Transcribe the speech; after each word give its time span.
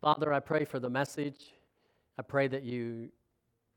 Father, 0.00 0.32
I 0.32 0.40
pray 0.40 0.64
for 0.64 0.78
the 0.78 0.88
message. 0.88 1.52
I 2.18 2.22
pray 2.22 2.48
that 2.48 2.62
you, 2.62 3.10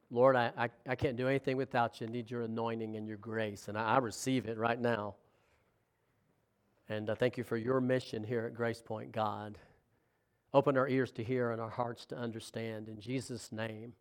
Lord, 0.10 0.38
I, 0.38 0.52
I, 0.58 0.70
I 0.88 0.96
can't 0.96 1.18
do 1.18 1.28
anything 1.28 1.58
without 1.58 2.00
you. 2.00 2.08
I 2.08 2.10
need 2.10 2.32
your 2.32 2.44
anointing 2.44 2.96
and 2.96 3.06
your 3.06 3.18
grace, 3.18 3.68
and 3.68 3.78
I, 3.78 3.96
I 3.96 3.98
receive 3.98 4.48
it 4.48 4.58
right 4.58 4.80
now. 4.80 5.16
And 6.88 7.10
I 7.10 7.16
thank 7.16 7.38
you 7.38 7.44
for 7.44 7.58
your 7.58 7.82
mission 7.82 8.24
here 8.24 8.46
at 8.46 8.54
Grace 8.54 8.82
Point, 8.82 9.12
God. 9.12 9.58
Open 10.54 10.78
our 10.78 10.88
ears 10.88 11.12
to 11.12 11.24
hear 11.24 11.52
and 11.52 11.60
our 11.60 11.70
hearts 11.70 12.06
to 12.06 12.16
understand. 12.16 12.88
In 12.88 13.02
Jesus' 13.02 13.52
name, 13.52 13.92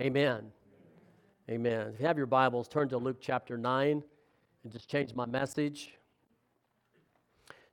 amen. 0.00 0.52
Amen. 1.50 1.90
If 1.92 2.00
you 2.00 2.06
have 2.06 2.16
your 2.16 2.26
Bibles, 2.26 2.68
turn 2.68 2.88
to 2.88 2.96
Luke 2.96 3.18
chapter 3.20 3.58
9 3.58 4.02
and 4.64 4.72
just 4.72 4.88
change 4.88 5.14
my 5.14 5.26
message. 5.26 5.92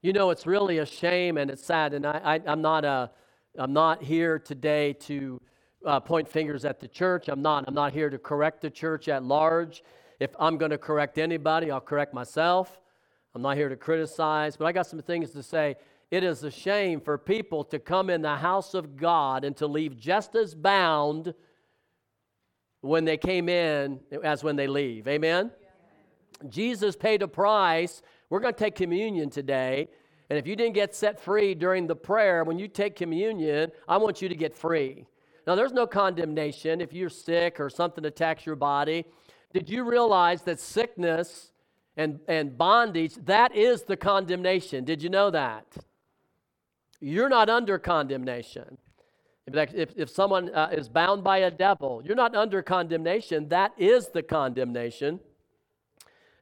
You 0.01 0.11
know, 0.11 0.29
it's 0.29 0.45
really 0.45 0.79
a 0.79 0.85
shame 0.85 1.37
and 1.37 1.49
it's 1.49 1.63
sad, 1.63 1.93
and 1.93 2.05
I, 2.05 2.41
I, 2.45 2.51
am 2.51 2.61
not 2.61 2.83
a 2.83 3.11
I'm 3.55 3.73
not 3.73 4.01
here 4.01 4.39
today 4.39 4.93
to 4.93 5.39
uh, 5.85 5.99
point 5.99 6.27
fingers 6.27 6.65
at 6.65 6.79
the 6.79 6.87
church. 6.87 7.27
I'm 7.27 7.43
not. 7.43 7.65
I'm 7.67 7.75
not 7.75 7.93
here 7.93 8.09
to 8.09 8.17
correct 8.17 8.61
the 8.61 8.69
church 8.69 9.07
at 9.07 9.23
large. 9.23 9.83
If 10.19 10.31
I'm 10.39 10.57
going 10.57 10.71
to 10.71 10.77
correct 10.79 11.19
anybody, 11.19 11.69
I'll 11.69 11.79
correct 11.79 12.15
myself. 12.15 12.79
I'm 13.35 13.43
not 13.43 13.55
here 13.55 13.69
to 13.69 13.75
criticize, 13.75 14.57
but 14.57 14.65
I 14.65 14.71
got 14.71 14.87
some 14.87 15.01
things 15.01 15.31
to 15.31 15.43
say. 15.43 15.75
It 16.09 16.23
is 16.23 16.43
a 16.43 16.51
shame 16.51 16.99
for 16.99 17.17
people 17.17 17.63
to 17.65 17.79
come 17.79 18.09
in 18.09 18.21
the 18.21 18.35
house 18.35 18.73
of 18.73 18.97
God 18.97 19.43
and 19.43 19.55
to 19.57 19.67
leave 19.67 19.97
just 19.97 20.35
as 20.35 20.53
bound 20.55 21.33
when 22.81 23.05
they 23.05 23.17
came 23.17 23.49
in 23.49 23.99
as 24.23 24.43
when 24.43 24.55
they 24.55 24.67
leave. 24.67 25.07
Amen? 25.07 25.51
Yeah. 25.61 26.49
Jesus 26.49 26.95
paid 26.95 27.21
a 27.21 27.27
price. 27.27 28.01
We're 28.29 28.39
going 28.39 28.53
to 28.53 28.59
take 28.59 28.75
communion 28.75 29.29
today. 29.29 29.89
And 30.29 30.39
if 30.39 30.47
you 30.47 30.55
didn't 30.55 30.73
get 30.73 30.95
set 30.95 31.19
free 31.19 31.53
during 31.53 31.87
the 31.87 31.95
prayer, 31.95 32.43
when 32.43 32.57
you 32.57 32.67
take 32.67 32.95
communion, 32.95 33.71
I 33.87 33.97
want 33.97 34.21
you 34.21 34.29
to 34.29 34.35
get 34.35 34.55
free. 34.55 35.05
Now, 35.45 35.55
there's 35.55 35.73
no 35.73 35.85
condemnation 35.85 36.79
if 36.79 36.93
you're 36.93 37.09
sick 37.09 37.59
or 37.59 37.69
something 37.69 38.05
attacks 38.05 38.45
your 38.45 38.55
body. 38.55 39.05
Did 39.53 39.69
you 39.69 39.83
realize 39.83 40.43
that 40.43 40.59
sickness 40.59 41.51
and, 41.97 42.19
and 42.27 42.57
bondage, 42.57 43.15
that 43.25 43.55
is 43.55 43.83
the 43.83 43.97
condemnation? 43.97 44.85
Did 44.85 45.03
you 45.03 45.09
know 45.09 45.29
that? 45.31 45.65
You're 46.99 47.29
not 47.29 47.49
under 47.49 47.77
condemnation. 47.77 48.77
If, 49.45 49.89
if 49.97 50.09
someone 50.09 50.49
uh, 50.55 50.69
is 50.71 50.87
bound 50.87 51.23
by 51.23 51.39
a 51.39 51.51
devil, 51.51 52.01
you're 52.05 52.15
not 52.15 52.33
under 52.33 52.61
condemnation. 52.61 53.49
That 53.49 53.73
is 53.77 54.07
the 54.07 54.23
condemnation. 54.23 55.19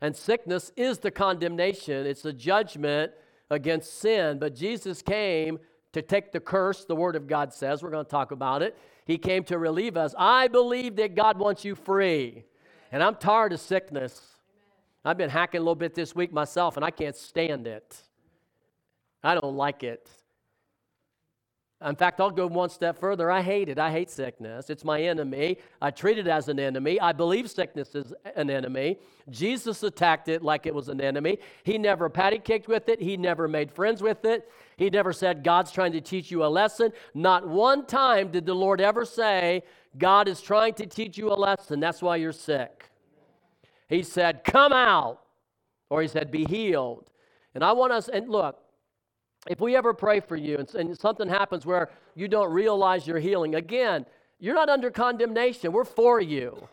And 0.01 0.15
sickness 0.15 0.71
is 0.77 0.99
the 0.99 1.11
condemnation. 1.11 2.05
It's 2.05 2.21
the 2.21 2.33
judgment 2.33 3.11
against 3.51 3.99
sin. 3.99 4.39
But 4.39 4.55
Jesus 4.55 5.03
came 5.03 5.59
to 5.93 6.01
take 6.01 6.31
the 6.31 6.39
curse, 6.39 6.85
the 6.85 6.95
Word 6.95 7.15
of 7.15 7.27
God 7.27 7.53
says. 7.53 7.83
We're 7.83 7.91
going 7.91 8.05
to 8.05 8.09
talk 8.09 8.31
about 8.31 8.63
it. 8.63 8.75
He 9.05 9.17
came 9.17 9.43
to 9.45 9.59
relieve 9.59 9.97
us. 9.97 10.15
I 10.17 10.47
believe 10.47 10.95
that 10.95 11.15
God 11.15 11.37
wants 11.37 11.63
you 11.63 11.75
free. 11.75 12.45
And 12.91 13.03
I'm 13.03 13.15
tired 13.15 13.53
of 13.53 13.59
sickness. 13.59 14.21
I've 15.03 15.17
been 15.17 15.29
hacking 15.29 15.59
a 15.59 15.61
little 15.61 15.75
bit 15.75 15.93
this 15.93 16.15
week 16.15 16.31
myself, 16.31 16.77
and 16.77 16.85
I 16.85 16.91
can't 16.91 17.15
stand 17.15 17.67
it. 17.67 18.01
I 19.23 19.35
don't 19.35 19.55
like 19.55 19.83
it. 19.83 20.09
In 21.83 21.95
fact, 21.95 22.21
I'll 22.21 22.29
go 22.29 22.45
one 22.45 22.69
step 22.69 22.99
further. 22.99 23.31
I 23.31 23.41
hate 23.41 23.67
it. 23.67 23.79
I 23.79 23.91
hate 23.91 24.09
sickness. 24.09 24.69
It's 24.69 24.83
my 24.83 25.01
enemy. 25.01 25.57
I 25.81 25.89
treat 25.89 26.19
it 26.19 26.27
as 26.27 26.47
an 26.47 26.59
enemy. 26.59 26.99
I 26.99 27.11
believe 27.11 27.49
sickness 27.49 27.95
is 27.95 28.13
an 28.35 28.51
enemy. 28.51 28.99
Jesus 29.31 29.81
attacked 29.81 30.27
it 30.27 30.43
like 30.43 30.67
it 30.67 30.75
was 30.75 30.89
an 30.89 31.01
enemy. 31.01 31.39
He 31.63 31.79
never 31.79 32.07
patty 32.07 32.37
kicked 32.37 32.67
with 32.67 32.87
it. 32.87 33.01
He 33.01 33.17
never 33.17 33.47
made 33.47 33.71
friends 33.71 34.03
with 34.03 34.25
it. 34.25 34.47
He 34.77 34.91
never 34.91 35.11
said, 35.11 35.43
God's 35.43 35.71
trying 35.71 35.93
to 35.93 36.01
teach 36.01 36.29
you 36.29 36.45
a 36.45 36.47
lesson. 36.47 36.93
Not 37.15 37.47
one 37.47 37.87
time 37.87 38.29
did 38.29 38.45
the 38.45 38.53
Lord 38.53 38.79
ever 38.79 39.03
say, 39.03 39.63
God 39.97 40.27
is 40.27 40.39
trying 40.39 40.75
to 40.75 40.85
teach 40.85 41.17
you 41.17 41.31
a 41.31 41.35
lesson. 41.35 41.79
That's 41.79 42.01
why 42.01 42.17
you're 42.17 42.31
sick. 42.31 42.89
He 43.89 44.03
said, 44.03 44.43
Come 44.43 44.71
out. 44.71 45.19
Or 45.89 46.01
he 46.01 46.07
said, 46.07 46.29
Be 46.31 46.45
healed. 46.45 47.09
And 47.55 47.63
I 47.63 47.73
want 47.73 47.91
us, 47.91 48.07
and 48.07 48.29
look, 48.29 48.59
if 49.47 49.59
we 49.59 49.75
ever 49.75 49.93
pray 49.93 50.19
for 50.19 50.35
you 50.35 50.57
and, 50.57 50.75
and, 50.75 50.97
something 50.99 51.27
happens 51.27 51.65
where 51.65 51.89
you 52.15 52.27
don't 52.27 52.51
realize 52.51 53.07
you're 53.07 53.19
healing, 53.19 53.55
again, 53.55 54.05
you're 54.39 54.55
not 54.55 54.69
under 54.69 54.91
condemnation. 54.91 55.71
We're 55.71 55.83
for 55.83 56.21
you. 56.21 56.67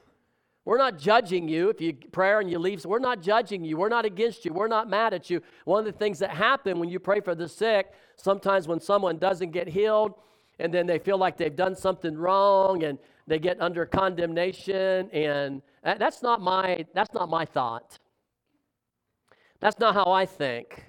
We're 0.65 0.77
not 0.77 0.99
judging 0.99 1.49
you 1.49 1.71
if 1.71 1.81
you 1.81 1.95
pray 2.13 2.35
and 2.35 2.51
you 2.51 2.59
leave. 2.59 2.85
We're 2.85 2.99
not 2.99 3.23
judging 3.23 3.65
you. 3.65 3.79
We're 3.79 3.89
not 3.89 4.05
against 4.05 4.45
you. 4.45 4.53
We're 4.53 4.69
not 4.69 4.91
mad 4.91 5.15
at 5.15 5.31
you. 5.31 5.41
One 5.65 5.79
of 5.79 5.87
the 5.87 5.99
things 5.99 6.19
that 6.19 6.31
happen 6.31 6.79
when 6.79 6.91
you 6.91 6.99
pray 6.99 7.21
for 7.21 7.35
the 7.35 7.49
sick, 7.49 7.93
sometimes 8.17 8.69
when 8.69 8.79
someone 8.79 9.17
doesn't 9.17 9.53
get 9.53 9.67
healed 9.67 10.13
and 10.59 10.73
then 10.73 10.87
they 10.87 10.99
feel 10.99 11.17
like 11.17 11.39
they've 11.39 11.57
done 11.57 11.75
something 11.75 12.15
wrong 12.15 12.83
and 12.83 12.99
they 13.27 13.39
get 13.39 13.59
under 13.63 13.87
condemnation 13.87 15.09
and 15.11 15.63
that's 15.83 16.23
not 16.23 16.43
my 16.43 16.85
that's 16.93 17.15
not 17.15 17.31
my 17.31 17.47
thought. 17.47 17.99
That's 19.61 19.79
not 19.79 19.95
how 19.95 20.13
I 20.13 20.27
think. 20.27 20.85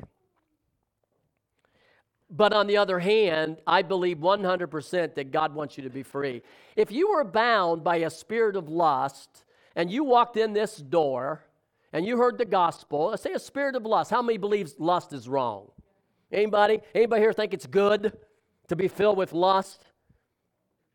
But 2.30 2.54
on 2.54 2.68
the 2.68 2.78
other 2.78 3.00
hand, 3.00 3.58
I 3.66 3.82
believe 3.82 4.18
100% 4.18 5.16
that 5.16 5.32
God 5.32 5.56
wants 5.56 5.78
you 5.78 5.84
to 5.84 5.90
be 5.90 6.04
free. 6.04 6.44
If 6.76 6.92
you 6.92 7.10
were 7.10 7.24
bound 7.24 7.84
by 7.84 7.98
a 7.98 8.10
spirit 8.10 8.56
of 8.56 8.70
lust 8.70 9.46
and 9.76 9.90
you 9.90 10.04
walked 10.04 10.38
in 10.38 10.54
this 10.54 10.78
door 10.78 11.44
and 11.92 12.06
you 12.06 12.18
heard 12.18 12.38
the 12.38 12.46
gospel, 12.46 13.18
say 13.18 13.34
a 13.34 13.40
spirit 13.40 13.76
of 13.76 13.86
lust, 13.86 14.12
how 14.12 14.22
many 14.22 14.38
believes 14.38 14.76
lust 14.78 15.12
is 15.12 15.28
wrong? 15.28 15.72
Anybody? 16.32 16.82
Anybody 16.94 17.22
here 17.22 17.34
think 17.34 17.54
it's 17.54 17.66
good 17.66 18.16
to 18.68 18.76
be 18.76 18.88
filled 18.88 19.18
with 19.18 19.34
lust? 19.34 19.86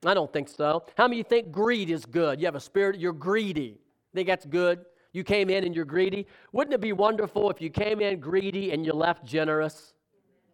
I 0.07 0.15
don't 0.15 0.33
think 0.33 0.49
so. 0.49 0.85
How 0.97 1.09
many 1.09 1.23
think 1.25 1.51
greed 1.51 1.91
is 1.91 2.05
good? 2.05 2.39
You 2.39 2.47
have 2.47 2.55
a 2.55 2.61
spirit, 2.61 3.01
you're 3.01 3.13
greedy. 3.13 3.81
Think 4.15 4.29
that's 4.29 4.47
good? 4.47 4.85
You 5.13 5.25
came 5.25 5.51
in 5.51 5.65
and 5.65 5.75
you're 5.75 5.85
greedy. 5.85 6.27
Wouldn't 6.53 6.75
it 6.75 6.81
be 6.81 6.93
wonderful 6.93 7.51
if 7.51 7.61
you 7.61 7.71
came 7.71 8.01
in 8.01 8.21
greedy 8.21 8.71
and 8.73 8.87
you 8.87 8.93
left 8.93 9.25
generous? 9.25 9.94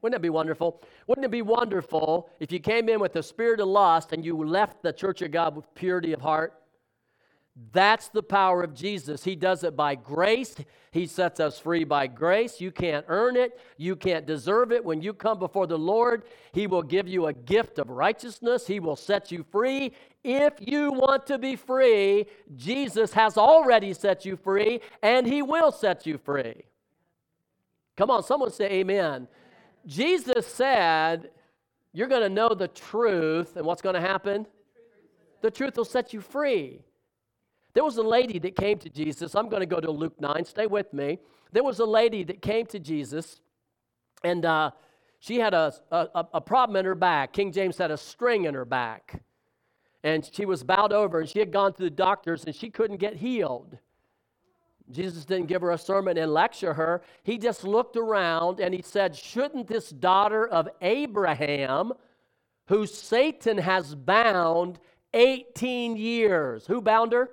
Wouldn't 0.03 0.19
it 0.19 0.23
be 0.23 0.31
wonderful? 0.31 0.83
Wouldn't 1.07 1.25
it 1.25 1.31
be 1.31 1.43
wonderful 1.43 2.31
if 2.41 2.51
you 2.51 2.59
came 2.59 2.89
in 2.89 3.01
with 3.01 3.13
the 3.13 3.23
spirit 3.23 3.61
of 3.61 3.69
lust 3.69 4.13
and 4.13 4.25
you 4.25 4.43
left 4.45 4.83
the 4.83 4.93
church 4.93 5.23
of 5.23 5.31
God 5.31 5.57
with 5.57 5.73
purity 5.75 6.13
of 6.13 6.21
heart? 6.21 6.55
That's 7.73 8.09
the 8.09 8.23
power 8.23 8.63
of 8.63 8.75
Jesus. 8.75 9.25
He 9.25 9.37
does 9.37 9.65
it 9.65 9.77
by 9.77 9.95
grace. 9.95 10.57
He 10.93 11.07
sets 11.07 11.41
us 11.41 11.59
free 11.59 11.85
by 11.85 12.07
grace. 12.07 12.61
You 12.61 12.71
can't 12.71 13.05
earn 13.09 13.37
it, 13.37 13.61
you 13.77 13.97
can't 13.97 14.27
deserve 14.27 14.73
it. 14.73 14.85
When 14.85 15.03
you 15.03 15.13
come 15.13 15.39
before 15.39 15.67
the 15.67 15.79
Lord, 15.79 16.25
He 16.53 16.67
will 16.67 16.83
give 16.83 17.07
you 17.07 17.27
a 17.27 17.33
gift 17.33 17.79
of 17.79 17.91
righteousness. 17.91 18.67
He 18.67 18.81
will 18.81 18.97
set 18.97 19.31
you 19.31 19.45
free. 19.51 19.93
If 20.25 20.55
you 20.61 20.93
want 20.93 21.27
to 21.27 21.39
be 21.39 21.57
free, 21.57 22.27
Jesus 22.57 23.13
has 23.13 23.37
already 23.37 23.93
set 23.93 24.25
you 24.25 24.37
free, 24.37 24.81
and 25.03 25.27
He 25.27 25.43
will 25.43 25.73
set 25.73 26.07
you 26.07 26.19
free. 26.19 26.63
Come 27.97 28.11
on, 28.11 28.23
someone 28.23 28.51
say 28.51 28.71
amen. 28.71 29.29
Jesus 29.87 30.47
said, 30.47 31.31
You're 31.93 32.09
going 32.09 32.23
to 32.23 32.29
know 32.29 32.55
the 32.55 32.69
truth, 32.69 33.57
and 33.57 33.65
what's 33.65 33.83
going 33.83 33.95
to 33.95 34.01
happen? 34.01 34.47
The 35.43 35.51
truth 35.51 35.77
will 35.77 35.85
set 35.85 36.13
you 36.13 36.21
free. 36.21 36.83
There 37.73 37.85
was 37.85 37.97
a 37.97 38.03
lady 38.03 38.39
that 38.41 38.57
came 38.57 38.79
to 38.79 38.89
Jesus. 38.89 39.35
I'm 39.35 39.49
going 39.49 39.61
to 39.61 39.67
go 39.67 39.81
to 39.81 39.91
Luke 39.91 40.21
9. 40.21 40.45
Stay 40.45 40.67
with 40.67 40.93
me. 40.93 41.19
There 41.53 41.65
was 41.65 41.79
a 41.79 41.85
lady 41.85 42.25
that 42.25 42.43
came 42.43 42.67
to 42.67 42.79
Jesus, 42.79 43.41
and 44.23 44.45
uh, 44.45 44.73
she 45.19 45.39
had 45.39 45.55
a, 45.55 45.73
a, 45.91 46.27
a 46.35 46.41
problem 46.41 46.77
in 46.77 46.85
her 46.85 46.95
back. 46.95 47.33
King 47.33 47.53
James 47.53 47.79
had 47.79 47.91
a 47.91 47.97
string 47.97 48.45
in 48.45 48.55
her 48.55 48.65
back. 48.65 49.23
And 50.03 50.29
she 50.33 50.47
was 50.47 50.65
bowed 50.65 50.93
over, 50.93 51.21
and 51.21 51.29
she 51.29 51.39
had 51.39 51.53
gone 51.53 51.75
to 51.75 51.83
the 51.83 51.91
doctors, 51.91 52.45
and 52.45 52.55
she 52.55 52.71
couldn't 52.71 52.97
get 52.97 53.17
healed. 53.17 53.77
Jesus 54.93 55.25
didn't 55.25 55.47
give 55.47 55.63
her 55.63 55.71
a 55.71 55.79
sermon 55.79 56.19
and 56.19 56.33
lecture 56.33 56.75
her. 56.75 57.03
He 57.23 57.39
just 57.39 57.65
looked 57.65 57.97
around 57.97 58.61
and 58.61 58.75
he 58.75 58.83
said, 58.83 59.17
Shouldn't 59.17 59.69
this 59.69 59.91
daughter 59.91 60.47
of 60.47 60.69
Abraham, 60.81 61.93
who 62.67 62.87
Satan 62.87 63.59
has 63.59 63.95
bound 63.95 64.79
18 65.15 65.97
years, 65.97 66.67
who 66.67 66.81
bound 66.81 67.13
her? 67.13 67.31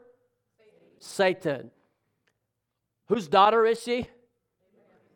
Satan. 1.00 1.42
Satan. 1.60 1.72
Whose 3.08 3.28
daughter 3.28 3.66
is 3.66 3.82
she? 3.82 4.08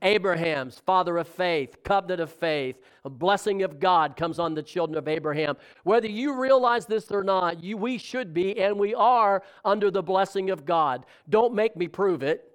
Abraham's 0.02 0.80
father 0.80 1.18
of 1.18 1.28
faith, 1.28 1.84
covenant 1.84 2.22
of 2.22 2.32
faith, 2.32 2.78
a 3.06 3.10
blessing 3.10 3.64
of 3.64 3.80
God 3.80 4.18
comes 4.18 4.40
on 4.40 4.56
the 4.56 4.64
children 4.64 4.98
of 4.98 5.08
Abraham. 5.08 5.58
Whether 5.84 6.08
you 6.08 6.40
realize 6.40 6.86
this 6.86 7.12
or 7.12 7.24
not, 7.24 7.64
you, 7.64 7.78
we 7.78 7.98
should 7.98 8.34
be 8.34 8.60
and 8.60 8.80
we 8.80 8.96
are 8.96 9.44
under 9.64 9.92
the 9.92 10.02
blessing 10.02 10.50
of 10.50 10.66
God. 10.66 11.06
Don't 11.30 11.54
make 11.54 11.76
me 11.76 11.88
prove 11.88 12.24
it. 12.24 12.52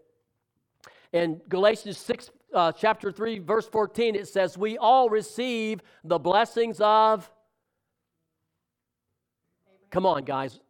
In 1.12 1.40
Galatians 1.48 1.98
6, 1.98 2.31
uh, 2.52 2.72
chapter 2.72 3.12
3, 3.12 3.38
verse 3.38 3.69
14, 3.69 4.16
it 4.16 4.28
says, 4.28 4.58
We 4.58 4.76
all 4.76 5.08
receive 5.08 5.81
the 6.04 6.19
blessings 6.19 6.81
of. 6.81 7.31
Come 9.90 10.04
on, 10.04 10.25
guys. 10.25 10.60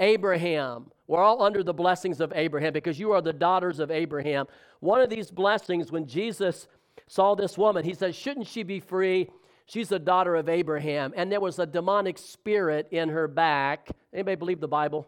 Abraham. 0.00 0.90
We're 1.06 1.22
all 1.22 1.42
under 1.42 1.62
the 1.62 1.74
blessings 1.74 2.20
of 2.20 2.32
Abraham 2.34 2.72
because 2.72 2.98
you 2.98 3.12
are 3.12 3.22
the 3.22 3.32
daughters 3.32 3.78
of 3.78 3.90
Abraham. 3.90 4.46
One 4.80 5.00
of 5.00 5.08
these 5.08 5.30
blessings, 5.30 5.92
when 5.92 6.06
Jesus 6.06 6.68
saw 7.06 7.34
this 7.34 7.56
woman, 7.56 7.84
he 7.84 7.94
said, 7.94 8.14
Shouldn't 8.14 8.46
she 8.46 8.62
be 8.62 8.80
free? 8.80 9.30
She's 9.66 9.90
a 9.90 9.98
daughter 9.98 10.36
of 10.36 10.48
Abraham, 10.48 11.12
and 11.16 11.30
there 11.30 11.40
was 11.40 11.58
a 11.58 11.66
demonic 11.66 12.18
spirit 12.18 12.88
in 12.92 13.08
her 13.08 13.26
back. 13.26 13.88
Anybody 14.12 14.36
believe 14.36 14.60
the 14.60 14.68
Bible? 14.68 15.06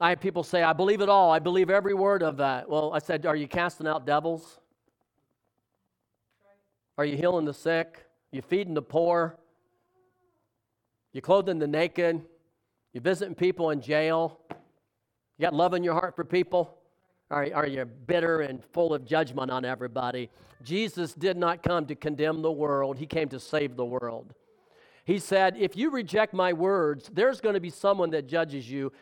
I 0.00 0.10
have 0.10 0.20
people 0.20 0.42
say, 0.42 0.62
I 0.62 0.72
believe 0.72 1.00
it 1.00 1.08
all. 1.08 1.30
I 1.30 1.38
believe 1.38 1.70
every 1.70 1.92
word 1.92 2.22
of 2.22 2.36
that. 2.36 2.68
Well, 2.68 2.92
I 2.94 2.98
said, 3.00 3.26
Are 3.26 3.36
you 3.36 3.48
casting 3.48 3.86
out 3.86 4.06
devils? 4.06 4.58
Are 6.96 7.04
you 7.04 7.16
healing 7.16 7.44
the 7.44 7.54
sick? 7.54 8.06
Are 8.32 8.36
you 8.36 8.42
feeding 8.42 8.74
the 8.74 8.82
poor? 8.82 9.38
You 11.12 11.22
clothing 11.22 11.58
the 11.58 11.66
naked? 11.66 12.22
You 12.92 13.00
visiting 13.00 13.34
people 13.34 13.70
in 13.70 13.80
jail? 13.80 14.38
You 15.36 15.42
got 15.42 15.54
love 15.54 15.74
in 15.74 15.84
your 15.84 15.94
heart 15.94 16.16
for 16.16 16.24
people? 16.24 16.74
Are, 17.30 17.46
are 17.54 17.66
you 17.66 17.84
bitter 17.84 18.40
and 18.40 18.64
full 18.72 18.94
of 18.94 19.04
judgment 19.04 19.50
on 19.50 19.64
everybody? 19.64 20.30
Jesus 20.62 21.12
did 21.14 21.36
not 21.36 21.62
come 21.62 21.86
to 21.86 21.94
condemn 21.94 22.42
the 22.42 22.50
world, 22.50 22.98
He 22.98 23.06
came 23.06 23.28
to 23.28 23.38
save 23.40 23.76
the 23.76 23.84
world. 23.84 24.34
He 25.04 25.18
said, 25.18 25.56
If 25.56 25.76
you 25.76 25.90
reject 25.90 26.34
my 26.34 26.52
words, 26.52 27.10
there's 27.12 27.40
going 27.40 27.54
to 27.54 27.60
be 27.60 27.70
someone 27.70 28.10
that 28.10 28.26
judges 28.26 28.70
you 28.70 28.92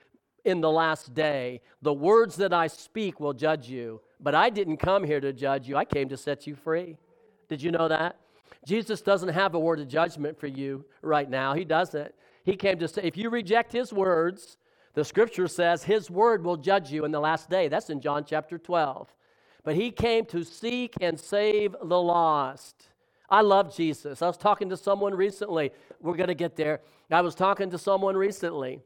in 0.44 0.61
the 0.61 0.71
last 0.71 1.15
day. 1.15 1.61
The 1.83 1.93
words 1.93 2.37
that 2.37 2.53
I 2.53 2.69
speak 2.69 3.19
will 3.19 3.33
judge 3.33 3.69
you. 3.69 4.00
But 4.21 4.35
I 4.35 4.50
didn't 4.50 4.77
come 4.77 5.05
here 5.05 5.21
to 5.21 5.33
judge 5.33 5.69
you, 5.69 5.77
I 5.77 5.85
came 5.85 6.09
to 6.09 6.17
set 6.17 6.47
you 6.47 6.55
free. 6.55 6.97
Did 7.49 7.62
you 7.62 7.71
know 7.71 7.88
that? 7.88 8.17
Jesus 8.65 9.00
doesn't 9.00 9.29
have 9.29 9.55
a 9.55 9.59
word 9.59 9.81
of 9.81 9.88
judgment 9.88 10.38
for 10.38 10.49
you 10.49 10.85
right 11.03 11.29
now. 11.29 11.55
He 11.55 11.65
doesn't. 11.65 12.12
He 12.46 12.56
came 12.56 12.78
to 12.78 12.87
say, 12.87 13.02
if 13.02 13.16
you 13.16 13.28
reject 13.28 13.72
his 13.72 13.93
words, 13.93 14.56
the 14.94 15.04
scripture 15.04 15.48
says 15.48 15.82
his 15.82 16.08
word 16.08 16.44
will 16.44 16.56
judge 16.56 16.93
you 16.93 17.04
in 17.04 17.10
the 17.10 17.20
last 17.20 17.50
day. 17.50 17.66
That's 17.66 17.90
in 17.90 18.00
John 18.00 18.25
chapter 18.25 18.56
12. 18.56 19.12
But 19.64 19.75
he 19.75 19.90
came 19.90 20.25
to 20.26 20.44
seek 20.44 20.94
and 21.00 21.19
save 21.19 21.75
the 21.82 22.00
lost. 22.00 22.87
I 23.28 23.40
love 23.40 23.75
Jesus. 23.75 24.22
I 24.22 24.28
was 24.28 24.37
talking 24.37 24.69
to 24.69 24.76
someone 24.76 25.12
recently. 25.12 25.72
We're 26.00 26.14
going 26.14 26.28
to 26.28 26.34
get 26.37 26.54
there. 26.54 26.81
I 27.10 27.20
was 27.20 27.34
talking 27.34 27.69
to 27.70 27.78
someone 27.78 28.16
recently. 28.16 28.81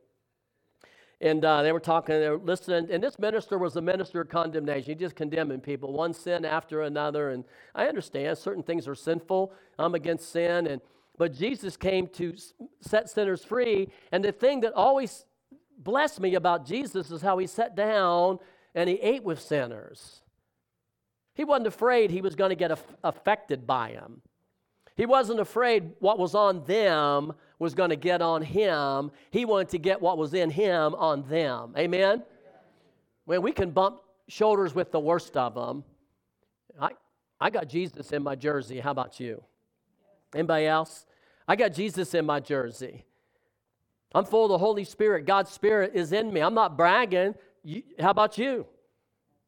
And 1.20 1.44
uh, 1.44 1.62
they 1.62 1.72
were 1.72 1.80
talking, 1.80 2.18
they 2.18 2.30
were 2.30 2.38
listening, 2.38 2.90
and 2.90 3.02
this 3.02 3.18
minister 3.18 3.58
was 3.58 3.76
a 3.76 3.82
minister 3.82 4.22
of 4.22 4.30
condemnation. 4.30 4.86
He 4.86 4.94
just 4.94 5.16
condemning 5.16 5.60
people, 5.60 5.92
one 5.92 6.14
sin 6.14 6.46
after 6.46 6.80
another. 6.80 7.28
And 7.28 7.44
I 7.74 7.88
understand 7.88 8.38
certain 8.38 8.62
things 8.62 8.88
are 8.88 8.94
sinful. 8.94 9.52
I'm 9.78 9.94
against 9.94 10.32
sin. 10.32 10.66
And 10.66 10.80
but 11.20 11.34
Jesus 11.34 11.76
came 11.76 12.06
to 12.06 12.34
set 12.80 13.10
sinners 13.10 13.44
free. 13.44 13.90
And 14.10 14.24
the 14.24 14.32
thing 14.32 14.62
that 14.62 14.72
always 14.72 15.26
blessed 15.76 16.18
me 16.18 16.34
about 16.34 16.64
Jesus 16.64 17.10
is 17.10 17.20
how 17.20 17.36
he 17.36 17.46
sat 17.46 17.76
down 17.76 18.38
and 18.74 18.88
he 18.88 18.94
ate 18.94 19.22
with 19.22 19.38
sinners. 19.38 20.22
He 21.34 21.44
wasn't 21.44 21.66
afraid 21.66 22.10
he 22.10 22.22
was 22.22 22.34
going 22.34 22.48
to 22.48 22.56
get 22.56 22.72
affected 23.04 23.66
by 23.66 23.92
them. 23.92 24.22
He 24.96 25.04
wasn't 25.04 25.40
afraid 25.40 25.90
what 25.98 26.18
was 26.18 26.34
on 26.34 26.64
them 26.64 27.34
was 27.58 27.74
going 27.74 27.90
to 27.90 27.96
get 27.96 28.22
on 28.22 28.40
him. 28.40 29.10
He 29.30 29.44
wanted 29.44 29.68
to 29.72 29.78
get 29.78 30.00
what 30.00 30.16
was 30.16 30.32
in 30.32 30.48
him 30.48 30.94
on 30.94 31.28
them. 31.28 31.74
Amen? 31.76 32.22
When 33.26 33.42
we 33.42 33.52
can 33.52 33.72
bump 33.72 34.00
shoulders 34.26 34.74
with 34.74 34.90
the 34.90 35.00
worst 35.00 35.36
of 35.36 35.54
them. 35.54 35.84
I, 36.80 36.92
I 37.38 37.50
got 37.50 37.68
Jesus 37.68 38.10
in 38.10 38.22
my 38.22 38.36
jersey. 38.36 38.80
How 38.80 38.92
about 38.92 39.20
you? 39.20 39.44
Anybody 40.34 40.64
else? 40.64 41.04
I 41.50 41.56
got 41.56 41.72
Jesus 41.72 42.14
in 42.14 42.26
my 42.26 42.38
jersey. 42.38 43.04
I'm 44.14 44.24
full 44.24 44.44
of 44.44 44.50
the 44.50 44.58
Holy 44.58 44.84
Spirit. 44.84 45.26
God's 45.26 45.50
Spirit 45.50 45.90
is 45.94 46.12
in 46.12 46.32
me. 46.32 46.40
I'm 46.40 46.54
not 46.54 46.76
bragging. 46.76 47.34
You, 47.64 47.82
how 47.98 48.10
about 48.10 48.38
you? 48.38 48.66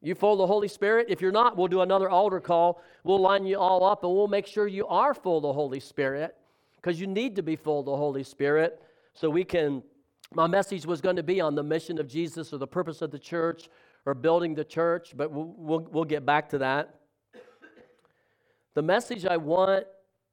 You 0.00 0.16
full 0.16 0.32
of 0.32 0.38
the 0.38 0.46
Holy 0.48 0.66
Spirit? 0.66 1.06
If 1.08 1.20
you're 1.20 1.30
not, 1.30 1.56
we'll 1.56 1.68
do 1.68 1.82
another 1.82 2.10
altar 2.10 2.40
call. 2.40 2.82
We'll 3.04 3.20
line 3.20 3.46
you 3.46 3.56
all 3.56 3.84
up 3.84 4.02
and 4.02 4.12
we'll 4.12 4.26
make 4.26 4.48
sure 4.48 4.66
you 4.66 4.84
are 4.88 5.14
full 5.14 5.36
of 5.36 5.42
the 5.44 5.52
Holy 5.52 5.78
Spirit 5.78 6.34
because 6.74 7.00
you 7.00 7.06
need 7.06 7.36
to 7.36 7.42
be 7.44 7.54
full 7.54 7.78
of 7.78 7.86
the 7.86 7.96
Holy 7.96 8.24
Spirit 8.24 8.82
so 9.14 9.30
we 9.30 9.44
can. 9.44 9.80
My 10.34 10.48
message 10.48 10.84
was 10.84 11.00
going 11.00 11.14
to 11.14 11.22
be 11.22 11.40
on 11.40 11.54
the 11.54 11.62
mission 11.62 12.00
of 12.00 12.08
Jesus 12.08 12.52
or 12.52 12.58
the 12.58 12.66
purpose 12.66 13.00
of 13.00 13.12
the 13.12 13.18
church 13.20 13.68
or 14.06 14.14
building 14.14 14.56
the 14.56 14.64
church, 14.64 15.12
but 15.16 15.30
we'll, 15.30 15.54
we'll, 15.56 15.88
we'll 15.92 16.04
get 16.04 16.26
back 16.26 16.48
to 16.48 16.58
that. 16.58 16.96
The 18.74 18.82
message 18.82 19.24
I 19.24 19.36
want 19.36 19.86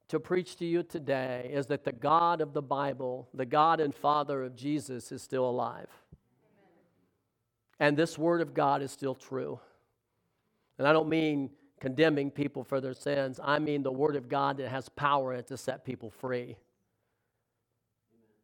to 0.09 0.19
preach 0.19 0.56
to 0.57 0.65
you 0.65 0.83
today 0.83 1.50
is 1.53 1.67
that 1.67 1.83
the 1.83 1.91
God 1.91 2.41
of 2.41 2.53
the 2.53 2.61
Bible, 2.61 3.29
the 3.33 3.45
God 3.45 3.79
and 3.79 3.94
Father 3.94 4.44
of 4.44 4.56
Jesus, 4.56 5.11
is 5.11 5.21
still 5.21 5.47
alive. 5.47 5.88
And 7.79 7.95
this 7.95 8.17
Word 8.17 8.41
of 8.41 8.53
God 8.53 8.81
is 8.81 8.91
still 8.91 9.15
true. 9.15 9.59
And 10.77 10.88
I 10.88 10.94
don't 10.94 11.09
mean 11.09 11.51
condemning 11.79 12.29
people 12.29 12.63
for 12.63 12.81
their 12.81 12.94
sins, 12.94 13.39
I 13.41 13.59
mean 13.59 13.83
the 13.83 13.91
Word 13.91 14.15
of 14.15 14.27
God 14.27 14.57
that 14.57 14.67
has 14.67 14.89
power 14.89 15.33
in 15.33 15.39
it 15.39 15.47
to 15.47 15.57
set 15.57 15.85
people 15.85 16.09
free. 16.09 16.57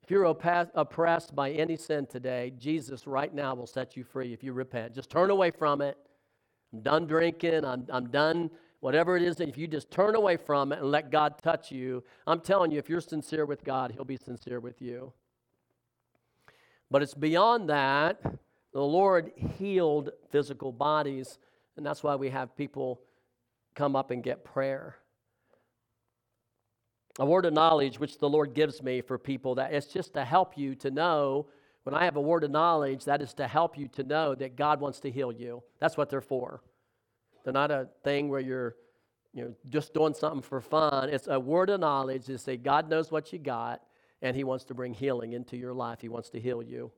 If 0.03 0.11
you're 0.11 0.25
oppressed 0.25 1.35
by 1.35 1.49
any 1.49 1.75
sin 1.77 2.05
today, 2.05 2.53
Jesus 2.59 3.07
right 3.07 3.33
now 3.33 3.55
will 3.55 3.65
set 3.65 3.97
you 3.97 4.03
free 4.03 4.33
if 4.33 4.43
you 4.43 4.53
repent. 4.53 4.93
Just 4.93 5.09
turn 5.09 5.31
away 5.31 5.49
from 5.49 5.81
it. 5.81 5.97
I'm 6.71 6.81
done 6.81 7.07
drinking. 7.07 7.65
I'm, 7.65 7.87
I'm 7.89 8.09
done 8.09 8.51
whatever 8.85 9.17
it 9.17 9.23
is, 9.23 9.39
if 9.39 9.57
you 9.57 9.65
just 9.65 9.89
turn 9.89 10.13
away 10.13 10.37
from 10.37 10.71
it 10.71 10.77
and 10.77 10.91
let 10.91 11.09
God 11.09 11.39
touch 11.41 11.71
you, 11.71 12.03
I'm 12.27 12.39
telling 12.39 12.69
you, 12.69 12.77
if 12.77 12.87
you're 12.87 13.01
sincere 13.01 13.43
with 13.43 13.63
God, 13.63 13.89
He'll 13.89 14.05
be 14.05 14.15
sincere 14.15 14.59
with 14.59 14.79
you. 14.79 15.11
But 16.91 17.01
it's 17.01 17.15
beyond 17.15 17.67
that. 17.71 18.21
The 18.73 18.83
Lord 18.83 19.31
healed 19.57 20.11
physical 20.29 20.71
bodies, 20.71 21.39
and 21.75 21.83
that's 21.83 22.03
why 22.03 22.13
we 22.13 22.29
have 22.29 22.55
people 22.55 23.01
come 23.73 23.95
up 23.95 24.11
and 24.11 24.21
get 24.21 24.45
prayer. 24.45 24.97
A 27.17 27.25
word 27.25 27.47
of 27.47 27.53
knowledge 27.53 27.99
which 27.99 28.19
the 28.19 28.29
Lord 28.29 28.53
gives 28.53 28.83
me 28.83 29.01
for 29.01 29.17
people 29.17 29.55
that 29.55 29.73
it's 29.73 29.87
just 29.87 30.13
to 30.13 30.23
help 30.23 30.59
you 30.59 30.75
to 30.75 30.91
know. 30.91 31.47
When 31.85 31.95
I 31.95 32.05
have 32.05 32.17
a 32.17 32.21
word 32.21 32.43
of 32.43 32.51
knowledge, 32.51 33.05
that 33.05 33.23
is 33.23 33.33
to 33.33 33.47
help 33.47 33.79
you 33.79 33.87
to 33.87 34.03
know 34.03 34.35
that 34.35 34.55
God 34.55 34.79
wants 34.79 34.99
to 34.99 35.09
heal 35.09 35.31
you. 35.31 35.63
That's 35.79 35.97
what 35.97 36.11
they're 36.11 36.21
for. 36.21 36.61
They're 37.45 37.53
not 37.53 37.71
a 37.71 37.87
thing 38.03 38.27
where 38.27 38.41
you're 38.41 38.75
you 39.33 39.45
know, 39.45 39.53
just 39.69 39.93
doing 39.93 40.13
something 40.13 40.41
for 40.41 40.59
fun. 40.59 41.09
It's 41.09 41.27
a 41.27 41.39
word 41.39 41.69
of 41.69 41.79
knowledge 41.79 42.25
to 42.25 42.37
say 42.37 42.57
God 42.57 42.89
knows 42.89 43.11
what 43.11 43.31
you 43.31 43.39
got 43.39 43.81
and 44.21 44.35
He 44.35 44.43
wants 44.43 44.65
to 44.65 44.73
bring 44.73 44.93
healing 44.93 45.33
into 45.33 45.55
your 45.55 45.73
life. 45.73 46.01
He 46.01 46.09
wants 46.09 46.29
to 46.31 46.39
heal 46.39 46.63
you. 46.63 46.91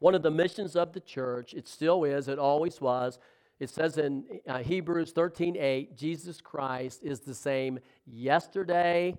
One 0.00 0.14
of 0.14 0.22
the 0.22 0.30
missions 0.30 0.76
of 0.76 0.92
the 0.92 1.00
church, 1.00 1.54
it 1.54 1.68
still 1.68 2.04
is, 2.04 2.26
it 2.26 2.38
always 2.38 2.80
was. 2.80 3.18
It 3.60 3.68
says 3.68 3.98
in 3.98 4.24
uh, 4.48 4.58
Hebrews 4.58 5.12
13 5.12 5.56
8, 5.56 5.96
Jesus 5.96 6.40
Christ 6.40 7.04
is 7.04 7.20
the 7.20 7.34
same 7.34 7.78
yesterday, 8.06 9.16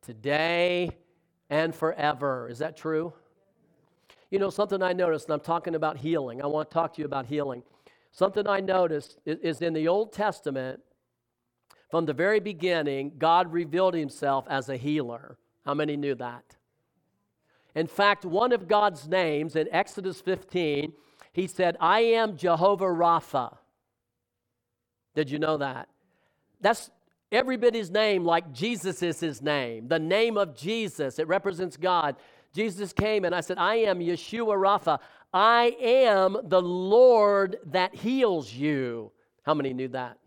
today, 0.00 0.90
and 1.50 1.74
forever. 1.74 2.48
Is 2.48 2.58
that 2.58 2.76
true? 2.76 3.12
You 4.30 4.38
know, 4.38 4.48
something 4.48 4.82
I 4.82 4.94
noticed, 4.94 5.26
and 5.26 5.34
I'm 5.34 5.40
talking 5.40 5.74
about 5.74 5.98
healing. 5.98 6.42
I 6.42 6.46
want 6.46 6.70
to 6.70 6.74
talk 6.74 6.94
to 6.94 7.00
you 7.00 7.04
about 7.04 7.26
healing. 7.26 7.62
Something 8.12 8.46
I 8.46 8.60
noticed 8.60 9.18
is 9.24 9.62
in 9.62 9.72
the 9.72 9.88
Old 9.88 10.12
Testament, 10.12 10.80
from 11.90 12.06
the 12.06 12.12
very 12.12 12.40
beginning, 12.40 13.12
God 13.18 13.52
revealed 13.52 13.94
himself 13.94 14.46
as 14.48 14.68
a 14.68 14.76
healer. 14.76 15.38
How 15.64 15.74
many 15.74 15.96
knew 15.96 16.14
that? 16.14 16.56
In 17.74 17.86
fact, 17.86 18.24
one 18.24 18.52
of 18.52 18.68
God's 18.68 19.08
names 19.08 19.56
in 19.56 19.66
Exodus 19.72 20.20
15, 20.20 20.92
he 21.32 21.46
said, 21.46 21.76
I 21.80 22.00
am 22.00 22.36
Jehovah 22.36 22.86
Rapha. 22.86 23.56
Did 25.14 25.30
you 25.30 25.38
know 25.38 25.56
that? 25.56 25.88
That's 26.60 26.90
everybody's 27.30 27.90
name, 27.90 28.24
like 28.24 28.52
Jesus 28.52 29.02
is 29.02 29.20
his 29.20 29.40
name. 29.40 29.88
The 29.88 29.98
name 29.98 30.36
of 30.36 30.54
Jesus, 30.54 31.18
it 31.18 31.28
represents 31.28 31.78
God. 31.78 32.16
Jesus 32.54 32.92
came 32.92 33.24
and 33.24 33.34
I 33.34 33.40
said, 33.40 33.56
I 33.56 33.76
am 33.76 34.00
Yeshua 34.00 34.56
Rapha. 34.56 34.98
I 35.32 35.76
am 35.80 36.36
the 36.44 36.60
Lord 36.60 37.58
that 37.66 37.94
heals 37.94 38.52
you. 38.52 39.12
How 39.42 39.54
many 39.54 39.72
knew 39.72 39.88
that? 39.88 40.18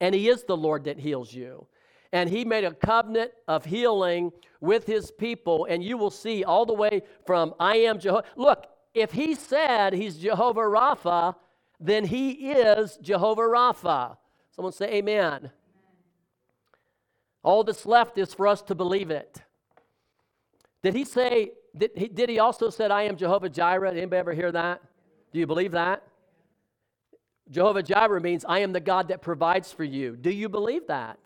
And 0.00 0.14
He 0.14 0.28
is 0.28 0.44
the 0.44 0.56
Lord 0.56 0.84
that 0.84 0.98
heals 0.98 1.32
you. 1.32 1.66
And 2.12 2.30
He 2.30 2.44
made 2.44 2.64
a 2.64 2.72
covenant 2.72 3.32
of 3.48 3.64
healing 3.64 4.32
with 4.60 4.86
His 4.86 5.10
people. 5.10 5.66
And 5.68 5.82
you 5.82 5.96
will 5.96 6.10
see 6.10 6.44
all 6.44 6.64
the 6.64 6.74
way 6.74 7.02
from 7.26 7.54
I 7.58 7.76
am 7.76 7.98
Jehovah. 7.98 8.24
Look, 8.36 8.66
if 8.94 9.12
He 9.12 9.34
said 9.34 9.92
He's 9.92 10.16
Jehovah 10.18 10.60
Rapha, 10.60 11.34
then 11.80 12.04
He 12.04 12.30
is 12.52 12.98
Jehovah 13.02 13.42
Rapha. 13.42 14.16
Someone 14.54 14.72
say, 14.72 14.94
Amen. 14.94 15.50
All 17.42 17.62
that's 17.62 17.84
left 17.84 18.16
is 18.16 18.32
for 18.32 18.46
us 18.46 18.62
to 18.62 18.74
believe 18.74 19.10
it. 19.10 19.42
Did 20.82 20.94
he 20.94 21.04
say, 21.04 21.52
did 21.76 21.90
he, 21.96 22.08
did 22.08 22.28
he 22.28 22.38
also 22.38 22.70
said, 22.70 22.90
I 22.90 23.02
am 23.02 23.16
Jehovah 23.16 23.48
Jireh? 23.48 23.90
Anybody 23.90 24.18
ever 24.18 24.32
hear 24.32 24.52
that? 24.52 24.80
Do 25.32 25.38
you 25.40 25.46
believe 25.46 25.72
that? 25.72 26.02
Jehovah 27.50 27.82
Jireh 27.82 28.20
means 28.20 28.44
I 28.48 28.60
am 28.60 28.72
the 28.72 28.80
God 28.80 29.08
that 29.08 29.20
provides 29.20 29.72
for 29.72 29.84
you. 29.84 30.16
Do 30.16 30.30
you 30.30 30.48
believe 30.48 30.86
that? 30.86 31.18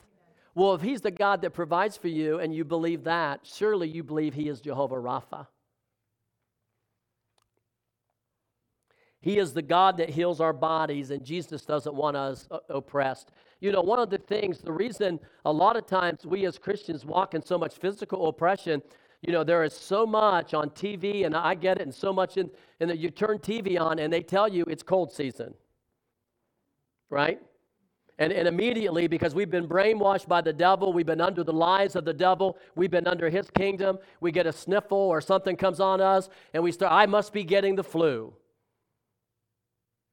Well, 0.55 0.75
if 0.75 0.83
he's 0.83 1.01
the 1.01 1.11
God 1.11 1.43
that 1.43 1.51
provides 1.51 1.97
for 1.97 2.09
you 2.09 2.41
and 2.41 2.53
you 2.55 2.65
believe 2.65 3.05
that, 3.05 3.41
surely 3.45 3.89
you 3.89 4.03
believe 4.03 4.35
he 4.35 4.49
is 4.49 4.61
Jehovah 4.61 4.97
Rapha. 4.97 5.47
He 9.21 9.39
is 9.39 9.53
the 9.53 9.63
God 9.63 9.97
that 9.99 10.11
heals 10.11 10.41
our 10.41 10.53
bodies, 10.53 11.11
and 11.11 11.25
Jesus 11.25 11.63
doesn't 11.63 11.95
want 11.95 12.17
us 12.17 12.49
oppressed. 12.69 13.31
You 13.61 13.73
know, 13.73 13.81
one 13.81 13.99
of 13.99 14.11
the 14.11 14.19
things, 14.19 14.59
the 14.59 14.73
reason 14.73 15.19
a 15.45 15.53
lot 15.53 15.77
of 15.77 15.87
times 15.87 16.25
we 16.25 16.47
as 16.47 16.57
Christians 16.59 17.05
walk 17.05 17.35
in 17.35 17.43
so 17.43 17.59
much 17.59 17.77
physical 17.77 18.29
oppression, 18.29 18.81
you 19.23 19.33
know, 19.33 19.43
there 19.43 19.65
is 19.65 19.73
so 19.73 20.07
much 20.07 20.55
on 20.55 20.71
TV, 20.71 21.27
and 21.27 21.37
I 21.37 21.55
get 21.55 21.79
it, 21.79 21.83
and 21.83 21.95
so 21.95 22.13
much 22.13 22.37
in, 22.37 22.51
and 22.81 22.89
that 22.89 22.99
you 22.99 23.11
turn 23.11 23.39
TV 23.39 23.81
on 23.81 23.99
and 23.99 24.13
they 24.13 24.23
tell 24.23 24.49
you 24.49 24.65
it's 24.65 24.83
cold 24.83 25.13
season, 25.13 25.55
right? 27.11 27.41
And, 28.21 28.33
and 28.33 28.49
immediately, 28.49 29.07
because 29.07 29.35
we've 29.35 29.51
been 29.51 29.69
brainwashed 29.69 30.27
by 30.27 30.41
the 30.41 30.53
devil, 30.53 30.93
we've 30.93 31.07
been 31.07 31.21
under 31.21 31.45
the 31.45 31.53
lies 31.53 31.95
of 31.95 32.05
the 32.05 32.13
devil, 32.13 32.59
we've 32.75 32.91
been 32.91 33.07
under 33.07 33.29
his 33.31 33.49
kingdom, 33.51 33.99
we 34.21 34.33
get 34.33 34.47
a 34.47 34.53
sniffle 34.53 34.99
or 34.99 35.21
something 35.21 35.57
comes 35.57 35.79
on 35.79 36.01
us, 36.01 36.29
and 36.53 36.63
we 36.63 36.73
start, 36.73 36.93
I 36.93 37.07
must 37.07 37.33
be 37.33 37.45
getting 37.45 37.77
the 37.77 37.85
flu. 37.85 38.35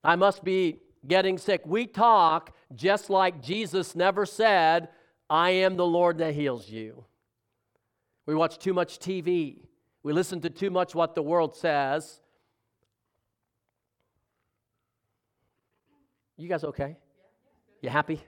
I 0.03 0.15
must 0.15 0.43
be 0.43 0.81
getting 1.07 1.37
sick. 1.39 1.61
We 1.65 1.87
talk 1.87 2.55
just 2.75 3.09
like 3.09 3.41
Jesus 3.41 3.95
never 3.95 4.25
said, 4.25 4.89
I 5.27 5.49
am 5.51 5.75
the 5.75 5.85
Lord 5.85 6.19
that 6.19 6.35
heals 6.35 6.69
you. 6.69 7.05
We 8.25 8.35
watch 8.35 8.57
too 8.57 8.73
much 8.73 8.99
TV. 8.99 9.57
We 10.03 10.13
listen 10.13 10.41
to 10.41 10.49
too 10.49 10.69
much 10.69 10.95
what 10.95 11.15
the 11.15 11.21
world 11.21 11.55
says. 11.55 12.21
You 16.37 16.49
guys 16.49 16.63
okay? 16.63 16.97
You 17.81 17.89
happy? 17.89 18.21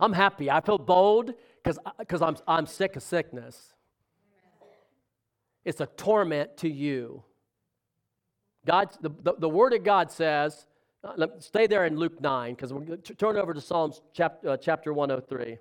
I'm 0.00 0.12
happy. 0.12 0.50
I 0.50 0.60
feel 0.60 0.78
bold 0.78 1.34
because 1.62 2.22
I'm, 2.22 2.36
I'm 2.46 2.66
sick 2.66 2.96
of 2.96 3.02
sickness. 3.02 3.74
It's 5.64 5.80
a 5.80 5.86
torment 5.86 6.56
to 6.58 6.68
you. 6.68 7.22
God, 8.66 8.90
the, 9.00 9.10
the, 9.22 9.34
the 9.38 9.48
Word 9.48 9.72
of 9.72 9.84
God 9.84 10.10
says, 10.10 10.66
uh, 11.04 11.26
stay 11.38 11.66
there 11.66 11.86
in 11.86 11.96
Luke 11.96 12.20
9 12.20 12.54
because 12.54 12.72
we're 12.72 12.80
going 12.80 13.02
to 13.02 13.14
turn 13.14 13.36
over 13.36 13.54
to 13.54 13.60
Psalms 13.60 14.02
chapter, 14.12 14.50
uh, 14.50 14.56
chapter 14.56 14.92
103. 14.92 15.58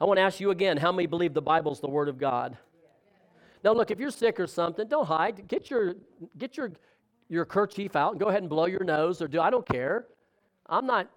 I 0.00 0.04
want 0.04 0.18
to 0.18 0.22
ask 0.22 0.40
you 0.40 0.50
again 0.50 0.76
how 0.76 0.92
many 0.92 1.06
believe 1.06 1.34
the 1.34 1.42
Bible's 1.42 1.80
the 1.80 1.88
Word 1.88 2.08
of 2.08 2.18
God? 2.18 2.56
Now, 3.62 3.72
look, 3.72 3.90
if 3.90 3.98
you're 3.98 4.10
sick 4.10 4.38
or 4.38 4.46
something, 4.46 4.86
don't 4.88 5.06
hide. 5.06 5.48
Get 5.48 5.70
your, 5.70 5.94
get 6.36 6.56
your, 6.56 6.72
your 7.28 7.44
kerchief 7.46 7.96
out 7.96 8.12
and 8.12 8.20
go 8.20 8.26
ahead 8.26 8.42
and 8.42 8.50
blow 8.50 8.66
your 8.66 8.84
nose 8.84 9.22
or 9.22 9.28
do. 9.28 9.40
I 9.40 9.50
don't 9.50 9.66
care. 9.66 10.06
I'm 10.66 10.86
not 10.86 11.10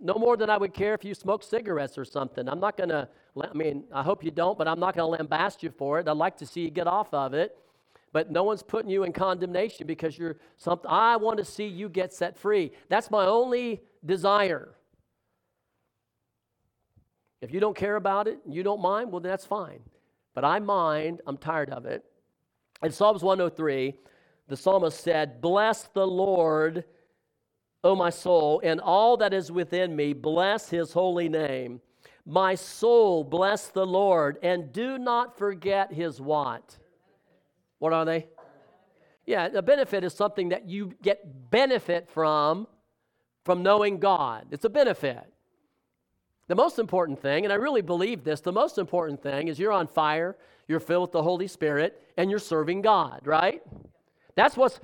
no 0.00 0.14
more 0.14 0.36
than 0.36 0.50
I 0.50 0.58
would 0.58 0.74
care 0.74 0.94
if 0.94 1.04
you 1.04 1.14
smoke 1.14 1.42
cigarettes 1.42 1.96
or 1.96 2.04
something. 2.04 2.48
I'm 2.48 2.60
not 2.60 2.76
going 2.76 2.88
to, 2.88 3.08
I 3.40 3.52
mean, 3.54 3.84
I 3.92 4.02
hope 4.02 4.24
you 4.24 4.30
don't, 4.30 4.58
but 4.58 4.66
I'm 4.66 4.80
not 4.80 4.96
going 4.96 5.16
to 5.16 5.24
lambast 5.24 5.62
you 5.62 5.70
for 5.70 6.00
it. 6.00 6.08
I'd 6.08 6.16
like 6.16 6.36
to 6.38 6.46
see 6.46 6.62
you 6.62 6.70
get 6.70 6.86
off 6.86 7.14
of 7.14 7.34
it. 7.34 7.56
But 8.12 8.30
no 8.30 8.44
one's 8.44 8.62
putting 8.62 8.90
you 8.90 9.04
in 9.04 9.12
condemnation 9.12 9.86
because 9.86 10.18
you're 10.18 10.36
something. 10.56 10.90
I 10.90 11.16
want 11.16 11.38
to 11.38 11.44
see 11.44 11.66
you 11.66 11.88
get 11.88 12.12
set 12.12 12.36
free. 12.36 12.72
That's 12.88 13.10
my 13.10 13.26
only 13.26 13.82
desire. 14.04 14.74
If 17.40 17.52
you 17.52 17.60
don't 17.60 17.76
care 17.76 17.96
about 17.96 18.28
it, 18.28 18.38
and 18.44 18.54
you 18.54 18.62
don't 18.62 18.80
mind, 18.80 19.12
well, 19.12 19.20
then 19.20 19.30
that's 19.30 19.46
fine. 19.46 19.80
But 20.34 20.44
I 20.44 20.58
mind, 20.58 21.20
I'm 21.26 21.36
tired 21.36 21.70
of 21.70 21.86
it. 21.86 22.04
In 22.82 22.90
Psalms 22.90 23.22
103, 23.22 23.94
the 24.48 24.56
psalmist 24.56 25.00
said, 25.00 25.40
Bless 25.40 25.84
the 25.88 26.06
Lord 26.06 26.84
O 27.86 27.94
my 27.94 28.10
soul, 28.10 28.60
and 28.64 28.80
all 28.80 29.16
that 29.18 29.32
is 29.32 29.52
within 29.52 29.94
me, 29.94 30.12
bless 30.12 30.68
his 30.68 30.92
holy 30.92 31.28
name. 31.28 31.80
My 32.24 32.56
soul, 32.56 33.22
bless 33.22 33.68
the 33.68 33.86
Lord, 33.86 34.38
and 34.42 34.72
do 34.72 34.98
not 34.98 35.38
forget 35.38 35.92
his 35.92 36.20
what? 36.20 36.76
What 37.78 37.92
are 37.92 38.04
they? 38.04 38.26
Yeah, 39.24 39.46
a 39.46 39.62
benefit 39.62 40.02
is 40.02 40.14
something 40.14 40.48
that 40.48 40.68
you 40.68 40.94
get 41.00 41.50
benefit 41.50 42.08
from 42.08 42.66
from 43.44 43.62
knowing 43.62 44.00
God. 44.00 44.46
It's 44.50 44.64
a 44.64 44.68
benefit. 44.68 45.32
The 46.48 46.54
most 46.54 46.78
important 46.78 47.20
thing, 47.20 47.44
and 47.44 47.52
I 47.52 47.56
really 47.56 47.82
believe 47.82 48.22
this, 48.22 48.40
the 48.40 48.52
most 48.52 48.78
important 48.78 49.22
thing 49.22 49.48
is 49.48 49.58
you're 49.58 49.72
on 49.72 49.86
fire, 49.86 50.36
you're 50.68 50.80
filled 50.80 51.08
with 51.08 51.12
the 51.12 51.22
Holy 51.22 51.48
Spirit, 51.48 52.00
and 52.16 52.30
you're 52.30 52.38
serving 52.38 52.82
God, 52.82 53.22
right? 53.24 53.62
That's 54.36 54.56
what's 54.56 54.80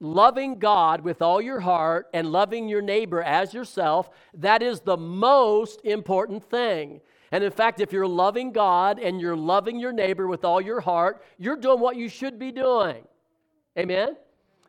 loving 0.00 0.58
God 0.58 1.02
with 1.02 1.22
all 1.22 1.40
your 1.40 1.60
heart 1.60 2.08
and 2.12 2.30
loving 2.30 2.68
your 2.68 2.82
neighbor 2.82 3.22
as 3.22 3.54
yourself, 3.54 4.10
that 4.34 4.62
is 4.62 4.80
the 4.80 4.96
most 4.96 5.80
important 5.84 6.42
thing. 6.50 7.00
And 7.32 7.42
in 7.42 7.50
fact, 7.50 7.80
if 7.80 7.92
you're 7.92 8.06
loving 8.06 8.52
God 8.52 8.98
and 8.98 9.20
you're 9.20 9.36
loving 9.36 9.78
your 9.78 9.92
neighbor 9.92 10.26
with 10.26 10.44
all 10.44 10.60
your 10.60 10.80
heart, 10.80 11.22
you're 11.38 11.56
doing 11.56 11.80
what 11.80 11.96
you 11.96 12.08
should 12.08 12.38
be 12.38 12.52
doing. 12.52 13.04
Amen? 13.78 14.16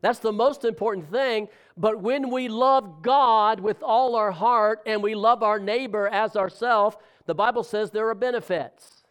That's 0.05 0.19
the 0.19 0.31
most 0.31 0.65
important 0.65 1.09
thing. 1.09 1.47
But 1.75 1.99
when 1.99 2.29
we 2.29 2.47
love 2.47 3.01
God 3.01 3.59
with 3.59 3.81
all 3.81 4.15
our 4.15 4.31
heart 4.31 4.81
and 4.85 5.01
we 5.01 5.15
love 5.15 5.41
our 5.41 5.57
neighbor 5.57 6.07
as 6.09 6.35
ourselves, 6.35 6.95
the 7.25 7.33
Bible 7.33 7.63
says 7.63 7.89
there 7.89 8.07
are 8.09 8.13
benefits. 8.13 9.03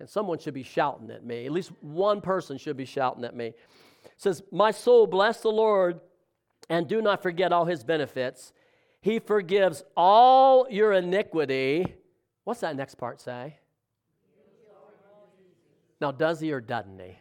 And 0.00 0.08
someone 0.08 0.38
should 0.38 0.54
be 0.54 0.62
shouting 0.62 1.10
at 1.10 1.26
me. 1.26 1.44
At 1.44 1.52
least 1.52 1.72
one 1.82 2.22
person 2.22 2.56
should 2.56 2.78
be 2.78 2.86
shouting 2.86 3.22
at 3.22 3.36
me 3.36 3.52
says, 4.16 4.42
My 4.50 4.70
soul, 4.70 5.06
bless 5.06 5.42
the 5.42 5.50
Lord 5.50 6.00
and 6.70 6.88
do 6.88 7.02
not 7.02 7.22
forget 7.22 7.52
all 7.52 7.66
his 7.66 7.84
benefits. 7.84 8.54
He 9.02 9.18
forgives 9.18 9.84
all 9.94 10.66
your 10.70 10.94
iniquity. 10.94 11.84
What's 12.44 12.60
that 12.60 12.76
next 12.76 12.94
part 12.94 13.20
say? 13.20 13.58
Now, 16.00 16.12
does 16.12 16.40
he 16.40 16.50
or 16.50 16.62
doesn't 16.62 16.98
he? 16.98 17.18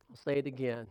I'll 0.00 0.08
say 0.24 0.38
it 0.38 0.46
again. 0.46 0.86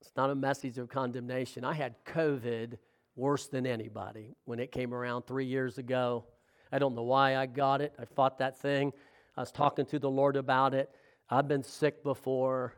It's 0.00 0.12
not 0.16 0.30
a 0.30 0.34
message 0.34 0.78
of 0.78 0.88
condemnation. 0.88 1.64
I 1.64 1.74
had 1.74 1.94
COVID 2.04 2.76
worse 3.16 3.46
than 3.46 3.66
anybody 3.66 4.34
when 4.44 4.58
it 4.58 4.72
came 4.72 4.92
around 4.92 5.22
three 5.22 5.46
years 5.46 5.78
ago. 5.78 6.24
I 6.70 6.78
don't 6.78 6.94
know 6.94 7.02
why 7.02 7.36
I 7.36 7.46
got 7.46 7.80
it. 7.80 7.92
I 7.98 8.04
fought 8.04 8.38
that 8.38 8.58
thing. 8.58 8.92
I 9.36 9.40
was 9.40 9.52
talking 9.52 9.86
to 9.86 9.98
the 9.98 10.10
Lord 10.10 10.36
about 10.36 10.74
it. 10.74 10.90
I've 11.30 11.48
been 11.48 11.62
sick 11.62 12.02
before. 12.02 12.74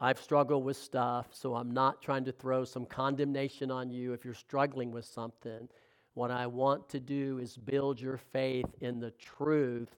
I've 0.00 0.20
struggled 0.20 0.64
with 0.64 0.76
stuff, 0.76 1.26
so 1.32 1.54
I'm 1.54 1.70
not 1.70 2.02
trying 2.02 2.24
to 2.24 2.32
throw 2.32 2.64
some 2.64 2.86
condemnation 2.86 3.70
on 3.70 3.90
you 3.90 4.12
if 4.12 4.24
you're 4.24 4.34
struggling 4.34 4.90
with 4.90 5.04
something. 5.04 5.68
What 6.14 6.30
I 6.30 6.46
want 6.46 6.88
to 6.90 7.00
do 7.00 7.38
is 7.38 7.56
build 7.56 8.00
your 8.00 8.18
faith 8.18 8.66
in 8.80 9.00
the 9.00 9.10
truth 9.12 9.90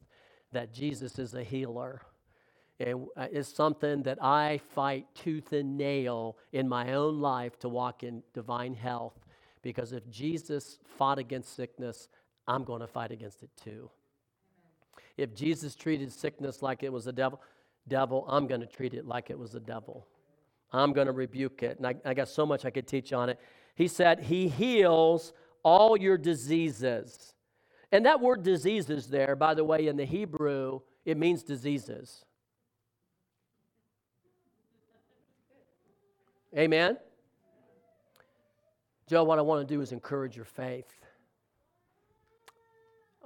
that 0.53 0.73
Jesus 0.73 1.19
is 1.19 1.35
a 1.35 1.43
healer. 1.43 2.03
And 2.79 3.07
uh, 3.17 3.27
it's 3.33 3.53
something 3.53 4.03
that 4.03 4.23
I 4.23 4.61
fight 4.75 5.07
tooth 5.15 5.53
and 5.53 5.79
nail 5.79 6.37
in 6.53 6.69
my 6.69 6.93
own 6.93 7.21
life 7.21 7.59
to 7.61 7.69
walk 7.69 8.03
in 8.03 8.23
divine 8.35 8.75
health. 8.75 9.15
Because 9.63 9.93
if 9.93 10.09
Jesus 10.11 10.79
fought 10.85 11.19
against 11.19 11.57
sickness, 11.57 12.09
I'm 12.47 12.65
going 12.65 12.81
to 12.81 12.87
fight 12.87 13.11
against 13.11 13.43
it 13.43 13.51
too. 13.63 13.91
If 15.17 15.35
Jesus 15.35 15.75
treated 15.75 16.13
sickness 16.13 16.63
like 16.63 16.83
it 16.83 16.93
was 16.93 17.07
a 17.07 17.13
devil, 17.13 17.41
devil, 17.89 18.27
I'm 18.29 18.47
going 18.47 18.61
to 18.61 18.67
treat 18.67 18.93
it 18.93 19.07
like 19.07 19.31
it 19.31 19.39
was 19.39 19.55
a 19.55 19.61
devil. 19.61 20.07
I'm 20.71 20.93
going 20.93 21.07
to 21.07 21.13
rebuke 21.13 21.63
it. 21.63 21.79
And 21.79 21.87
I, 21.87 21.95
I 22.05 22.13
got 22.13 22.29
so 22.29 22.45
much 22.45 22.65
I 22.65 22.71
could 22.71 22.87
teach 22.87 23.13
on 23.13 23.31
it. 23.31 23.41
He 23.75 23.89
said, 23.89 24.21
He 24.21 24.49
heals 24.49 25.33
all 25.63 25.97
your 25.97 26.19
diseases. 26.19 27.35
And 27.91 28.05
that 28.05 28.21
word 28.21 28.43
diseases 28.43 29.07
there, 29.07 29.35
by 29.37 29.55
the 29.55 29.65
way, 29.65 29.87
in 29.87 29.97
the 29.97 30.05
Hebrew, 30.05 30.81
it 31.07 31.17
means 31.17 31.43
diseases. 31.43 32.26
Amen? 36.57 36.97
Joe, 39.07 39.25
what 39.25 39.39
I 39.39 39.43
want 39.43 39.67
to 39.69 39.75
do 39.75 39.83
is 39.83 39.93
encourage 39.93 40.37
your 40.37 40.47
faith. 40.47 40.91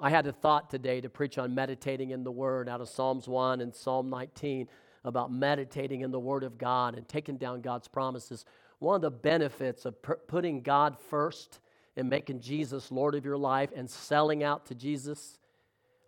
I 0.02 0.10
had 0.10 0.26
a 0.26 0.32
thought 0.32 0.68
today 0.68 1.00
to 1.00 1.08
preach 1.08 1.38
on 1.38 1.54
meditating 1.54 2.10
in 2.10 2.24
the 2.24 2.32
Word 2.32 2.68
out 2.68 2.80
of 2.80 2.88
Psalms 2.88 3.28
1 3.28 3.60
and 3.60 3.72
Psalm 3.74 4.10
19 4.10 4.66
about 5.04 5.30
meditating 5.30 6.00
in 6.00 6.10
the 6.10 6.18
Word 6.18 6.42
of 6.42 6.58
God 6.58 6.96
and 6.96 7.06
taking 7.06 7.36
down 7.36 7.60
God's 7.60 7.86
promises. 7.86 8.44
One 8.80 8.96
of 8.96 9.02
the 9.02 9.10
benefits 9.10 9.84
of 9.84 10.00
per- 10.02 10.16
putting 10.16 10.62
God 10.62 10.98
first 10.98 11.60
and 11.96 12.08
making 12.08 12.40
Jesus 12.40 12.90
Lord 12.90 13.14
of 13.14 13.24
your 13.24 13.36
life 13.36 13.70
and 13.76 13.88
selling 13.88 14.42
out 14.42 14.66
to 14.66 14.74
Jesus. 14.74 15.38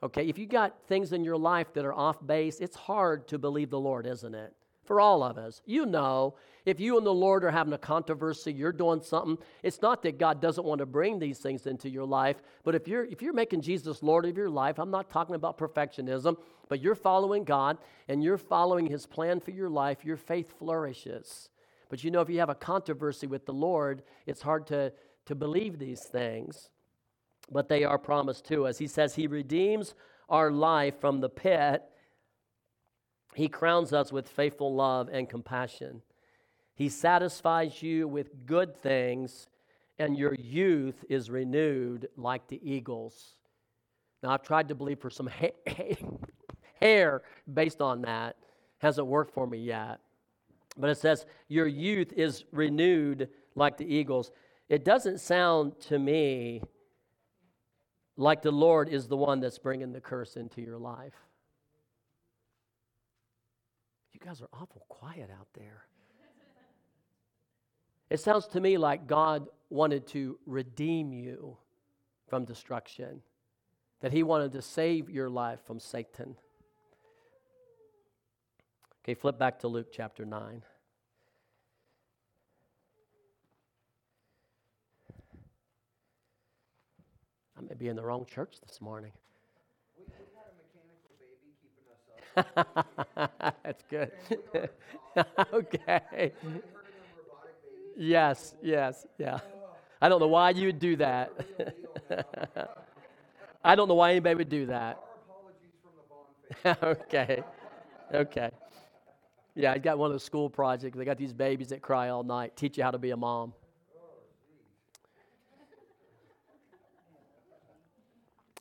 Okay, 0.02 0.26
if 0.26 0.38
you 0.38 0.46
got 0.46 0.82
things 0.88 1.12
in 1.12 1.22
your 1.22 1.36
life 1.36 1.72
that 1.74 1.84
are 1.84 1.94
off 1.94 2.26
base, 2.26 2.58
it's 2.58 2.76
hard 2.76 3.28
to 3.28 3.38
believe 3.38 3.70
the 3.70 3.78
Lord, 3.78 4.06
isn't 4.06 4.34
it? 4.34 4.54
For 4.84 5.00
all 5.00 5.22
of 5.22 5.38
us. 5.38 5.62
You 5.64 5.86
know, 5.86 6.34
if 6.64 6.80
you 6.80 6.96
and 6.96 7.06
the 7.06 7.14
Lord 7.14 7.44
are 7.44 7.50
having 7.50 7.72
a 7.72 7.78
controversy, 7.78 8.52
you're 8.52 8.72
doing 8.72 9.00
something, 9.00 9.38
it's 9.62 9.82
not 9.82 10.02
that 10.02 10.18
God 10.18 10.40
doesn't 10.40 10.64
want 10.64 10.78
to 10.80 10.86
bring 10.86 11.18
these 11.18 11.38
things 11.38 11.66
into 11.66 11.88
your 11.88 12.04
life, 12.04 12.42
but 12.64 12.74
if 12.74 12.86
you're 12.86 13.04
if 13.04 13.22
you're 13.22 13.32
making 13.32 13.62
Jesus 13.62 14.02
Lord 14.02 14.24
of 14.26 14.36
your 14.36 14.50
life, 14.50 14.78
I'm 14.78 14.90
not 14.90 15.10
talking 15.10 15.34
about 15.34 15.58
perfectionism, 15.58 16.36
but 16.68 16.80
you're 16.80 16.94
following 16.94 17.44
God 17.44 17.78
and 18.08 18.22
you're 18.22 18.38
following 18.38 18.86
his 18.86 19.06
plan 19.06 19.40
for 19.40 19.50
your 19.50 19.70
life, 19.70 20.04
your 20.04 20.16
faith 20.16 20.56
flourishes. 20.58 21.48
But 21.88 22.02
you 22.02 22.10
know 22.10 22.20
if 22.20 22.30
you 22.30 22.38
have 22.38 22.48
a 22.48 22.54
controversy 22.54 23.26
with 23.26 23.44
the 23.46 23.52
Lord, 23.52 24.02
it's 24.26 24.42
hard 24.42 24.66
to 24.68 24.92
to 25.26 25.34
believe 25.34 25.78
these 25.78 26.02
things. 26.02 26.70
But 27.50 27.68
they 27.68 27.84
are 27.84 27.98
promised 27.98 28.46
to 28.46 28.66
us. 28.66 28.78
He 28.78 28.86
says 28.86 29.14
he 29.14 29.26
redeems 29.26 29.94
our 30.28 30.50
life 30.50 31.00
from 31.00 31.20
the 31.20 31.28
pit 31.28 31.82
He 33.34 33.48
crowns 33.48 33.92
us 33.92 34.12
with 34.12 34.28
faithful 34.28 34.74
love 34.74 35.08
and 35.10 35.28
compassion. 35.28 36.02
He 36.74 36.88
satisfies 36.88 37.82
you 37.82 38.08
with 38.08 38.46
good 38.46 38.76
things, 38.76 39.48
and 39.98 40.16
your 40.16 40.34
youth 40.34 41.04
is 41.08 41.30
renewed 41.30 42.08
like 42.16 42.48
the 42.48 42.60
eagles. 42.62 43.34
Now, 44.22 44.30
I've 44.30 44.42
tried 44.42 44.68
to 44.68 44.74
believe 44.74 45.00
for 45.00 45.10
some 45.10 45.30
hair 46.80 47.22
based 47.52 47.80
on 47.80 48.02
that. 48.02 48.36
Hasn't 48.78 49.06
worked 49.06 49.32
for 49.32 49.46
me 49.46 49.58
yet. 49.58 50.00
But 50.76 50.90
it 50.90 50.98
says, 50.98 51.26
Your 51.48 51.66
youth 51.66 52.12
is 52.14 52.44
renewed 52.52 53.28
like 53.54 53.76
the 53.76 53.86
eagles. 53.86 54.32
It 54.68 54.84
doesn't 54.84 55.20
sound 55.20 55.78
to 55.88 55.98
me 55.98 56.62
like 58.16 58.42
the 58.42 58.52
Lord 58.52 58.88
is 58.88 59.06
the 59.06 59.16
one 59.16 59.40
that's 59.40 59.58
bringing 59.58 59.92
the 59.92 60.00
curse 60.00 60.36
into 60.36 60.60
your 60.62 60.78
life. 60.78 61.14
Guys 64.24 64.40
are 64.40 64.48
awful 64.52 64.84
quiet 64.88 65.30
out 65.36 65.48
there. 65.54 65.84
It 68.08 68.20
sounds 68.20 68.46
to 68.48 68.60
me 68.60 68.78
like 68.78 69.06
God 69.08 69.48
wanted 69.68 70.06
to 70.08 70.38
redeem 70.46 71.12
you 71.12 71.56
from 72.28 72.44
destruction, 72.44 73.22
that 74.00 74.12
He 74.12 74.22
wanted 74.22 74.52
to 74.52 74.62
save 74.62 75.10
your 75.10 75.28
life 75.28 75.60
from 75.66 75.80
Satan. 75.80 76.36
Okay, 79.02 79.14
flip 79.14 79.38
back 79.38 79.58
to 79.60 79.68
Luke 79.68 79.88
chapter 79.90 80.24
9. 80.24 80.62
I 87.58 87.60
may 87.60 87.74
be 87.74 87.88
in 87.88 87.96
the 87.96 88.04
wrong 88.04 88.24
church 88.24 88.60
this 88.64 88.80
morning. 88.80 89.12
That's 93.16 93.82
good. 93.90 94.10
okay. 95.52 96.32
Yes, 97.96 98.54
yes, 98.62 99.06
yeah. 99.18 99.38
I 100.00 100.08
don't 100.08 100.20
know 100.20 100.28
why 100.28 100.50
you 100.50 100.66
would 100.66 100.78
do 100.78 100.96
that. 100.96 101.32
I 103.64 103.74
don't 103.76 103.88
know 103.88 103.94
why 103.94 104.10
anybody 104.10 104.34
would 104.34 104.48
do 104.48 104.66
that. 104.66 104.98
okay, 106.82 107.42
okay. 108.12 108.50
Yeah, 109.54 109.72
I 109.72 109.78
got 109.78 109.98
one 109.98 110.10
of 110.10 110.14
the 110.14 110.20
school 110.20 110.48
projects. 110.48 110.96
They 110.96 111.04
got 111.04 111.18
these 111.18 111.32
babies 111.32 111.68
that 111.68 111.82
cry 111.82 112.08
all 112.08 112.22
night. 112.22 112.56
Teach 112.56 112.78
you 112.78 112.84
how 112.84 112.90
to 112.90 112.98
be 112.98 113.10
a 113.10 113.16
mom. 113.16 113.52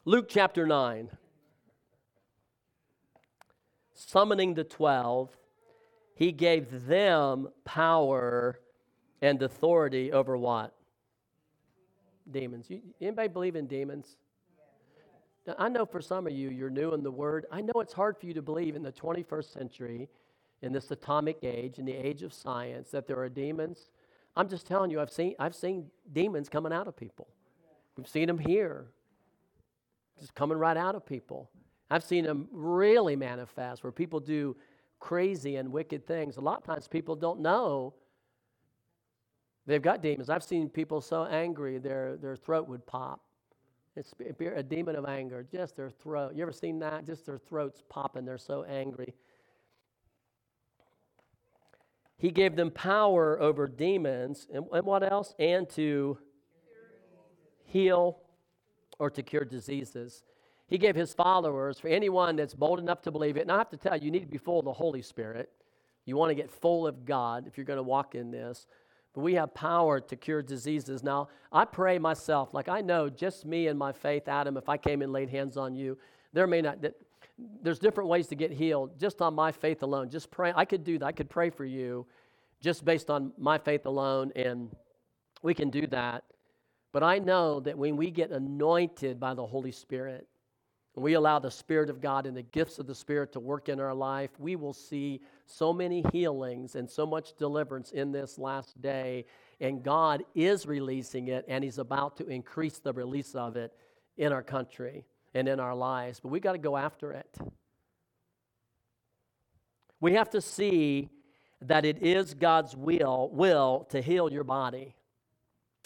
Luke 0.03 0.27
chapter 0.27 0.67
9. 0.67 1.09
Summoning 4.07 4.55
the 4.55 4.63
12, 4.63 5.29
he 6.15 6.31
gave 6.31 6.87
them 6.87 7.49
power 7.65 8.59
and 9.21 9.41
authority 9.41 10.11
over 10.11 10.37
what? 10.37 10.73
Demons. 12.29 12.69
You, 12.69 12.81
anybody 12.99 13.27
believe 13.27 13.55
in 13.55 13.67
demons? 13.67 14.17
Now, 15.45 15.55
I 15.57 15.69
know 15.69 15.85
for 15.85 16.01
some 16.01 16.27
of 16.27 16.33
you, 16.33 16.49
you're 16.49 16.69
new 16.69 16.93
in 16.93 17.03
the 17.03 17.11
word. 17.11 17.45
I 17.51 17.61
know 17.61 17.73
it's 17.77 17.93
hard 17.93 18.17
for 18.17 18.25
you 18.25 18.33
to 18.33 18.41
believe 18.41 18.75
in 18.75 18.83
the 18.83 18.91
21st 18.91 19.53
century, 19.53 20.09
in 20.61 20.71
this 20.71 20.89
atomic 20.91 21.37
age, 21.43 21.79
in 21.79 21.85
the 21.85 21.95
age 21.95 22.21
of 22.23 22.33
science, 22.33 22.91
that 22.91 23.07
there 23.07 23.19
are 23.19 23.29
demons. 23.29 23.89
I'm 24.35 24.47
just 24.47 24.67
telling 24.67 24.91
you, 24.91 24.99
I've 24.99 25.11
seen, 25.11 25.35
I've 25.39 25.55
seen 25.55 25.87
demons 26.11 26.49
coming 26.49 26.73
out 26.73 26.87
of 26.87 26.95
people. 26.95 27.27
We've 27.97 28.07
seen 28.07 28.27
them 28.27 28.37
here 28.37 28.87
just 30.19 30.33
coming 30.35 30.57
right 30.57 30.77
out 30.77 30.95
of 30.95 31.05
people. 31.05 31.49
I've 31.91 32.05
seen 32.05 32.23
them 32.23 32.47
really 32.53 33.17
manifest 33.17 33.83
where 33.83 33.91
people 33.91 34.21
do 34.21 34.55
crazy 34.99 35.57
and 35.57 35.73
wicked 35.73 36.07
things. 36.07 36.37
A 36.37 36.41
lot 36.41 36.59
of 36.59 36.63
times 36.63 36.87
people 36.87 37.17
don't 37.17 37.41
know 37.41 37.93
they've 39.65 39.81
got 39.81 40.01
demons. 40.01 40.29
I've 40.29 40.43
seen 40.43 40.69
people 40.69 41.01
so 41.01 41.25
angry 41.25 41.79
their, 41.79 42.15
their 42.15 42.37
throat 42.37 42.67
would 42.69 42.87
pop. 42.87 43.19
It's 43.97 44.13
a 44.39 44.63
demon 44.63 44.95
of 44.95 45.05
anger, 45.05 45.45
just 45.51 45.75
their 45.75 45.89
throat. 45.89 46.33
You 46.33 46.43
ever 46.43 46.53
seen 46.53 46.79
that? 46.79 47.05
Just 47.05 47.25
their 47.25 47.37
throats 47.37 47.83
popping. 47.89 48.23
They're 48.23 48.37
so 48.37 48.63
angry. 48.63 49.13
He 52.15 52.31
gave 52.31 52.55
them 52.55 52.71
power 52.71 53.41
over 53.41 53.67
demons. 53.67 54.47
And, 54.53 54.65
and 54.71 54.85
what 54.85 55.03
else? 55.03 55.35
And 55.37 55.69
to 55.71 56.17
heal 57.65 58.19
or 58.97 59.09
to 59.09 59.21
cure 59.21 59.43
diseases. 59.43 60.23
He 60.71 60.77
gave 60.77 60.95
his 60.95 61.13
followers, 61.13 61.81
for 61.81 61.89
anyone 61.89 62.37
that's 62.37 62.53
bold 62.53 62.79
enough 62.79 63.01
to 63.01 63.11
believe 63.11 63.35
it, 63.35 63.41
and 63.41 63.51
I 63.51 63.57
have 63.57 63.69
to 63.71 63.77
tell 63.77 63.97
you, 63.97 64.05
you 64.05 64.11
need 64.11 64.21
to 64.21 64.25
be 64.25 64.37
full 64.37 64.59
of 64.59 64.63
the 64.63 64.71
Holy 64.71 65.01
Spirit. 65.01 65.51
You 66.05 66.15
want 66.15 66.29
to 66.29 66.33
get 66.33 66.49
full 66.49 66.87
of 66.87 67.03
God 67.03 67.45
if 67.45 67.57
you're 67.57 67.65
going 67.65 67.75
to 67.75 67.83
walk 67.83 68.15
in 68.15 68.31
this. 68.31 68.67
But 69.13 69.19
we 69.19 69.33
have 69.33 69.53
power 69.53 69.99
to 69.99 70.15
cure 70.15 70.41
diseases. 70.41 71.03
Now, 71.03 71.27
I 71.51 71.65
pray 71.65 71.99
myself, 71.99 72.53
like 72.53 72.69
I 72.69 72.79
know 72.79 73.09
just 73.09 73.45
me 73.45 73.67
and 73.67 73.77
my 73.77 73.91
faith, 73.91 74.29
Adam, 74.29 74.55
if 74.55 74.69
I 74.69 74.77
came 74.77 75.01
and 75.01 75.11
laid 75.11 75.29
hands 75.29 75.57
on 75.57 75.75
you, 75.75 75.97
there 76.31 76.47
may 76.47 76.61
not, 76.61 76.81
that, 76.83 76.93
there's 77.61 77.77
different 77.77 78.09
ways 78.09 78.27
to 78.27 78.35
get 78.35 78.49
healed 78.49 78.97
just 78.97 79.21
on 79.21 79.35
my 79.35 79.51
faith 79.51 79.83
alone. 79.83 80.09
Just 80.09 80.31
pray. 80.31 80.53
I 80.55 80.63
could 80.63 80.85
do 80.85 80.97
that. 80.99 81.05
I 81.05 81.11
could 81.11 81.29
pray 81.29 81.49
for 81.49 81.65
you 81.65 82.07
just 82.61 82.85
based 82.85 83.09
on 83.09 83.33
my 83.37 83.57
faith 83.57 83.85
alone, 83.85 84.31
and 84.37 84.73
we 85.43 85.53
can 85.53 85.69
do 85.69 85.85
that. 85.87 86.23
But 86.93 87.03
I 87.03 87.19
know 87.19 87.59
that 87.59 87.77
when 87.77 87.97
we 87.97 88.09
get 88.09 88.31
anointed 88.31 89.19
by 89.19 89.33
the 89.33 89.45
Holy 89.45 89.73
Spirit, 89.73 90.27
and 91.01 91.05
we 91.05 91.13
allow 91.13 91.39
the 91.39 91.49
Spirit 91.49 91.89
of 91.89 91.99
God 91.99 92.27
and 92.27 92.37
the 92.37 92.43
gifts 92.43 92.77
of 92.77 92.85
the 92.85 92.93
Spirit 92.93 93.33
to 93.33 93.39
work 93.39 93.69
in 93.69 93.79
our 93.79 93.91
life, 93.91 94.29
we 94.37 94.55
will 94.55 94.71
see 94.71 95.19
so 95.47 95.73
many 95.73 96.05
healings 96.11 96.75
and 96.75 96.87
so 96.87 97.07
much 97.07 97.35
deliverance 97.39 97.89
in 97.89 98.11
this 98.11 98.37
last 98.37 98.79
day. 98.83 99.25
And 99.59 99.81
God 99.81 100.23
is 100.35 100.67
releasing 100.67 101.29
it, 101.29 101.43
and 101.47 101.63
He's 101.63 101.79
about 101.79 102.17
to 102.17 102.27
increase 102.27 102.77
the 102.77 102.93
release 102.93 103.33
of 103.33 103.55
it 103.55 103.73
in 104.15 104.31
our 104.31 104.43
country 104.43 105.03
and 105.33 105.47
in 105.47 105.59
our 105.59 105.73
lives. 105.73 106.19
But 106.19 106.29
we've 106.29 106.39
got 106.43 106.51
to 106.51 106.59
go 106.59 106.77
after 106.77 107.11
it. 107.13 107.35
We 109.99 110.13
have 110.13 110.29
to 110.29 110.41
see 110.41 111.09
that 111.61 111.83
it 111.83 112.03
is 112.03 112.35
God's 112.35 112.75
will, 112.75 113.31
will 113.33 113.87
to 113.89 114.03
heal 114.03 114.31
your 114.31 114.43
body 114.43 114.93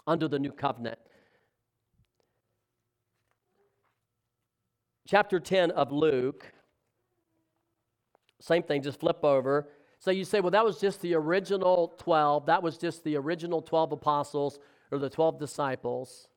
under 0.06 0.28
the 0.28 0.40
new 0.40 0.52
covenant. 0.52 1.00
Chapter 5.08 5.40
10 5.40 5.72
of 5.72 5.92
Luke, 5.92 6.52
same 8.42 8.64
thing, 8.64 8.82
just 8.82 9.00
flip 9.00 9.24
over. 9.24 9.70
So 10.00 10.12
you 10.12 10.26
say, 10.26 10.40
well, 10.40 10.52
that 10.52 10.66
was 10.66 10.80
just 10.80 11.02
the 11.02 11.14
original 11.16 11.96
12. 12.00 12.48
That 12.48 12.64
was 12.64 12.78
just 12.78 13.04
the 13.04 13.16
original 13.16 13.62
12 13.62 13.94
apostles 13.94 14.60
or 14.92 14.98
the 14.98 15.10
12 15.10 15.40
disciples. 15.40 16.28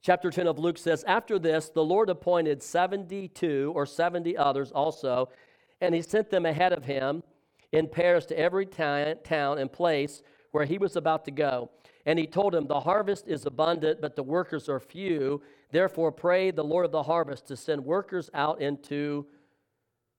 Chapter 0.00 0.30
10 0.30 0.46
of 0.46 0.58
Luke 0.58 0.78
says, 0.78 1.04
After 1.04 1.38
this, 1.38 1.68
the 1.68 1.84
Lord 1.84 2.08
appointed 2.08 2.62
72 2.62 3.72
or 3.74 3.86
70 3.86 4.36
others 4.36 4.70
also, 4.70 5.28
and 5.80 5.94
he 5.94 6.02
sent 6.02 6.30
them 6.30 6.46
ahead 6.46 6.72
of 6.72 6.84
him 6.84 7.22
in 7.72 7.88
pairs 7.88 8.26
to 8.26 8.38
every 8.38 8.66
town 8.66 9.58
and 9.58 9.72
place 9.72 10.22
where 10.52 10.64
he 10.64 10.78
was 10.78 10.96
about 10.96 11.24
to 11.26 11.30
go. 11.30 11.70
And 12.08 12.18
he 12.18 12.26
told 12.26 12.54
him, 12.54 12.66
The 12.66 12.80
harvest 12.80 13.28
is 13.28 13.44
abundant, 13.44 14.00
but 14.00 14.16
the 14.16 14.22
workers 14.22 14.66
are 14.70 14.80
few. 14.80 15.42
Therefore, 15.70 16.10
pray 16.10 16.50
the 16.50 16.64
Lord 16.64 16.86
of 16.86 16.90
the 16.90 17.02
harvest 17.02 17.46
to 17.48 17.56
send 17.56 17.84
workers 17.84 18.30
out 18.32 18.62
into 18.62 19.26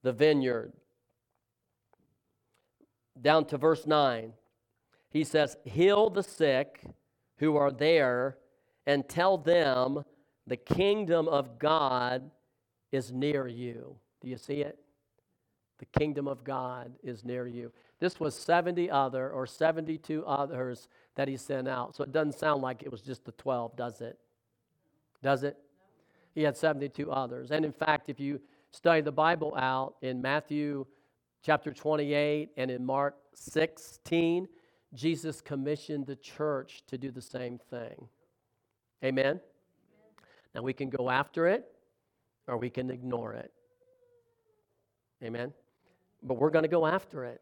the 0.04 0.12
vineyard. 0.12 0.72
Down 3.20 3.44
to 3.46 3.58
verse 3.58 3.88
9, 3.88 4.34
he 5.10 5.24
says, 5.24 5.58
Heal 5.66 6.12
the 6.12 6.22
sick 6.22 6.84
who 7.38 7.56
are 7.56 7.72
there 7.72 8.38
and 8.86 9.10
tell 9.10 9.40
them 9.40 10.04
the 10.46 10.58
kingdom 10.58 11.28
of 11.28 11.58
God 11.58 12.30
is 12.92 13.12
near 13.12 13.48
you. 13.48 13.96
Do 14.22 14.28
you 14.28 14.38
see 14.38 14.62
it? 14.62 14.78
The 15.80 15.86
kingdom 15.86 16.28
of 16.28 16.44
God 16.44 16.92
is 17.02 17.26
near 17.26 17.48
you. 17.48 17.72
This 18.00 18.20
was 18.20 18.36
70 18.36 18.92
other 18.92 19.32
or 19.32 19.48
72 19.48 20.24
others 20.26 20.88
that 21.20 21.28
he 21.28 21.36
sent 21.36 21.68
out. 21.68 21.98
So 21.98 22.06
it 22.06 22.14
doesn't 22.14 22.40
sound 22.40 22.62
like 22.62 22.82
it 22.82 22.90
was 22.90 23.02
just 23.02 23.26
the 23.26 23.34
12, 23.34 23.76
does 23.76 24.00
it? 24.00 24.18
Does 25.22 25.44
it? 25.44 25.58
He 26.34 26.44
had 26.44 26.56
72 26.56 27.12
others. 27.12 27.52
And 27.52 27.66
in 27.66 27.74
fact, 27.74 28.08
if 28.08 28.22
you 28.22 28.40
study 28.72 29.02
the 29.02 29.12
Bible 29.12 29.54
out 29.58 29.96
in 30.02 30.22
Matthew 30.22 30.86
chapter 31.44 31.74
28 31.74 32.52
and 32.56 32.72
in 32.72 32.86
Mark 32.86 33.18
16, 33.36 34.48
Jesus 34.94 35.42
commissioned 35.42 36.06
the 36.06 36.16
church 36.16 36.84
to 36.88 36.98
do 36.98 37.12
the 37.12 37.22
same 37.22 37.60
thing. 37.70 38.08
Amen? 39.04 39.26
Amen? 39.26 39.40
Now 40.56 40.62
we 40.62 40.72
can 40.72 40.90
go 40.90 41.10
after 41.10 41.50
it 41.50 41.66
or 42.48 42.56
we 42.56 42.70
can 42.70 42.90
ignore 42.90 43.34
it. 43.34 43.52
Amen? 45.22 45.52
But 46.24 46.36
we're 46.36 46.50
going 46.50 46.64
to 46.64 46.70
go 46.70 46.86
after 46.86 47.26
it 47.26 47.42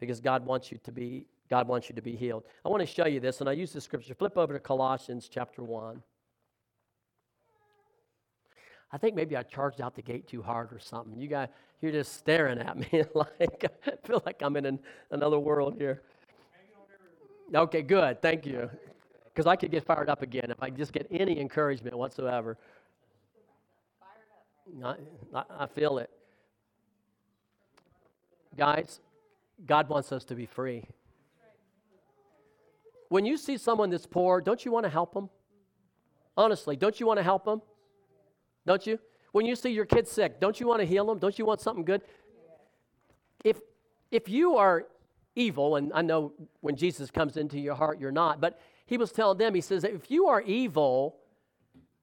because 0.00 0.20
God 0.20 0.44
wants 0.44 0.72
you 0.72 0.78
to 0.82 0.90
be 0.90 1.26
God 1.50 1.66
wants 1.66 1.88
you 1.88 1.96
to 1.96 2.02
be 2.02 2.14
healed. 2.14 2.44
I 2.64 2.68
want 2.68 2.80
to 2.80 2.86
show 2.86 3.06
you 3.06 3.18
this, 3.18 3.40
and 3.40 3.50
I 3.50 3.52
use 3.52 3.72
the 3.72 3.80
scripture. 3.80 4.14
Flip 4.14 4.38
over 4.38 4.52
to 4.52 4.60
Colossians 4.60 5.28
chapter 5.28 5.64
1. 5.64 6.00
I 8.92 8.98
think 8.98 9.16
maybe 9.16 9.36
I 9.36 9.42
charged 9.42 9.80
out 9.80 9.96
the 9.96 10.02
gate 10.02 10.28
too 10.28 10.42
hard 10.42 10.72
or 10.72 10.78
something. 10.78 11.20
You 11.20 11.28
guys, 11.28 11.48
you're 11.80 11.92
just 11.92 12.14
staring 12.14 12.58
at 12.58 12.76
me 12.76 13.04
like 13.14 13.64
I 13.86 13.92
feel 14.06 14.22
like 14.24 14.42
I'm 14.42 14.56
in 14.56 14.66
an, 14.66 14.78
another 15.10 15.38
world 15.38 15.74
here. 15.76 16.02
Okay, 17.52 17.82
good. 17.82 18.22
Thank 18.22 18.46
you. 18.46 18.70
Because 19.24 19.46
I 19.46 19.56
could 19.56 19.70
get 19.70 19.84
fired 19.84 20.08
up 20.08 20.22
again 20.22 20.50
if 20.50 20.62
I 20.62 20.70
just 20.70 20.92
get 20.92 21.06
any 21.10 21.40
encouragement 21.40 21.96
whatsoever. 21.96 22.58
I, 24.84 24.94
I 25.34 25.66
feel 25.66 25.98
it. 25.98 26.10
Guys, 28.56 29.00
God 29.66 29.88
wants 29.88 30.12
us 30.12 30.24
to 30.24 30.34
be 30.34 30.46
free. 30.46 30.86
When 33.10 33.26
you 33.26 33.36
see 33.36 33.58
someone 33.58 33.90
that's 33.90 34.06
poor, 34.06 34.40
don't 34.40 34.64
you 34.64 34.70
want 34.70 34.84
to 34.84 34.90
help 34.90 35.12
them? 35.12 35.28
Honestly, 36.36 36.76
don't 36.76 36.98
you 37.00 37.06
want 37.06 37.18
to 37.18 37.24
help 37.24 37.44
them? 37.44 37.60
Don't 38.64 38.86
you? 38.86 39.00
When 39.32 39.44
you 39.44 39.56
see 39.56 39.70
your 39.70 39.84
kid 39.84 40.06
sick, 40.06 40.40
don't 40.40 40.58
you 40.60 40.68
want 40.68 40.80
to 40.80 40.86
heal 40.86 41.04
them? 41.06 41.18
Don't 41.18 41.36
you 41.36 41.44
want 41.44 41.60
something 41.60 41.84
good? 41.84 42.02
If 43.44 43.60
if 44.12 44.28
you 44.28 44.56
are 44.56 44.86
evil, 45.34 45.74
and 45.74 45.92
I 45.92 46.02
know 46.02 46.32
when 46.60 46.76
Jesus 46.76 47.10
comes 47.10 47.36
into 47.36 47.58
your 47.58 47.74
heart, 47.74 48.00
you're 48.00 48.12
not, 48.12 48.40
but 48.40 48.60
he 48.86 48.96
was 48.96 49.10
telling 49.10 49.38
them, 49.38 49.54
he 49.54 49.60
says, 49.60 49.82
if 49.82 50.10
you 50.10 50.26
are 50.28 50.40
evil 50.42 51.16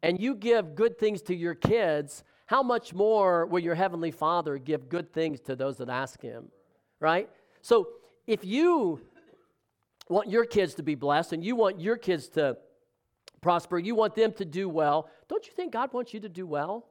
and 0.04 0.20
you 0.20 0.36
give 0.36 0.76
good 0.76 0.98
things 0.98 1.22
to 1.24 1.36
your 1.36 1.56
kids, 1.56 2.24
how 2.46 2.64
much 2.64 2.94
more 2.94 3.46
will 3.46 3.60
your 3.60 3.76
heavenly 3.76 4.12
Father 4.12 4.58
give 4.58 4.90
good 4.90 5.12
things 5.14 5.40
to 5.42 5.56
those 5.56 5.78
that 5.78 5.90
ask 5.90 6.22
him? 6.22 6.50
Right? 7.00 7.30
So 7.62 7.90
if 8.26 8.44
you 8.46 9.02
want 10.10 10.30
your 10.30 10.46
kids 10.46 10.74
to 10.76 10.84
be 10.84 10.96
blessed 10.96 11.34
and 11.34 11.44
you 11.44 11.56
want 11.56 11.80
your 11.80 11.98
kids 11.98 12.28
to 12.30 12.58
prosper, 13.42 13.78
you 13.78 13.96
want 13.96 14.16
them 14.16 14.34
to 14.34 14.46
do 14.46 14.70
well, 14.70 15.10
don't 15.28 15.46
you 15.46 15.54
think 15.54 15.74
God 15.74 15.94
wants 15.94 16.14
you 16.14 16.20
to 16.22 16.30
do 16.30 16.46
well? 16.46 16.88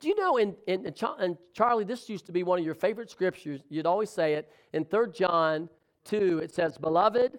Do 0.00 0.08
you 0.08 0.16
know, 0.16 0.36
in, 0.38 0.54
in, 0.66 0.86
in, 0.86 1.38
Charlie, 1.52 1.84
this 1.84 2.08
used 2.08 2.26
to 2.26 2.32
be 2.32 2.42
one 2.42 2.58
of 2.58 2.64
your 2.64 2.74
favorite 2.74 3.10
scriptures. 3.10 3.60
You'd 3.68 3.86
always 3.86 4.10
say 4.10 4.34
it. 4.34 4.50
In 4.72 4.84
3 4.84 5.06
John 5.14 5.68
2, 6.04 6.40
it 6.42 6.52
says, 6.52 6.76
Beloved, 6.78 7.38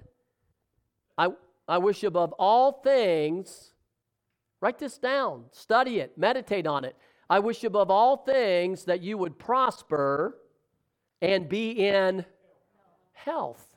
I, 1.17 1.29
I 1.67 1.77
wish 1.77 2.03
above 2.03 2.33
all 2.33 2.71
things, 2.71 3.73
write 4.61 4.79
this 4.79 4.97
down, 4.97 5.45
study 5.51 5.99
it, 5.99 6.17
meditate 6.17 6.65
on 6.67 6.85
it. 6.85 6.95
I 7.29 7.39
wish 7.39 7.63
above 7.63 7.89
all 7.89 8.17
things 8.17 8.85
that 8.85 9.01
you 9.01 9.17
would 9.17 9.37
prosper 9.39 10.37
and 11.21 11.49
be 11.49 11.71
in 11.71 12.25
health, 13.13 13.74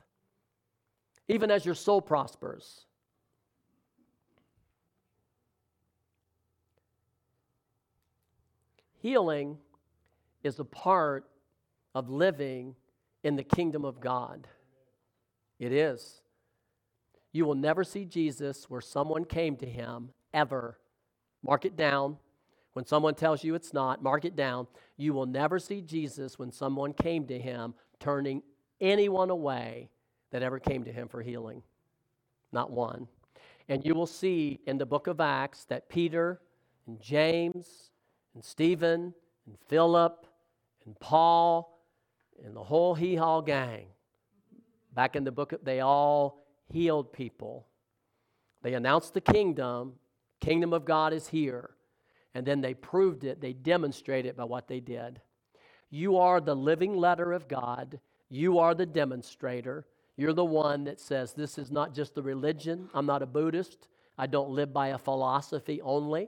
even 1.29 1.51
as 1.51 1.63
your 1.65 1.75
soul 1.75 2.01
prospers. 2.01 2.85
Healing 8.97 9.59
is 10.43 10.59
a 10.59 10.65
part 10.65 11.29
of 11.95 12.09
living 12.09 12.75
in 13.23 13.35
the 13.35 13.43
kingdom 13.43 13.85
of 13.85 14.01
God. 14.01 14.47
It 15.59 15.71
is. 15.71 16.21
You 17.31 17.45
will 17.45 17.55
never 17.55 17.83
see 17.83 18.05
Jesus 18.05 18.69
where 18.69 18.81
someone 18.81 19.23
came 19.23 19.55
to 19.57 19.65
him 19.67 20.09
ever. 20.33 20.79
Mark 21.43 21.63
it 21.63 21.77
down. 21.77 22.17
When 22.73 22.85
someone 22.85 23.13
tells 23.13 23.43
you 23.43 23.55
it's 23.55 23.73
not, 23.73 24.01
mark 24.01 24.25
it 24.25 24.35
down. 24.35 24.67
You 24.97 25.13
will 25.13 25.25
never 25.25 25.59
see 25.59 25.81
Jesus 25.81 26.39
when 26.39 26.51
someone 26.51 26.93
came 26.93 27.27
to 27.27 27.37
him 27.37 27.75
turning 27.99 28.41
anyone 28.81 29.29
away 29.29 29.89
that 30.31 30.43
ever 30.43 30.59
came 30.59 30.83
to 30.83 30.91
him 30.91 31.07
for 31.07 31.21
healing. 31.21 31.63
Not 32.51 32.71
one. 32.71 33.07
And 33.67 33.85
you 33.85 33.93
will 33.93 34.07
see 34.07 34.59
in 34.65 34.77
the 34.77 34.85
book 34.85 35.07
of 35.07 35.19
Acts 35.19 35.65
that 35.65 35.89
Peter 35.89 36.41
and 36.87 36.99
James 36.99 37.91
and 38.33 38.43
Stephen 38.43 39.13
and 39.45 39.57
Philip 39.67 40.25
and 40.85 40.99
Paul 40.99 41.79
and 42.43 42.55
the 42.55 42.63
whole 42.63 42.95
hee 42.95 43.15
haw 43.15 43.41
gang, 43.41 43.87
back 44.93 45.15
in 45.15 45.23
the 45.23 45.31
book, 45.31 45.53
they 45.63 45.81
all 45.81 46.45
healed 46.71 47.13
people. 47.13 47.67
They 48.61 48.73
announced 48.73 49.13
the 49.13 49.21
kingdom, 49.21 49.93
kingdom 50.39 50.73
of 50.73 50.85
God 50.85 51.13
is 51.13 51.27
here. 51.27 51.71
And 52.33 52.45
then 52.45 52.61
they 52.61 52.73
proved 52.73 53.23
it, 53.23 53.41
they 53.41 53.53
demonstrated 53.53 54.29
it 54.29 54.37
by 54.37 54.45
what 54.45 54.67
they 54.67 54.79
did. 54.79 55.19
You 55.89 56.17
are 56.17 56.39
the 56.39 56.55
living 56.55 56.95
letter 56.95 57.33
of 57.33 57.47
God. 57.47 57.99
You 58.29 58.59
are 58.59 58.75
the 58.75 58.85
demonstrator. 58.85 59.85
You're 60.19 60.33
the 60.33 60.43
one 60.43 60.83
that 60.83 60.99
says, 60.99 61.31
This 61.31 61.57
is 61.57 61.71
not 61.71 61.95
just 61.95 62.13
the 62.13 62.21
religion. 62.21 62.89
I'm 62.93 63.05
not 63.05 63.21
a 63.21 63.25
Buddhist. 63.25 63.87
I 64.17 64.27
don't 64.27 64.49
live 64.49 64.73
by 64.73 64.89
a 64.89 64.97
philosophy 64.97 65.81
only. 65.81 66.27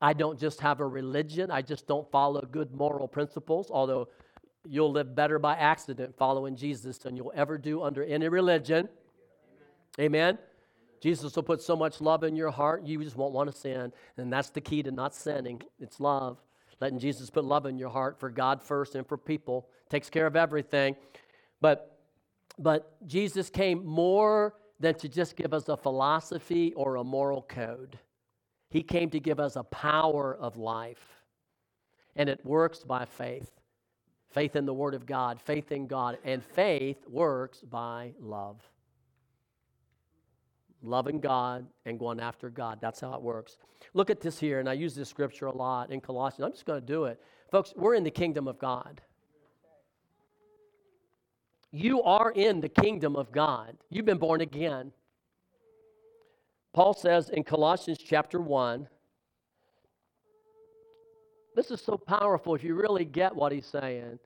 I 0.00 0.12
don't 0.12 0.38
just 0.38 0.60
have 0.60 0.78
a 0.78 0.86
religion. 0.86 1.50
I 1.50 1.60
just 1.60 1.88
don't 1.88 2.08
follow 2.12 2.42
good 2.42 2.72
moral 2.72 3.08
principles, 3.08 3.72
although 3.72 4.06
you'll 4.64 4.92
live 4.92 5.16
better 5.16 5.40
by 5.40 5.54
accident 5.54 6.16
following 6.16 6.54
Jesus 6.54 6.96
than 6.98 7.16
you'll 7.16 7.32
ever 7.34 7.58
do 7.58 7.82
under 7.82 8.04
any 8.04 8.28
religion. 8.28 8.88
Amen. 9.98 10.38
Jesus 11.00 11.34
will 11.34 11.42
put 11.42 11.60
so 11.60 11.74
much 11.74 12.00
love 12.00 12.22
in 12.22 12.36
your 12.36 12.52
heart, 12.52 12.84
you 12.84 13.02
just 13.02 13.16
won't 13.16 13.34
want 13.34 13.50
to 13.50 13.56
sin. 13.56 13.92
And 14.16 14.32
that's 14.32 14.50
the 14.50 14.60
key 14.60 14.84
to 14.84 14.92
not 14.92 15.12
sinning. 15.12 15.60
It's 15.80 15.98
love. 15.98 16.38
Letting 16.80 17.00
Jesus 17.00 17.30
put 17.30 17.44
love 17.44 17.66
in 17.66 17.78
your 17.78 17.90
heart 17.90 18.20
for 18.20 18.30
God 18.30 18.62
first 18.62 18.94
and 18.94 19.04
for 19.04 19.18
people. 19.18 19.66
Takes 19.90 20.08
care 20.08 20.28
of 20.28 20.36
everything. 20.36 20.94
But 21.60 21.93
but 22.58 22.96
Jesus 23.06 23.50
came 23.50 23.84
more 23.84 24.54
than 24.80 24.94
to 24.96 25.08
just 25.08 25.36
give 25.36 25.54
us 25.54 25.68
a 25.68 25.76
philosophy 25.76 26.72
or 26.74 26.96
a 26.96 27.04
moral 27.04 27.42
code. 27.42 27.98
He 28.70 28.82
came 28.82 29.10
to 29.10 29.20
give 29.20 29.40
us 29.40 29.56
a 29.56 29.62
power 29.64 30.36
of 30.36 30.56
life. 30.56 31.22
And 32.16 32.28
it 32.28 32.44
works 32.44 32.80
by 32.80 33.04
faith 33.04 33.50
faith 34.30 34.56
in 34.56 34.66
the 34.66 34.74
Word 34.74 34.94
of 34.94 35.06
God, 35.06 35.40
faith 35.40 35.70
in 35.70 35.86
God, 35.86 36.18
and 36.24 36.42
faith 36.42 36.98
works 37.08 37.60
by 37.60 38.14
love 38.18 38.60
loving 40.84 41.18
God 41.18 41.66
and 41.86 41.98
going 41.98 42.20
after 42.20 42.50
God. 42.50 42.78
That's 42.80 43.00
how 43.00 43.14
it 43.14 43.22
works. 43.22 43.58
Look 43.94 44.10
at 44.10 44.20
this 44.20 44.38
here, 44.38 44.60
and 44.60 44.68
I 44.68 44.74
use 44.74 44.94
this 44.94 45.08
scripture 45.08 45.46
a 45.46 45.56
lot 45.56 45.90
in 45.90 46.00
Colossians. 46.00 46.44
I'm 46.44 46.52
just 46.52 46.66
going 46.66 46.80
to 46.80 46.86
do 46.86 47.04
it. 47.04 47.20
Folks, 47.50 47.72
we're 47.76 47.94
in 47.94 48.04
the 48.04 48.10
kingdom 48.10 48.48
of 48.48 48.58
God. 48.58 49.00
You 51.74 52.04
are 52.04 52.30
in 52.30 52.60
the 52.60 52.68
kingdom 52.68 53.16
of 53.16 53.32
God. 53.32 53.76
You've 53.90 54.04
been 54.04 54.18
born 54.18 54.40
again. 54.40 54.92
Paul 56.72 56.94
says 56.94 57.30
in 57.30 57.42
Colossians 57.42 57.98
chapter 57.98 58.40
1, 58.40 58.86
this 61.56 61.72
is 61.72 61.80
so 61.80 61.96
powerful 61.96 62.54
if 62.54 62.62
you 62.62 62.76
really 62.76 63.04
get 63.04 63.34
what 63.34 63.50
he's 63.50 63.66
saying. 63.66 64.20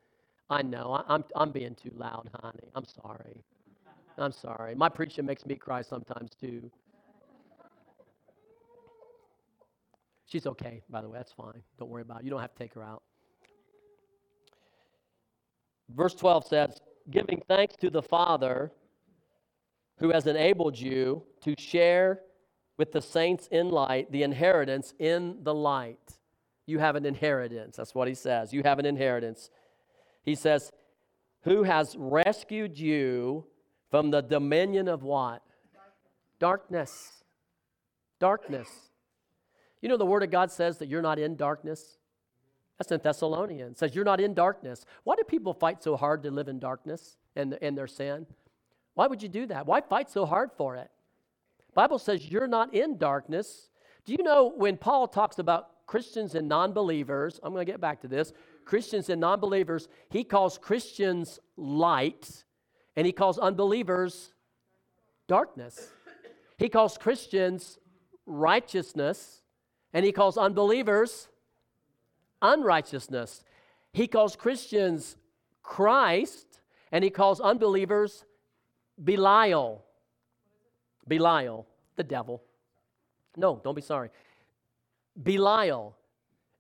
I 0.50 0.60
know, 0.60 1.02
I'm, 1.08 1.24
I'm 1.34 1.50
being 1.50 1.74
too 1.74 1.90
loud, 1.96 2.28
honey. 2.38 2.68
I'm 2.74 2.84
sorry. 2.84 3.42
I'm 4.18 4.32
sorry. 4.32 4.74
My 4.74 4.90
preaching 4.90 5.24
makes 5.24 5.46
me 5.46 5.54
cry 5.54 5.80
sometimes 5.80 6.32
too. 6.38 6.70
She's 10.26 10.46
okay, 10.46 10.82
by 10.90 11.00
the 11.00 11.08
way. 11.08 11.16
That's 11.16 11.32
fine. 11.32 11.62
Don't 11.78 11.88
worry 11.88 12.02
about 12.02 12.20
it. 12.20 12.24
You 12.24 12.30
don't 12.30 12.42
have 12.42 12.52
to 12.52 12.58
take 12.58 12.74
her 12.74 12.82
out. 12.82 13.02
Verse 15.88 16.14
12 16.14 16.46
says, 16.46 16.80
Giving 17.10 17.42
thanks 17.48 17.76
to 17.76 17.90
the 17.90 18.02
Father 18.02 18.72
who 19.98 20.10
has 20.10 20.26
enabled 20.26 20.78
you 20.78 21.22
to 21.42 21.54
share 21.58 22.20
with 22.76 22.92
the 22.92 23.02
saints 23.02 23.48
in 23.50 23.68
light 23.70 24.10
the 24.12 24.22
inheritance 24.22 24.94
in 24.98 25.38
the 25.42 25.54
light. 25.54 26.18
You 26.66 26.78
have 26.78 26.96
an 26.96 27.06
inheritance. 27.06 27.76
That's 27.76 27.94
what 27.94 28.08
he 28.08 28.14
says. 28.14 28.52
You 28.52 28.62
have 28.62 28.78
an 28.78 28.86
inheritance. 28.86 29.50
He 30.22 30.34
says, 30.34 30.70
Who 31.42 31.62
has 31.64 31.96
rescued 31.98 32.78
you 32.78 33.46
from 33.90 34.10
the 34.10 34.20
dominion 34.20 34.86
of 34.88 35.02
what? 35.02 35.42
Darkness. 36.38 37.24
Darkness. 38.20 38.68
You 39.80 39.88
know, 39.88 39.96
the 39.96 40.06
Word 40.06 40.22
of 40.22 40.30
God 40.30 40.50
says 40.50 40.78
that 40.78 40.88
you're 40.88 41.02
not 41.02 41.18
in 41.18 41.36
darkness. 41.36 41.97
That's 42.78 42.92
in 42.92 43.00
Thessalonians. 43.02 43.72
It 43.72 43.78
says 43.78 43.94
you're 43.94 44.04
not 44.04 44.20
in 44.20 44.34
darkness. 44.34 44.84
Why 45.04 45.16
do 45.16 45.24
people 45.24 45.52
fight 45.52 45.82
so 45.82 45.96
hard 45.96 46.22
to 46.22 46.30
live 46.30 46.48
in 46.48 46.58
darkness 46.58 47.16
and 47.34 47.54
in 47.54 47.74
their 47.74 47.88
sin? 47.88 48.26
Why 48.94 49.06
would 49.06 49.22
you 49.22 49.28
do 49.28 49.46
that? 49.46 49.66
Why 49.66 49.80
fight 49.80 50.10
so 50.10 50.24
hard 50.24 50.50
for 50.56 50.76
it? 50.76 50.90
Bible 51.74 51.98
says 51.98 52.28
you're 52.28 52.48
not 52.48 52.74
in 52.74 52.96
darkness. 52.98 53.68
Do 54.04 54.12
you 54.12 54.22
know 54.22 54.52
when 54.56 54.76
Paul 54.76 55.08
talks 55.08 55.38
about 55.38 55.86
Christians 55.86 56.34
and 56.34 56.48
non-believers, 56.48 57.40
I'm 57.42 57.52
going 57.52 57.64
to 57.64 57.72
get 57.72 57.80
back 57.80 58.02
to 58.02 58.08
this. 58.08 58.32
Christians 58.64 59.08
and 59.08 59.20
non-believers, 59.20 59.88
he 60.10 60.22
calls 60.22 60.58
Christians 60.58 61.40
light 61.56 62.44
and 62.94 63.06
he 63.06 63.12
calls 63.12 63.38
unbelievers 63.38 64.34
darkness. 65.28 65.88
He 66.58 66.68
calls 66.68 66.98
Christians 66.98 67.78
righteousness, 68.26 69.42
and 69.92 70.04
he 70.04 70.10
calls 70.10 70.36
unbelievers 70.36 71.28
unrighteousness. 72.42 73.44
He 73.92 74.06
calls 74.06 74.36
Christians 74.36 75.16
Christ, 75.62 76.60
and 76.92 77.02
he 77.04 77.10
calls 77.10 77.40
unbelievers 77.40 78.24
Belial. 79.02 79.84
Belial, 81.06 81.66
the 81.96 82.04
devil. 82.04 82.42
No, 83.36 83.60
don't 83.62 83.74
be 83.74 83.82
sorry. 83.82 84.10
Belial. 85.20 85.96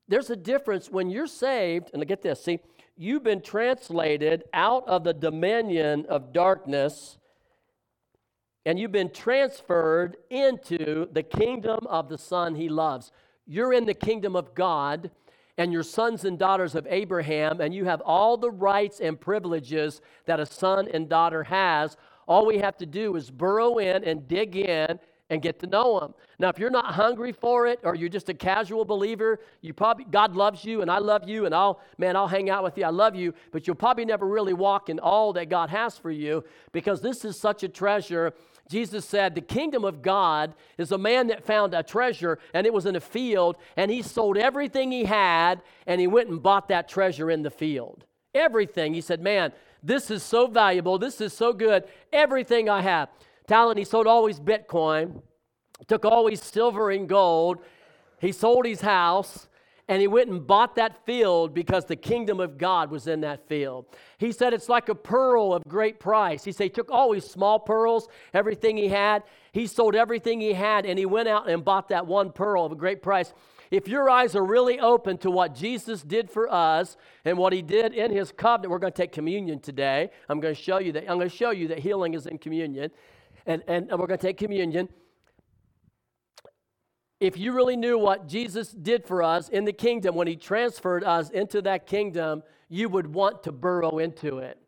there's 0.08 0.30
a 0.30 0.36
difference 0.36 0.90
when 0.90 1.10
you're 1.10 1.26
saved, 1.26 1.90
and 1.92 2.06
get 2.06 2.22
this, 2.22 2.42
see, 2.42 2.60
you've 2.96 3.22
been 3.22 3.42
translated 3.42 4.44
out 4.52 4.88
of 4.88 5.04
the 5.04 5.12
dominion 5.12 6.06
of 6.08 6.32
darkness 6.32 7.18
and 8.68 8.78
you've 8.78 8.92
been 8.92 9.10
transferred 9.10 10.18
into 10.28 11.08
the 11.12 11.22
kingdom 11.22 11.78
of 11.86 12.10
the 12.10 12.18
Son 12.18 12.54
he 12.54 12.68
loves. 12.68 13.12
You're 13.46 13.72
in 13.72 13.86
the 13.86 13.94
kingdom 13.94 14.36
of 14.36 14.54
God, 14.54 15.10
and 15.58 15.72
your 15.72 15.82
sons 15.82 16.24
and 16.24 16.38
daughters 16.38 16.76
of 16.76 16.86
Abraham, 16.88 17.60
and 17.60 17.74
you 17.74 17.84
have 17.84 18.00
all 18.02 18.36
the 18.36 18.50
rights 18.50 19.00
and 19.00 19.20
privileges 19.20 20.00
that 20.24 20.38
a 20.40 20.46
son 20.46 20.88
and 20.94 21.08
daughter 21.08 21.42
has. 21.42 21.96
All 22.28 22.46
we 22.46 22.58
have 22.58 22.78
to 22.78 22.86
do 22.86 23.16
is 23.16 23.30
burrow 23.30 23.78
in 23.78 24.04
and 24.04 24.26
dig 24.28 24.56
in 24.56 25.00
and 25.30 25.42
get 25.42 25.58
to 25.60 25.66
know 25.66 26.00
him. 26.00 26.14
Now, 26.38 26.48
if 26.48 26.58
you're 26.58 26.70
not 26.70 26.94
hungry 26.94 27.32
for 27.32 27.66
it 27.66 27.80
or 27.82 27.94
you're 27.94 28.08
just 28.08 28.28
a 28.28 28.34
casual 28.34 28.84
believer, 28.84 29.40
you 29.60 29.74
probably 29.74 30.04
God 30.04 30.34
loves 30.34 30.64
you 30.64 30.80
and 30.82 30.90
I 30.90 30.98
love 30.98 31.28
you 31.28 31.46
and 31.46 31.54
I'll 31.54 31.80
man, 31.98 32.16
I'll 32.16 32.28
hang 32.28 32.48
out 32.48 32.64
with 32.64 32.78
you. 32.78 32.84
I 32.84 32.90
love 32.90 33.14
you, 33.14 33.34
but 33.52 33.66
you'll 33.66 33.76
probably 33.76 34.04
never 34.04 34.26
really 34.26 34.54
walk 34.54 34.88
in 34.88 34.98
all 34.98 35.32
that 35.34 35.48
God 35.48 35.70
has 35.70 35.98
for 35.98 36.10
you 36.10 36.44
because 36.72 37.00
this 37.00 37.24
is 37.24 37.38
such 37.38 37.62
a 37.62 37.68
treasure. 37.68 38.32
Jesus 38.70 39.04
said, 39.04 39.34
The 39.34 39.40
kingdom 39.40 39.84
of 39.84 40.02
God 40.02 40.54
is 40.78 40.92
a 40.92 40.98
man 40.98 41.26
that 41.28 41.44
found 41.44 41.74
a 41.74 41.82
treasure 41.82 42.38
and 42.54 42.66
it 42.66 42.72
was 42.72 42.86
in 42.86 42.96
a 42.96 43.00
field, 43.00 43.56
and 43.76 43.90
he 43.90 44.02
sold 44.02 44.36
everything 44.36 44.90
he 44.90 45.04
had 45.04 45.62
and 45.86 46.00
he 46.00 46.06
went 46.06 46.28
and 46.28 46.42
bought 46.42 46.68
that 46.68 46.88
treasure 46.88 47.30
in 47.30 47.42
the 47.42 47.50
field. 47.50 48.04
Everything. 48.34 48.94
He 48.94 49.00
said, 49.00 49.20
Man, 49.20 49.52
this 49.82 50.10
is 50.10 50.22
so 50.22 50.46
valuable. 50.46 50.98
This 50.98 51.20
is 51.20 51.32
so 51.32 51.52
good. 51.52 51.84
Everything 52.12 52.68
I 52.68 52.82
have 52.82 53.08
talent. 53.48 53.78
He 53.78 53.84
sold 53.84 54.06
always 54.06 54.38
Bitcoin, 54.38 55.22
took 55.88 56.04
always 56.04 56.42
silver 56.42 56.90
and 56.90 57.08
gold. 57.08 57.58
He 58.20 58.30
sold 58.32 58.66
his 58.66 58.80
house 58.80 59.48
and 59.88 60.02
he 60.02 60.06
went 60.06 60.28
and 60.28 60.46
bought 60.46 60.76
that 60.76 61.04
field 61.06 61.54
because 61.54 61.86
the 61.86 61.96
kingdom 61.96 62.40
of 62.40 62.58
God 62.58 62.90
was 62.90 63.06
in 63.06 63.22
that 63.22 63.48
field. 63.48 63.86
He 64.18 64.32
said 64.32 64.52
it's 64.52 64.68
like 64.68 64.90
a 64.90 64.94
pearl 64.94 65.54
of 65.54 65.62
great 65.66 65.98
price. 65.98 66.44
He 66.44 66.52
said 66.52 66.64
he 66.64 66.70
took 66.70 66.90
all 66.90 67.12
his 67.12 67.24
small 67.24 67.58
pearls, 67.58 68.06
everything 68.34 68.76
he 68.76 68.88
had, 68.88 69.22
he 69.52 69.66
sold 69.66 69.94
everything 69.94 70.40
he 70.40 70.52
had, 70.52 70.84
and 70.84 70.98
he 70.98 71.06
went 71.06 71.26
out 71.26 71.48
and 71.48 71.64
bought 71.64 71.88
that 71.88 72.06
one 72.06 72.32
pearl 72.32 72.66
of 72.66 72.72
a 72.72 72.76
great 72.76 73.02
price. 73.02 73.32
If 73.70 73.88
your 73.88 74.10
eyes 74.10 74.36
are 74.36 74.44
really 74.44 74.78
open 74.78 75.18
to 75.18 75.30
what 75.30 75.54
Jesus 75.54 76.02
did 76.02 76.30
for 76.30 76.52
us 76.52 76.96
and 77.24 77.36
what 77.38 77.52
he 77.52 77.62
did 77.62 77.94
in 77.94 78.10
his 78.10 78.30
covenant, 78.30 78.70
we're 78.70 78.78
going 78.78 78.92
to 78.92 78.96
take 78.96 79.12
communion 79.12 79.58
today. 79.58 80.10
I'm 80.28 80.40
going 80.40 80.54
to 80.54 80.60
show 80.60 80.78
you 80.78 80.92
that 80.92 81.10
I'm 81.10 81.18
going 81.18 81.30
to 81.30 81.36
show 81.36 81.50
you 81.50 81.68
that 81.68 81.78
healing 81.78 82.14
is 82.14 82.26
in 82.26 82.38
communion 82.38 82.90
and, 83.48 83.62
and, 83.66 83.90
and 83.90 83.98
we're 83.98 84.06
going 84.06 84.18
to 84.18 84.26
take 84.26 84.36
communion. 84.36 84.88
If 87.18 87.36
you 87.36 87.52
really 87.52 87.76
knew 87.76 87.98
what 87.98 88.28
Jesus 88.28 88.70
did 88.70 89.04
for 89.04 89.24
us 89.24 89.48
in 89.48 89.64
the 89.64 89.72
kingdom 89.72 90.14
when 90.14 90.28
he 90.28 90.36
transferred 90.36 91.02
us 91.02 91.30
into 91.30 91.62
that 91.62 91.86
kingdom, 91.86 92.44
you 92.68 92.88
would 92.88 93.12
want 93.12 93.42
to 93.44 93.52
burrow 93.52 93.98
into 93.98 94.38
it. 94.38 94.58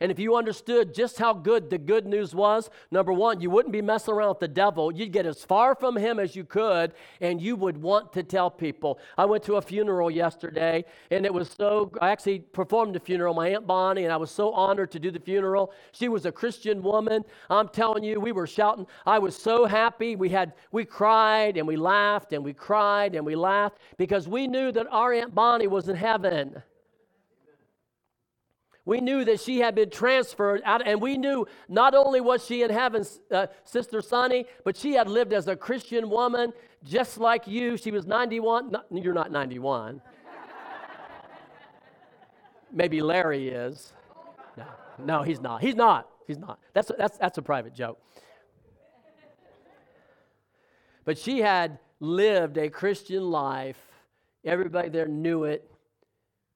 And 0.00 0.12
if 0.12 0.18
you 0.18 0.36
understood 0.36 0.94
just 0.94 1.18
how 1.18 1.32
good 1.32 1.70
the 1.70 1.78
good 1.78 2.06
news 2.06 2.34
was, 2.34 2.70
number 2.90 3.12
one, 3.12 3.40
you 3.40 3.50
wouldn't 3.50 3.72
be 3.72 3.82
messing 3.82 4.14
around 4.14 4.28
with 4.30 4.40
the 4.40 4.48
devil. 4.48 4.92
You'd 4.92 5.12
get 5.12 5.26
as 5.26 5.44
far 5.44 5.74
from 5.74 5.96
him 5.96 6.18
as 6.18 6.36
you 6.36 6.44
could, 6.44 6.92
and 7.20 7.40
you 7.40 7.56
would 7.56 7.76
want 7.80 8.12
to 8.12 8.22
tell 8.22 8.50
people. 8.50 8.98
I 9.16 9.24
went 9.24 9.42
to 9.44 9.56
a 9.56 9.62
funeral 9.62 10.10
yesterday, 10.10 10.84
and 11.10 11.26
it 11.26 11.34
was 11.34 11.50
so, 11.50 11.90
I 12.00 12.10
actually 12.10 12.40
performed 12.40 12.94
the 12.94 13.00
funeral, 13.00 13.34
my 13.34 13.48
Aunt 13.48 13.66
Bonnie, 13.66 14.04
and 14.04 14.12
I 14.12 14.16
was 14.16 14.30
so 14.30 14.52
honored 14.52 14.90
to 14.92 14.98
do 14.98 15.10
the 15.10 15.20
funeral. 15.20 15.72
She 15.92 16.08
was 16.08 16.26
a 16.26 16.32
Christian 16.32 16.82
woman. 16.82 17.24
I'm 17.50 17.68
telling 17.68 18.04
you, 18.04 18.20
we 18.20 18.32
were 18.32 18.46
shouting. 18.46 18.86
I 19.06 19.18
was 19.18 19.36
so 19.36 19.64
happy. 19.64 20.16
We 20.16 20.28
had, 20.28 20.52
we 20.70 20.84
cried, 20.84 21.56
and 21.56 21.66
we 21.66 21.76
laughed, 21.76 22.32
and 22.32 22.44
we 22.44 22.52
cried, 22.52 23.14
and 23.14 23.26
we 23.26 23.34
laughed, 23.34 23.78
because 23.96 24.28
we 24.28 24.46
knew 24.46 24.70
that 24.72 24.86
our 24.90 25.12
Aunt 25.12 25.34
Bonnie 25.34 25.66
was 25.66 25.88
in 25.88 25.96
heaven 25.96 26.62
we 28.88 29.02
knew 29.02 29.22
that 29.22 29.38
she 29.38 29.58
had 29.58 29.74
been 29.74 29.90
transferred 29.90 30.62
out, 30.64 30.80
and 30.86 30.98
we 31.02 31.18
knew 31.18 31.46
not 31.68 31.94
only 31.94 32.22
was 32.22 32.46
she 32.46 32.62
in 32.62 32.70
heaven, 32.70 33.04
uh, 33.30 33.48
Sister 33.64 34.00
Sonny, 34.00 34.46
but 34.64 34.78
she 34.78 34.94
had 34.94 35.10
lived 35.10 35.34
as 35.34 35.46
a 35.46 35.54
Christian 35.54 36.08
woman 36.08 36.54
just 36.84 37.18
like 37.18 37.46
you. 37.46 37.76
She 37.76 37.90
was 37.90 38.06
91. 38.06 38.70
Not, 38.70 38.86
you're 38.90 39.12
not 39.12 39.30
91. 39.30 40.00
Maybe 42.72 43.02
Larry 43.02 43.50
is. 43.50 43.92
No, 44.56 44.64
no, 44.98 45.22
he's 45.22 45.42
not. 45.42 45.60
He's 45.60 45.76
not. 45.76 46.08
He's 46.26 46.38
not. 46.38 46.58
That's 46.72 46.88
a, 46.88 46.94
that's, 46.96 47.18
that's 47.18 47.36
a 47.36 47.42
private 47.42 47.74
joke. 47.74 48.00
But 51.04 51.18
she 51.18 51.40
had 51.40 51.78
lived 52.00 52.56
a 52.56 52.70
Christian 52.70 53.30
life. 53.30 53.76
Everybody 54.46 54.88
there 54.88 55.06
knew 55.06 55.44
it. 55.44 55.70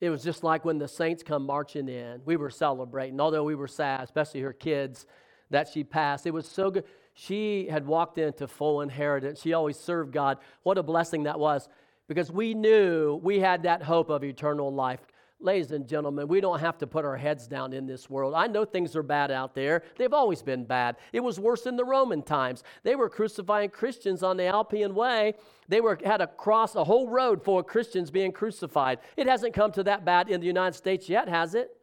It 0.03 0.11
was 0.11 0.25
just 0.25 0.43
like 0.43 0.65
when 0.65 0.79
the 0.79 0.89
saints 0.89 1.23
come 1.23 1.47
marching 1.47 1.89
in. 1.89 2.23
We 2.25 2.37
were 2.37 2.51
celebrating, 2.51 3.21
although 3.21 3.45
we 3.45 3.55
were 3.55 3.69
sad, 3.69 4.01
especially 4.03 4.41
her 4.41 4.53
kids, 4.53 5.07
that 5.51 5.69
she 5.69 5.85
passed. 5.85 6.27
It 6.27 6.35
was 6.35 6.49
so 6.49 6.73
good. 6.73 6.83
She 7.15 7.69
had 7.69 7.87
walked 7.87 8.19
into 8.19 8.49
full 8.49 8.81
inheritance. 8.81 9.41
She 9.41 9.53
always 9.53 9.79
served 9.79 10.13
God. 10.13 10.39
What 10.65 10.77
a 10.77 10.83
blessing 10.83 11.23
that 11.23 11.39
was 11.39 11.69
because 12.09 12.33
we 12.33 12.53
knew 12.53 13.21
we 13.23 13.39
had 13.39 13.63
that 13.63 13.85
hope 13.85 14.11
of 14.11 14.25
eternal 14.25 14.75
life. 14.75 14.99
Ladies 15.43 15.73
and 15.73 15.89
gentlemen, 15.89 16.29
we 16.29 16.41
don't 16.41 16.61
have 16.61 16.79
to 16.79 16.87
put 16.87 17.05
our 17.05 17.17
heads 17.17 17.49
down 17.49 17.73
in 17.73 17.85
this 17.85 18.09
world. 18.09 18.33
I 18.33 18.47
know 18.47 18.65
things 18.65 18.95
are 18.95 19.03
bad 19.03 19.33
out 19.33 19.57
there. 19.57 19.83
They've 19.99 20.13
always 20.13 20.41
been 20.41 20.65
bad. 20.65 20.97
It 21.13 21.19
was 21.19 21.41
worse 21.41 21.67
in 21.67 21.75
the 21.75 21.85
Roman 21.85 22.23
times. 22.23 22.63
They 22.85 22.95
were 22.95 23.09
crucifying 23.09 23.71
Christians 23.71 24.23
on 24.23 24.37
the 24.37 24.45
Appian 24.45 24.95
Way. 24.95 25.35
They 25.67 25.81
were 25.81 25.99
had 26.05 26.21
a 26.21 26.29
cross, 26.29 26.77
a 26.77 26.85
whole 26.85 27.09
road 27.09 27.43
full 27.43 27.59
of 27.59 27.67
Christians 27.67 28.09
being 28.13 28.31
crucified. 28.31 29.01
It 29.17 29.27
hasn't 29.27 29.53
come 29.53 29.73
to 29.73 29.83
that 29.83 30.05
bad 30.05 30.29
in 30.29 30.41
the 30.41 30.47
United 30.47 30.77
States 30.77 31.09
yet, 31.09 31.29
has 31.29 31.57
it? 31.57 31.77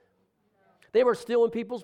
They 0.93 1.03
were 1.03 1.13
stealing 1.13 1.51
people's 1.51 1.83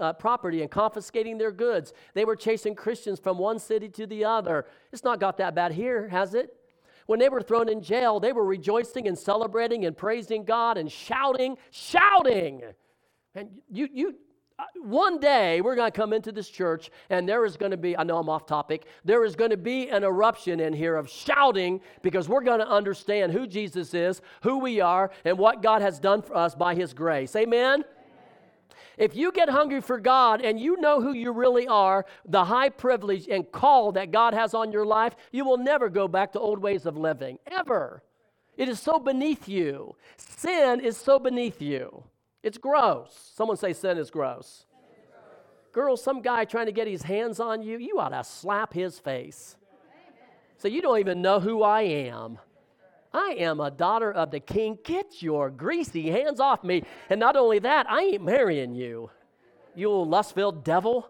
uh, 0.00 0.12
property 0.14 0.62
and 0.62 0.70
confiscating 0.70 1.38
their 1.38 1.52
goods. 1.52 1.92
They 2.14 2.24
were 2.24 2.36
chasing 2.36 2.74
Christians 2.74 3.20
from 3.20 3.38
one 3.38 3.60
city 3.60 3.88
to 3.90 4.06
the 4.06 4.24
other. 4.24 4.66
It's 4.92 5.04
not 5.04 5.20
got 5.20 5.38
that 5.38 5.54
bad 5.54 5.72
here, 5.72 6.08
has 6.08 6.34
it? 6.34 6.54
When 7.06 7.18
they 7.18 7.28
were 7.28 7.42
thrown 7.42 7.68
in 7.68 7.82
jail, 7.82 8.20
they 8.20 8.32
were 8.32 8.44
rejoicing 8.44 9.08
and 9.08 9.18
celebrating 9.18 9.84
and 9.84 9.96
praising 9.96 10.44
God 10.44 10.78
and 10.78 10.90
shouting, 10.90 11.56
shouting. 11.70 12.62
And 13.34 13.50
you, 13.70 13.88
you, 13.92 14.14
uh, 14.58 14.64
one 14.82 15.18
day 15.18 15.60
we're 15.60 15.74
going 15.74 15.90
to 15.90 15.96
come 15.96 16.12
into 16.12 16.30
this 16.30 16.48
church 16.48 16.90
and 17.10 17.28
there 17.28 17.44
is 17.44 17.56
going 17.56 17.72
to 17.72 17.76
be, 17.76 17.96
I 17.96 18.04
know 18.04 18.18
I'm 18.18 18.28
off 18.28 18.46
topic, 18.46 18.86
there 19.04 19.24
is 19.24 19.34
going 19.34 19.50
to 19.50 19.56
be 19.56 19.88
an 19.88 20.04
eruption 20.04 20.60
in 20.60 20.72
here 20.72 20.96
of 20.96 21.10
shouting 21.10 21.80
because 22.02 22.28
we're 22.28 22.42
going 22.42 22.60
to 22.60 22.68
understand 22.68 23.32
who 23.32 23.46
Jesus 23.46 23.94
is, 23.94 24.22
who 24.42 24.58
we 24.58 24.80
are, 24.80 25.10
and 25.24 25.36
what 25.36 25.62
God 25.62 25.82
has 25.82 25.98
done 25.98 26.22
for 26.22 26.36
us 26.36 26.54
by 26.54 26.74
His 26.74 26.94
grace. 26.94 27.34
Amen? 27.34 27.84
If 28.96 29.16
you 29.16 29.32
get 29.32 29.48
hungry 29.48 29.80
for 29.80 29.98
God 29.98 30.40
and 30.40 30.58
you 30.60 30.80
know 30.80 31.00
who 31.00 31.12
you 31.12 31.32
really 31.32 31.66
are, 31.66 32.06
the 32.24 32.44
high 32.44 32.68
privilege 32.68 33.28
and 33.28 33.50
call 33.50 33.92
that 33.92 34.12
God 34.12 34.34
has 34.34 34.54
on 34.54 34.72
your 34.72 34.86
life, 34.86 35.16
you 35.32 35.44
will 35.44 35.58
never 35.58 35.88
go 35.88 36.06
back 36.06 36.32
to 36.32 36.40
old 36.40 36.60
ways 36.60 36.86
of 36.86 36.96
living, 36.96 37.38
ever. 37.46 38.02
It 38.56 38.68
is 38.68 38.78
so 38.78 38.98
beneath 38.98 39.48
you. 39.48 39.96
Sin 40.16 40.80
is 40.80 40.96
so 40.96 41.18
beneath 41.18 41.60
you. 41.60 42.04
It's 42.42 42.58
gross. 42.58 43.32
Someone 43.34 43.56
say 43.56 43.72
sin 43.72 43.98
is 43.98 44.10
gross. 44.10 44.66
Girl, 45.72 45.96
some 45.96 46.22
guy 46.22 46.44
trying 46.44 46.66
to 46.66 46.72
get 46.72 46.86
his 46.86 47.02
hands 47.02 47.40
on 47.40 47.62
you, 47.62 47.78
you 47.78 47.98
ought 47.98 48.10
to 48.10 48.22
slap 48.22 48.72
his 48.72 49.00
face. 49.00 49.56
So 50.58 50.68
you 50.68 50.80
don't 50.80 51.00
even 51.00 51.20
know 51.20 51.40
who 51.40 51.64
I 51.64 51.82
am. 51.82 52.38
I 53.14 53.36
am 53.38 53.60
a 53.60 53.70
daughter 53.70 54.12
of 54.12 54.32
the 54.32 54.40
king. 54.40 54.76
Get 54.84 55.22
your 55.22 55.48
greasy 55.48 56.10
hands 56.10 56.40
off 56.40 56.64
me. 56.64 56.82
And 57.08 57.20
not 57.20 57.36
only 57.36 57.60
that, 57.60 57.88
I 57.88 58.00
ain't 58.00 58.24
marrying 58.24 58.74
you, 58.74 59.10
you 59.74 59.88
old 59.88 60.10
lust 60.10 60.34
filled 60.34 60.64
devil. 60.64 61.08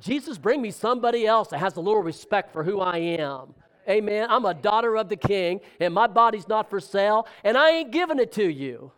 Jesus, 0.00 0.36
bring 0.36 0.60
me 0.60 0.70
somebody 0.70 1.26
else 1.26 1.48
that 1.48 1.58
has 1.58 1.76
a 1.76 1.80
little 1.80 2.02
respect 2.02 2.52
for 2.52 2.62
who 2.62 2.80
I 2.80 2.98
am. 2.98 3.54
Amen. 3.88 4.26
I'm 4.28 4.44
a 4.44 4.52
daughter 4.52 4.96
of 4.96 5.08
the 5.08 5.16
king, 5.16 5.60
and 5.80 5.94
my 5.94 6.06
body's 6.06 6.48
not 6.48 6.68
for 6.68 6.80
sale, 6.80 7.26
and 7.44 7.56
I 7.56 7.70
ain't 7.70 7.92
giving 7.92 8.18
it 8.18 8.32
to 8.32 8.46
you. 8.46 8.92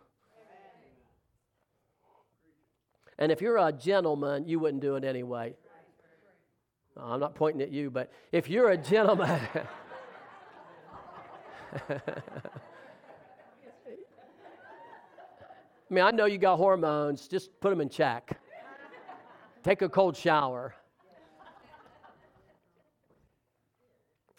And 3.17 3.31
if 3.31 3.41
you're 3.41 3.57
a 3.57 3.71
gentleman, 3.71 4.47
you 4.47 4.59
wouldn't 4.59 4.81
do 4.81 4.95
it 4.95 5.03
anyway. 5.03 5.53
I'm 6.97 7.19
not 7.19 7.35
pointing 7.35 7.61
at 7.61 7.69
you, 7.69 7.91
but 7.91 8.11
if 8.31 8.49
you're 8.49 8.71
a 8.71 8.77
gentleman, 8.77 9.39
I 15.89 15.93
mean, 15.93 16.03
I 16.03 16.11
know 16.11 16.25
you 16.25 16.37
got 16.37 16.57
hormones, 16.57 17.27
just 17.27 17.49
put 17.59 17.71
them 17.71 17.81
in 17.81 17.89
check. 17.89 18.39
Take 19.63 19.81
a 19.81 19.89
cold 19.89 20.15
shower. 20.15 20.75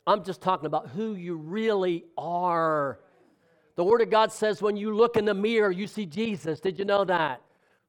I'm 0.07 0.25
just 0.25 0.41
talking 0.41 0.67
about 0.67 0.89
who 0.89 1.15
you 1.15 1.37
really 1.37 2.05
are. 2.17 3.01
The 3.77 3.85
Word 3.85 4.01
of 4.01 4.11
God 4.11 4.33
says 4.33 4.63
when 4.63 4.77
you 4.77 4.95
look 4.95 5.17
in 5.17 5.25
the 5.25 5.35
mirror, 5.35 5.71
you 5.71 5.87
see 5.87 6.07
Jesus. 6.07 6.61
Did 6.61 6.79
you 6.79 6.85
know 6.85 7.05
that? 7.05 7.43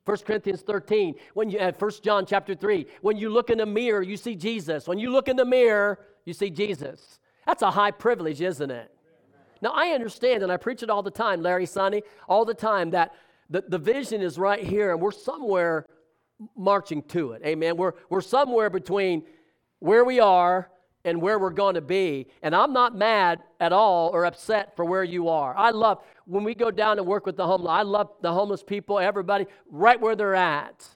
1 0.05 0.17
Corinthians 0.25 0.61
13, 0.61 1.15
when 1.35 1.49
you 1.49 1.59
at 1.59 1.79
1 1.79 1.91
John 2.01 2.25
chapter 2.25 2.55
3, 2.55 2.87
when 3.01 3.17
you 3.17 3.29
look 3.29 3.49
in 3.49 3.59
the 3.59 3.65
mirror, 3.65 4.01
you 4.01 4.17
see 4.17 4.35
Jesus. 4.35 4.87
When 4.87 4.97
you 4.97 5.11
look 5.11 5.27
in 5.27 5.35
the 5.35 5.45
mirror, 5.45 5.99
you 6.25 6.33
see 6.33 6.49
Jesus. 6.49 7.19
That's 7.45 7.61
a 7.61 7.71
high 7.71 7.91
privilege, 7.91 8.41
isn't 8.41 8.71
it? 8.71 8.91
Now, 9.61 9.71
I 9.73 9.89
understand, 9.89 10.43
and 10.43 10.51
I 10.51 10.57
preach 10.57 10.83
it 10.83 10.89
all 10.89 11.03
the 11.03 11.11
time, 11.11 11.41
Larry 11.41 11.65
Sonny, 11.65 12.03
all 12.27 12.45
the 12.45 12.53
time, 12.53 12.91
that 12.91 13.13
the, 13.49 13.63
the 13.67 13.77
vision 13.77 14.21
is 14.21 14.37
right 14.37 14.63
here, 14.63 14.91
and 14.91 15.01
we're 15.01 15.11
somewhere 15.11 15.85
marching 16.55 17.03
to 17.03 17.33
it. 17.33 17.43
Amen. 17.45 17.77
We're, 17.77 17.93
we're 18.09 18.21
somewhere 18.21 18.69
between 18.69 19.23
where 19.79 20.03
we 20.03 20.19
are 20.19 20.69
and 21.03 21.21
where 21.21 21.39
we're 21.39 21.49
going 21.49 21.75
to 21.75 21.81
be. 21.81 22.27
And 22.41 22.55
I'm 22.55 22.73
not 22.73 22.95
mad 22.95 23.41
at 23.59 23.73
all 23.73 24.09
or 24.09 24.25
upset 24.25 24.75
for 24.75 24.85
where 24.85 25.03
you 25.03 25.29
are. 25.29 25.55
I 25.55 25.71
love 25.71 26.03
when 26.25 26.43
we 26.43 26.55
go 26.55 26.71
down 26.71 26.97
and 26.97 27.07
work 27.07 27.25
with 27.25 27.37
the 27.37 27.45
homeless, 27.45 27.71
I 27.71 27.81
love 27.81 28.11
the 28.21 28.31
homeless 28.31 28.63
people, 28.63 28.99
everybody, 28.99 29.47
right 29.69 29.99
where 29.99 30.15
they're 30.15 30.35
at. 30.35 30.87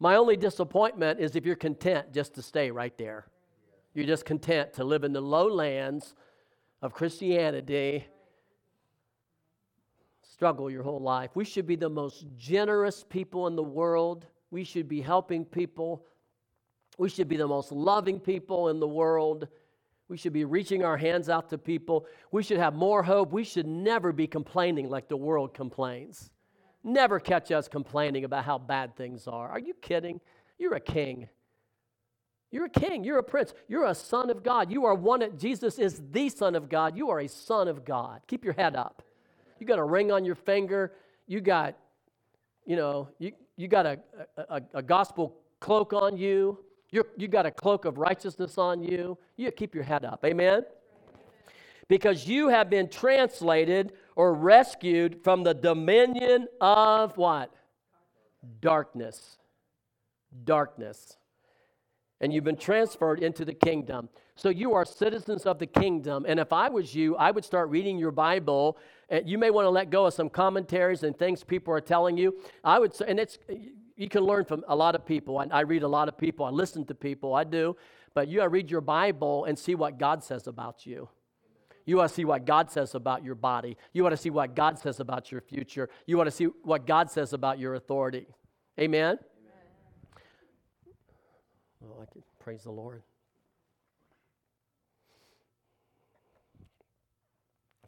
My 0.00 0.16
only 0.16 0.36
disappointment 0.36 1.18
is 1.18 1.34
if 1.34 1.44
you're 1.44 1.56
content 1.56 2.12
just 2.12 2.34
to 2.34 2.42
stay 2.42 2.70
right 2.70 2.96
there. 2.96 3.26
You're 3.94 4.06
just 4.06 4.24
content 4.24 4.74
to 4.74 4.84
live 4.84 5.02
in 5.02 5.12
the 5.12 5.20
lowlands 5.20 6.14
of 6.82 6.92
Christianity, 6.92 8.06
struggle 10.22 10.70
your 10.70 10.82
whole 10.82 11.00
life. 11.00 11.30
We 11.34 11.44
should 11.44 11.66
be 11.66 11.76
the 11.76 11.88
most 11.88 12.24
generous 12.36 13.04
people 13.08 13.46
in 13.48 13.56
the 13.56 13.62
world. 13.62 14.26
We 14.50 14.64
should 14.64 14.88
be 14.88 15.00
helping 15.00 15.44
people. 15.44 16.04
We 16.96 17.08
should 17.08 17.28
be 17.28 17.36
the 17.36 17.48
most 17.48 17.72
loving 17.72 18.20
people 18.20 18.68
in 18.68 18.78
the 18.80 18.88
world. 18.88 19.48
We 20.08 20.16
should 20.16 20.32
be 20.32 20.44
reaching 20.44 20.84
our 20.84 20.96
hands 20.96 21.28
out 21.28 21.50
to 21.50 21.58
people. 21.58 22.06
We 22.30 22.42
should 22.42 22.58
have 22.58 22.74
more 22.74 23.02
hope. 23.02 23.32
We 23.32 23.44
should 23.44 23.66
never 23.66 24.12
be 24.12 24.26
complaining 24.26 24.88
like 24.88 25.08
the 25.08 25.16
world 25.16 25.52
complains. 25.52 26.30
Never 26.84 27.20
catch 27.20 27.50
us 27.50 27.68
complaining 27.68 28.24
about 28.24 28.44
how 28.44 28.58
bad 28.58 28.96
things 28.96 29.26
are. 29.26 29.48
Are 29.48 29.58
you 29.58 29.74
kidding? 29.74 30.20
You're 30.58 30.74
a 30.74 30.80
king. 30.80 31.28
You're 32.50 32.66
a 32.66 32.70
king. 32.70 33.04
You're 33.04 33.18
a 33.18 33.22
prince. 33.22 33.52
You're 33.68 33.84
a 33.84 33.94
son 33.94 34.30
of 34.30 34.42
God. 34.42 34.70
You 34.70 34.86
are 34.86 34.94
one. 34.94 35.36
Jesus 35.36 35.78
is 35.78 36.00
the 36.10 36.28
son 36.28 36.54
of 36.54 36.68
God. 36.68 36.96
You 36.96 37.10
are 37.10 37.20
a 37.20 37.28
son 37.28 37.68
of 37.68 37.84
God. 37.84 38.22
Keep 38.26 38.44
your 38.44 38.54
head 38.54 38.74
up. 38.74 39.02
You 39.58 39.66
got 39.66 39.78
a 39.78 39.84
ring 39.84 40.10
on 40.10 40.24
your 40.24 40.34
finger. 40.34 40.92
You 41.26 41.40
got, 41.40 41.76
you 42.64 42.76
know, 42.76 43.08
you, 43.18 43.32
you 43.56 43.68
got 43.68 43.86
a, 43.86 43.98
a, 44.36 44.62
a 44.74 44.82
gospel 44.82 45.36
cloak 45.60 45.92
on 45.92 46.16
you. 46.16 46.58
You're, 46.90 47.06
you 47.18 47.28
got 47.28 47.44
a 47.44 47.50
cloak 47.50 47.84
of 47.84 47.98
righteousness 47.98 48.56
on 48.56 48.82
you. 48.82 49.18
You 49.36 49.50
keep 49.50 49.74
your 49.74 49.84
head 49.84 50.04
up. 50.04 50.24
Amen? 50.24 50.62
Because 51.88 52.26
you 52.26 52.48
have 52.48 52.70
been 52.70 52.88
translated 52.88 53.92
or 54.16 54.32
rescued 54.32 55.22
from 55.22 55.42
the 55.42 55.54
dominion 55.54 56.46
of 56.60 57.16
what? 57.18 57.52
Darkness. 58.60 59.38
Darkness. 60.44 61.16
And 62.20 62.32
you've 62.32 62.44
been 62.44 62.56
transferred 62.56 63.20
into 63.20 63.44
the 63.44 63.54
kingdom. 63.54 64.08
So 64.34 64.48
you 64.48 64.74
are 64.74 64.84
citizens 64.84 65.46
of 65.46 65.58
the 65.58 65.66
kingdom. 65.66 66.24
And 66.28 66.40
if 66.40 66.52
I 66.52 66.68
was 66.68 66.94
you, 66.94 67.16
I 67.16 67.30
would 67.30 67.44
start 67.44 67.70
reading 67.70 67.98
your 67.98 68.10
Bible. 68.10 68.78
And 69.08 69.28
you 69.28 69.38
may 69.38 69.50
want 69.50 69.66
to 69.66 69.70
let 69.70 69.90
go 69.90 70.06
of 70.06 70.14
some 70.14 70.28
commentaries 70.28 71.02
and 71.02 71.16
things 71.16 71.44
people 71.44 71.72
are 71.72 71.80
telling 71.80 72.16
you. 72.16 72.36
I 72.64 72.78
would 72.78 72.94
say, 72.94 73.06
and 73.08 73.20
it's 73.20 73.38
you 73.96 74.08
can 74.08 74.22
learn 74.22 74.44
from 74.44 74.64
a 74.68 74.76
lot 74.76 74.94
of 74.94 75.04
people. 75.04 75.38
I, 75.38 75.46
I 75.50 75.60
read 75.60 75.82
a 75.82 75.88
lot 75.88 76.08
of 76.08 76.16
people. 76.16 76.46
I 76.46 76.50
listen 76.50 76.84
to 76.86 76.94
people. 76.94 77.34
I 77.34 77.44
do. 77.44 77.76
But 78.14 78.28
you 78.28 78.38
got 78.38 78.44
to 78.44 78.48
read 78.48 78.70
your 78.70 78.80
Bible 78.80 79.44
and 79.44 79.58
see 79.58 79.74
what 79.74 79.98
God 79.98 80.22
says 80.22 80.46
about 80.46 80.86
you. 80.86 81.08
You 81.84 81.96
want 81.96 82.10
to 82.10 82.14
see 82.14 82.24
what 82.24 82.44
God 82.44 82.70
says 82.70 82.94
about 82.94 83.24
your 83.24 83.34
body. 83.34 83.76
You 83.92 84.02
want 84.02 84.12
to 84.12 84.20
see 84.20 84.30
what 84.30 84.54
God 84.54 84.78
says 84.78 85.00
about 85.00 85.32
your 85.32 85.40
future. 85.40 85.88
You 86.06 86.16
want 86.16 86.26
to 86.26 86.30
see 86.30 86.44
what 86.62 86.86
God 86.86 87.10
says 87.10 87.32
about 87.32 87.58
your 87.58 87.74
authority. 87.74 88.26
Amen? 88.78 89.18
I 92.00 92.04
can 92.12 92.22
praise 92.38 92.64
the 92.64 92.70
Lord. 92.70 93.02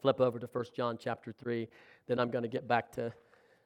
Flip 0.00 0.20
over 0.20 0.38
to 0.38 0.48
1 0.50 0.64
John 0.74 0.98
chapter 0.98 1.32
3. 1.32 1.68
Then 2.06 2.18
I'm 2.18 2.30
going 2.30 2.42
to 2.42 2.48
get 2.48 2.66
back 2.66 2.92
to 2.92 3.12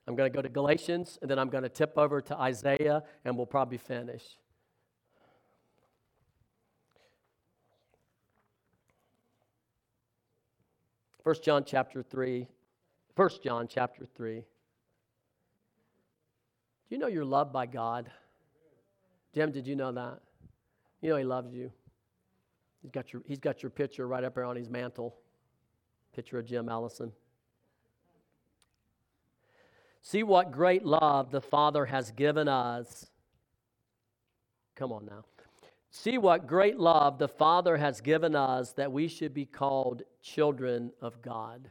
I'm 0.07 0.17
going 0.17 0.31
to 0.31 0.37
go 0.37 0.43
to 0.43 0.51
Galatians, 0.51 1.19
and 1.23 1.31
then 1.31 1.39
I'm 1.39 1.49
going 1.49 1.63
to 1.63 1.71
tip 1.71 1.95
over 1.97 2.21
to 2.21 2.37
Isaiah, 2.39 3.03
and 3.25 3.37
we'll 3.37 3.47
probably 3.47 3.79
finish. 3.79 4.23
First 11.23 11.43
John 11.43 11.65
chapter 11.65 12.03
3. 12.03 12.47
First 13.17 13.43
John 13.43 13.67
chapter 13.67 14.05
3. 14.15 14.41
Do 14.41 14.45
you 16.91 16.99
know 16.99 17.07
you're 17.07 17.25
loved 17.25 17.51
by 17.51 17.65
God? 17.65 18.11
Jim, 19.35 19.51
did 19.51 19.67
you 19.67 19.75
know 19.75 19.91
that? 19.91 20.21
You 21.03 21.11
know 21.11 21.17
he 21.17 21.25
loves 21.25 21.53
you. 21.53 21.73
He's 22.81 22.93
got 22.93 23.13
your, 23.13 23.23
he's 23.27 23.41
got 23.41 23.63
your 23.63 23.71
picture 23.71 24.07
right 24.07 24.23
up 24.23 24.35
there 24.35 24.45
on 24.45 24.57
his 24.57 24.71
mantle. 24.71 25.17
Picture 26.15 26.39
of 26.39 26.47
Jim 26.47 26.69
Allison. 26.69 27.11
See 30.03 30.23
what 30.23 30.53
great 30.53 30.85
love 30.85 31.31
the 31.31 31.41
Father 31.41 31.87
has 31.87 32.13
given 32.13 32.47
us. 32.47 33.07
Come 34.77 34.93
on 34.93 35.07
now. 35.07 35.25
See 35.91 36.19
what 36.19 36.47
great 36.47 36.79
love 36.79 37.19
the 37.19 37.29
Father 37.29 37.77
has 37.77 38.01
given 38.01 38.37
us 38.37 38.73
that 38.73 38.93
we 38.93 39.09
should 39.09 39.33
be 39.33 39.47
called 39.47 40.03
children 40.23 40.93
of 41.01 41.23
God. 41.23 41.71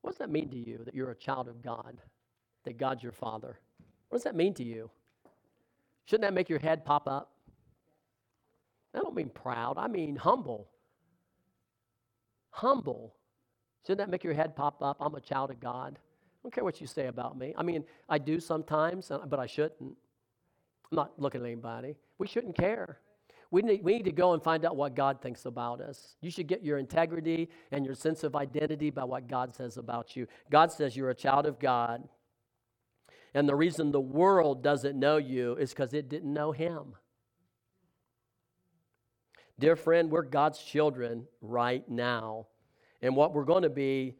What 0.00 0.12
does 0.12 0.18
that 0.18 0.30
mean 0.30 0.48
to 0.48 0.56
you 0.56 0.80
that 0.84 0.94
you're 0.94 1.10
a 1.10 1.16
child 1.16 1.48
of 1.48 1.62
God? 1.62 2.00
That 2.64 2.78
God's 2.78 3.02
your 3.02 3.12
Father? 3.12 3.58
What 4.14 4.18
does 4.18 4.24
that 4.30 4.36
mean 4.36 4.54
to 4.54 4.62
you? 4.62 4.92
Shouldn't 6.04 6.22
that 6.22 6.32
make 6.32 6.48
your 6.48 6.60
head 6.60 6.84
pop 6.84 7.08
up? 7.08 7.32
I 8.94 9.00
don't 9.00 9.16
mean 9.16 9.28
proud, 9.28 9.76
I 9.76 9.88
mean 9.88 10.14
humble. 10.14 10.68
Humble. 12.50 13.16
Shouldn't 13.82 13.98
that 13.98 14.10
make 14.10 14.22
your 14.22 14.34
head 14.34 14.54
pop 14.54 14.80
up? 14.84 14.98
I'm 15.00 15.16
a 15.16 15.20
child 15.20 15.50
of 15.50 15.58
God. 15.58 15.98
I 15.98 16.38
don't 16.44 16.54
care 16.54 16.62
what 16.62 16.80
you 16.80 16.86
say 16.86 17.08
about 17.08 17.36
me. 17.36 17.54
I 17.58 17.64
mean, 17.64 17.82
I 18.08 18.18
do 18.18 18.38
sometimes, 18.38 19.10
uh, 19.10 19.18
but 19.26 19.40
I 19.40 19.46
shouldn't. 19.46 19.80
I'm 19.80 19.96
not 20.92 21.18
looking 21.18 21.40
at 21.40 21.48
anybody. 21.48 21.96
We 22.18 22.28
shouldn't 22.28 22.56
care. 22.56 23.00
We 23.50 23.62
need, 23.62 23.82
we 23.82 23.94
need 23.94 24.04
to 24.04 24.12
go 24.12 24.32
and 24.32 24.40
find 24.40 24.64
out 24.64 24.76
what 24.76 24.94
God 24.94 25.22
thinks 25.22 25.44
about 25.44 25.80
us. 25.80 26.14
You 26.20 26.30
should 26.30 26.46
get 26.46 26.62
your 26.62 26.78
integrity 26.78 27.48
and 27.72 27.84
your 27.84 27.96
sense 27.96 28.22
of 28.22 28.36
identity 28.36 28.90
by 28.90 29.02
what 29.02 29.26
God 29.26 29.56
says 29.56 29.76
about 29.76 30.14
you. 30.14 30.28
God 30.52 30.70
says 30.70 30.96
you're 30.96 31.10
a 31.10 31.16
child 31.16 31.46
of 31.46 31.58
God. 31.58 32.08
And 33.34 33.48
the 33.48 33.56
reason 33.56 33.90
the 33.90 34.00
world 34.00 34.62
doesn't 34.62 34.98
know 34.98 35.16
you 35.16 35.56
is 35.56 35.70
because 35.70 35.92
it 35.92 36.08
didn't 36.08 36.32
know 36.32 36.52
Him. 36.52 36.94
Dear 39.58 39.76
friend, 39.76 40.10
we're 40.10 40.22
God's 40.22 40.58
children 40.58 41.26
right 41.40 41.88
now. 41.88 42.46
And 43.02 43.14
what 43.14 43.34
we're 43.34 43.44
going 43.44 43.62
to 43.62 43.70
be 43.70 44.14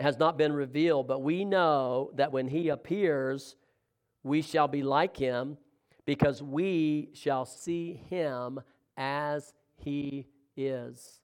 has 0.00 0.18
not 0.18 0.36
been 0.36 0.52
revealed, 0.52 1.06
but 1.06 1.22
we 1.22 1.44
know 1.44 2.10
that 2.14 2.32
when 2.32 2.48
he 2.48 2.68
appears, 2.68 3.56
we 4.22 4.42
shall 4.42 4.68
be 4.68 4.82
like 4.82 5.16
him 5.16 5.56
because 6.04 6.42
we 6.42 7.10
shall 7.14 7.44
see 7.44 8.02
him 8.10 8.60
as 8.96 9.54
he 9.76 10.26
is. 10.56 11.20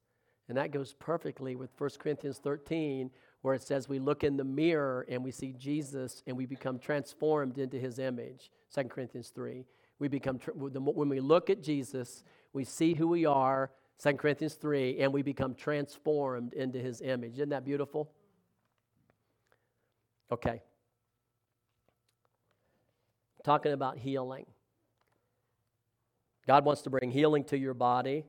And 0.48 0.56
that 0.56 0.70
goes 0.70 0.94
perfectly 0.94 1.56
with 1.56 1.70
1 1.76 1.90
Corinthians 1.98 2.38
13, 2.38 3.10
where 3.42 3.54
it 3.54 3.62
says 3.62 3.88
we 3.88 3.98
look 3.98 4.22
in 4.22 4.36
the 4.36 4.44
mirror 4.44 5.06
and 5.08 5.24
we 5.24 5.30
see 5.30 5.52
Jesus 5.52 6.22
and 6.26 6.36
we 6.36 6.46
become 6.46 6.78
transformed 6.78 7.58
into 7.58 7.78
his 7.78 7.98
image. 7.98 8.50
2 8.74 8.84
Corinthians 8.84 9.30
3. 9.34 9.64
We 9.98 10.08
become, 10.08 10.38
when 10.54 11.08
we 11.08 11.20
look 11.20 11.50
at 11.50 11.62
Jesus, 11.62 12.24
we 12.52 12.64
see 12.64 12.94
who 12.94 13.08
we 13.08 13.26
are 13.26 13.70
2 14.02 14.14
Corinthians 14.14 14.54
3, 14.54 15.00
and 15.00 15.12
we 15.12 15.20
become 15.20 15.54
transformed 15.54 16.54
into 16.54 16.78
his 16.78 17.02
image. 17.02 17.34
Isn't 17.34 17.50
that 17.50 17.66
beautiful? 17.66 18.10
Okay. 20.32 20.62
Talking 23.44 23.72
about 23.72 23.98
healing. 23.98 24.46
God 26.46 26.64
wants 26.64 26.80
to 26.82 26.90
bring 26.90 27.10
healing 27.10 27.44
to 27.44 27.58
your 27.58 27.74
body. 27.74 28.24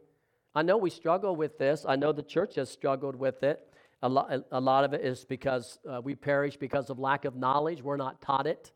I 0.54 0.62
know 0.62 0.76
we 0.76 0.90
struggle 0.90 1.38
with 1.38 1.58
this. 1.58 1.86
I 1.88 1.96
know 1.96 2.12
the 2.12 2.22
church 2.22 2.56
has 2.56 2.70
struggled 2.70 3.16
with 3.16 3.42
it. 3.42 3.71
A 4.04 4.10
lot, 4.10 4.32
a 4.52 4.60
lot 4.60 4.84
of 4.84 4.94
it 4.94 5.02
is 5.02 5.26
because 5.26 5.78
uh, 5.90 6.02
we 6.02 6.16
perish 6.16 6.58
because 6.58 6.90
of 6.90 6.98
lack 6.98 7.26
of 7.26 7.36
knowledge. 7.36 7.84
We're 7.84 7.98
not 7.98 8.22
taught 8.22 8.48
it. 8.48 8.72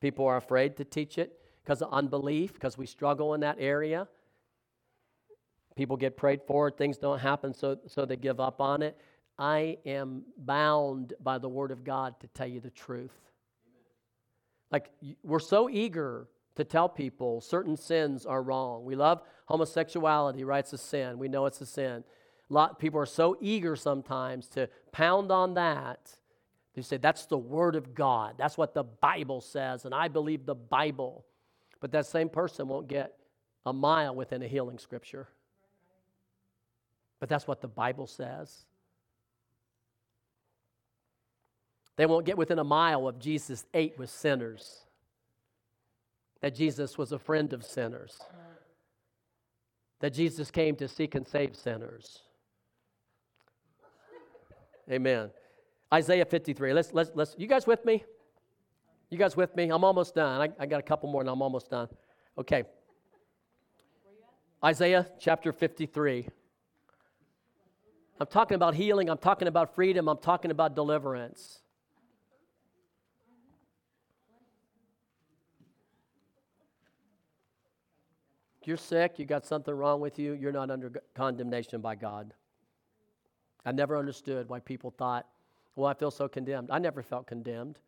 People 0.00 0.26
are 0.26 0.36
afraid 0.36 0.76
to 0.76 0.84
teach 0.84 1.18
it 1.18 1.40
because 1.64 1.82
of 1.82 1.92
unbelief, 1.92 2.52
because 2.52 2.76
we 2.76 2.86
struggle 2.86 3.34
in 3.34 3.40
that 3.40 3.56
area. 3.58 4.06
People 5.74 5.96
get 5.96 6.16
prayed 6.16 6.40
for, 6.46 6.70
things 6.70 6.98
don't 6.98 7.18
happen, 7.18 7.54
so, 7.54 7.78
so 7.86 8.04
they 8.04 8.16
give 8.16 8.40
up 8.40 8.60
on 8.60 8.82
it. 8.82 9.00
I 9.38 9.78
am 9.86 10.24
bound 10.36 11.14
by 11.22 11.38
the 11.38 11.48
Word 11.48 11.70
of 11.70 11.84
God 11.84 12.18
to 12.20 12.26
tell 12.28 12.48
you 12.48 12.60
the 12.60 12.70
truth. 12.70 13.16
Like, 14.70 14.90
we're 15.22 15.38
so 15.38 15.70
eager 15.70 16.28
to 16.56 16.64
tell 16.64 16.88
people 16.88 17.40
certain 17.40 17.76
sins 17.76 18.26
are 18.26 18.42
wrong. 18.42 18.84
We 18.84 18.96
love 18.96 19.22
homosexuality, 19.46 20.42
right? 20.42 20.58
It's 20.58 20.72
a 20.72 20.78
sin. 20.78 21.18
We 21.18 21.28
know 21.28 21.46
it's 21.46 21.60
a 21.60 21.66
sin. 21.66 22.02
Lot 22.48 22.78
people 22.78 23.00
are 23.00 23.06
so 23.06 23.36
eager 23.40 23.76
sometimes 23.76 24.48
to 24.48 24.68
pound 24.90 25.30
on 25.30 25.54
that. 25.54 26.16
They 26.74 26.82
say, 26.82 26.96
that's 26.96 27.26
the 27.26 27.36
Word 27.36 27.76
of 27.76 27.94
God. 27.94 28.34
That's 28.38 28.56
what 28.56 28.72
the 28.72 28.84
Bible 28.84 29.40
says, 29.40 29.84
and 29.84 29.94
I 29.94 30.08
believe 30.08 30.46
the 30.46 30.54
Bible. 30.54 31.24
But 31.80 31.92
that 31.92 32.06
same 32.06 32.28
person 32.28 32.68
won't 32.68 32.88
get 32.88 33.14
a 33.66 33.72
mile 33.72 34.14
within 34.14 34.42
a 34.42 34.48
healing 34.48 34.78
scripture. 34.78 35.28
But 37.20 37.28
that's 37.28 37.46
what 37.46 37.60
the 37.60 37.68
Bible 37.68 38.06
says. 38.06 38.64
They 41.96 42.06
won't 42.06 42.24
get 42.24 42.38
within 42.38 42.60
a 42.60 42.64
mile 42.64 43.08
of 43.08 43.18
Jesus 43.18 43.66
ate 43.74 43.98
with 43.98 44.08
sinners, 44.08 44.84
that 46.40 46.54
Jesus 46.54 46.96
was 46.96 47.10
a 47.10 47.18
friend 47.18 47.52
of 47.52 47.64
sinners, 47.64 48.20
that 49.98 50.14
Jesus 50.14 50.52
came 50.52 50.76
to 50.76 50.86
seek 50.86 51.16
and 51.16 51.26
save 51.26 51.56
sinners. 51.56 52.22
Amen. 54.90 55.30
Isaiah 55.92 56.24
53. 56.24 56.72
Let's, 56.72 56.92
let's, 56.92 57.10
let's, 57.14 57.34
you 57.38 57.46
guys 57.46 57.66
with 57.66 57.84
me? 57.84 58.04
You 59.10 59.18
guys 59.18 59.36
with 59.36 59.54
me? 59.56 59.70
I'm 59.70 59.84
almost 59.84 60.14
done. 60.14 60.40
I, 60.40 60.62
I 60.62 60.66
got 60.66 60.80
a 60.80 60.82
couple 60.82 61.10
more 61.10 61.22
and 61.22 61.30
I'm 61.30 61.42
almost 61.42 61.70
done. 61.70 61.88
Okay. 62.36 62.64
Isaiah 64.64 65.06
chapter 65.18 65.52
53. 65.52 66.28
I'm 68.20 68.26
talking 68.26 68.56
about 68.56 68.74
healing. 68.74 69.08
I'm 69.08 69.18
talking 69.18 69.48
about 69.48 69.74
freedom. 69.74 70.08
I'm 70.08 70.18
talking 70.18 70.50
about 70.50 70.74
deliverance. 70.74 71.60
You're 78.68 78.76
sick, 78.76 79.18
you 79.18 79.24
got 79.24 79.46
something 79.46 79.72
wrong 79.72 79.98
with 79.98 80.18
you, 80.18 80.34
you're 80.34 80.52
not 80.52 80.70
under 80.70 80.92
condemnation 81.14 81.80
by 81.80 81.94
God. 81.94 82.34
I 83.64 83.72
never 83.72 83.96
understood 83.96 84.48
why 84.48 84.60
people 84.60 84.90
thought, 84.90 85.26
well, 85.76 85.88
I 85.88 85.94
feel 85.94 86.10
so 86.10 86.28
condemned. 86.28 86.70
I 86.70 86.78
never 86.78 87.02
felt 87.02 87.26
condemned. 87.26 87.78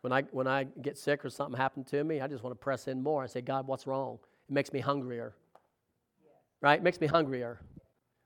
When 0.00 0.12
I, 0.12 0.22
when 0.30 0.46
I 0.46 0.64
get 0.64 0.96
sick 0.96 1.24
or 1.24 1.30
something 1.30 1.56
happened 1.56 1.86
to 1.88 2.02
me, 2.02 2.20
I 2.20 2.26
just 2.26 2.42
want 2.42 2.58
to 2.58 2.58
press 2.58 2.88
in 2.88 3.02
more. 3.02 3.22
I 3.22 3.26
say, 3.26 3.42
God, 3.42 3.66
what's 3.66 3.86
wrong? 3.86 4.18
It 4.48 4.52
makes 4.52 4.72
me 4.72 4.80
hungrier. 4.80 5.34
Right? 6.62 6.78
It 6.78 6.82
makes 6.82 7.00
me 7.00 7.06
hungrier. 7.06 7.60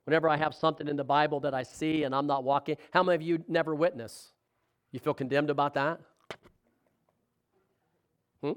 Whenever 0.05 0.29
I 0.29 0.37
have 0.37 0.55
something 0.55 0.87
in 0.87 0.97
the 0.97 1.05
Bible 1.05 1.41
that 1.41 1.55
I 1.55 1.63
see 1.63 2.05
and 2.05 2.15
I'm 2.15 2.27
not 2.27 2.45
walking, 2.45 2.77
how 2.93 3.03
many 3.03 3.17
of 3.17 3.23
you 3.23 3.43
never 3.49 3.75
witness? 3.75 4.29
You 4.93 5.01
feel 5.01 5.15
condemned 5.15 5.51
about 5.51 5.75
that? 5.75 6.01
Hmm? 8.43 8.53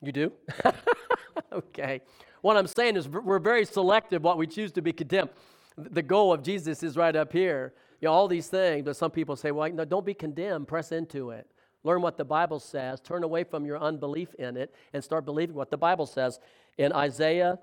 You 0.00 0.12
do? 0.12 0.32
okay. 1.52 2.00
What 2.40 2.56
I'm 2.56 2.66
saying 2.66 2.96
is 2.96 3.08
we're 3.08 3.38
very 3.38 3.64
selective 3.64 4.22
what 4.22 4.38
we 4.38 4.46
choose 4.46 4.72
to 4.72 4.82
be 4.82 4.92
condemned. 4.92 5.30
The 5.76 6.02
goal 6.02 6.32
of 6.32 6.42
Jesus 6.42 6.82
is 6.82 6.96
right 6.96 7.14
up 7.14 7.32
here. 7.32 7.72
You 8.00 8.08
know, 8.08 8.12
all 8.12 8.28
these 8.28 8.48
things, 8.48 8.84
but 8.84 8.96
some 8.96 9.10
people 9.10 9.36
say, 9.36 9.52
well, 9.52 9.70
no, 9.70 9.84
don't 9.84 10.04
be 10.04 10.14
condemned, 10.14 10.68
press 10.68 10.92
into 10.92 11.30
it. 11.30 11.46
Learn 11.84 12.02
what 12.02 12.16
the 12.16 12.24
Bible 12.24 12.60
says, 12.60 13.00
turn 13.00 13.24
away 13.24 13.44
from 13.44 13.64
your 13.64 13.78
unbelief 13.78 14.34
in 14.34 14.56
it, 14.56 14.74
and 14.92 15.02
start 15.02 15.24
believing 15.24 15.54
what 15.54 15.70
the 15.70 15.76
Bible 15.76 16.06
says. 16.06 16.38
In 16.78 16.92
Isaiah 16.92 17.58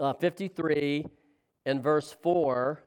uh, 0.00 0.12
53 0.14 1.06
and 1.64 1.82
verse 1.82 2.16
4, 2.22 2.82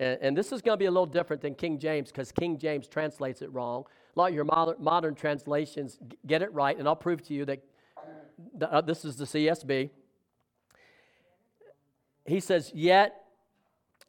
and, 0.00 0.18
and 0.20 0.36
this 0.36 0.52
is 0.52 0.60
going 0.60 0.74
to 0.74 0.78
be 0.78 0.86
a 0.86 0.90
little 0.90 1.06
different 1.06 1.40
than 1.40 1.54
King 1.54 1.78
James 1.78 2.10
because 2.10 2.32
King 2.32 2.58
James 2.58 2.86
translates 2.88 3.42
it 3.42 3.52
wrong. 3.52 3.84
A 4.14 4.18
lot 4.18 4.28
of 4.28 4.34
your 4.34 4.44
modern, 4.44 4.76
modern 4.78 5.14
translations 5.14 5.98
get 6.26 6.42
it 6.42 6.52
right, 6.52 6.78
and 6.78 6.86
I'll 6.86 6.96
prove 6.96 7.22
to 7.24 7.34
you 7.34 7.44
that 7.46 7.60
the, 8.56 8.72
uh, 8.72 8.80
this 8.80 9.04
is 9.04 9.16
the 9.16 9.24
CSB. 9.24 9.90
He 12.26 12.40
says, 12.40 12.72
Yet 12.74 13.23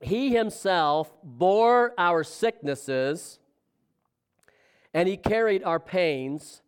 he 0.02 0.36
himself 0.36 1.12
bore 1.24 1.94
our 1.98 2.24
sicknesses 2.24 3.40
and 4.94 5.10
he 5.10 5.18
carried 5.18 5.64
our 5.64 5.80
pains, 5.80 6.62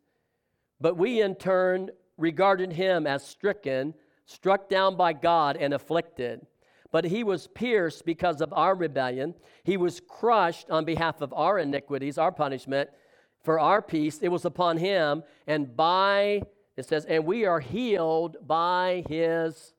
but 0.81 0.97
we 0.97 1.21
in 1.21 1.35
turn 1.35 1.89
regarded 2.17 2.73
him 2.73 3.07
as 3.07 3.25
stricken, 3.25 3.93
struck 4.25 4.67
down 4.69 4.97
by 4.97 5.13
God, 5.13 5.55
and 5.55 5.73
afflicted. 5.73 6.45
But 6.91 7.05
he 7.05 7.23
was 7.23 7.47
pierced 7.47 8.05
because 8.05 8.41
of 8.41 8.51
our 8.53 8.75
rebellion, 8.75 9.35
he 9.63 9.77
was 9.77 10.01
crushed 10.01 10.69
on 10.69 10.83
behalf 10.83 11.21
of 11.21 11.33
our 11.33 11.59
iniquities, 11.59 12.17
our 12.17 12.31
punishment. 12.31 12.89
For 13.43 13.59
our 13.59 13.81
peace, 13.81 14.19
it 14.21 14.27
was 14.27 14.43
upon 14.43 14.77
him, 14.77 15.23
and 15.45 15.73
by, 15.75 16.41
it 16.75 16.85
says, 16.85 17.05
and 17.05 17.25
we 17.25 17.45
are 17.45 17.61
healed 17.61 18.35
by 18.45 19.05
his 19.07 19.73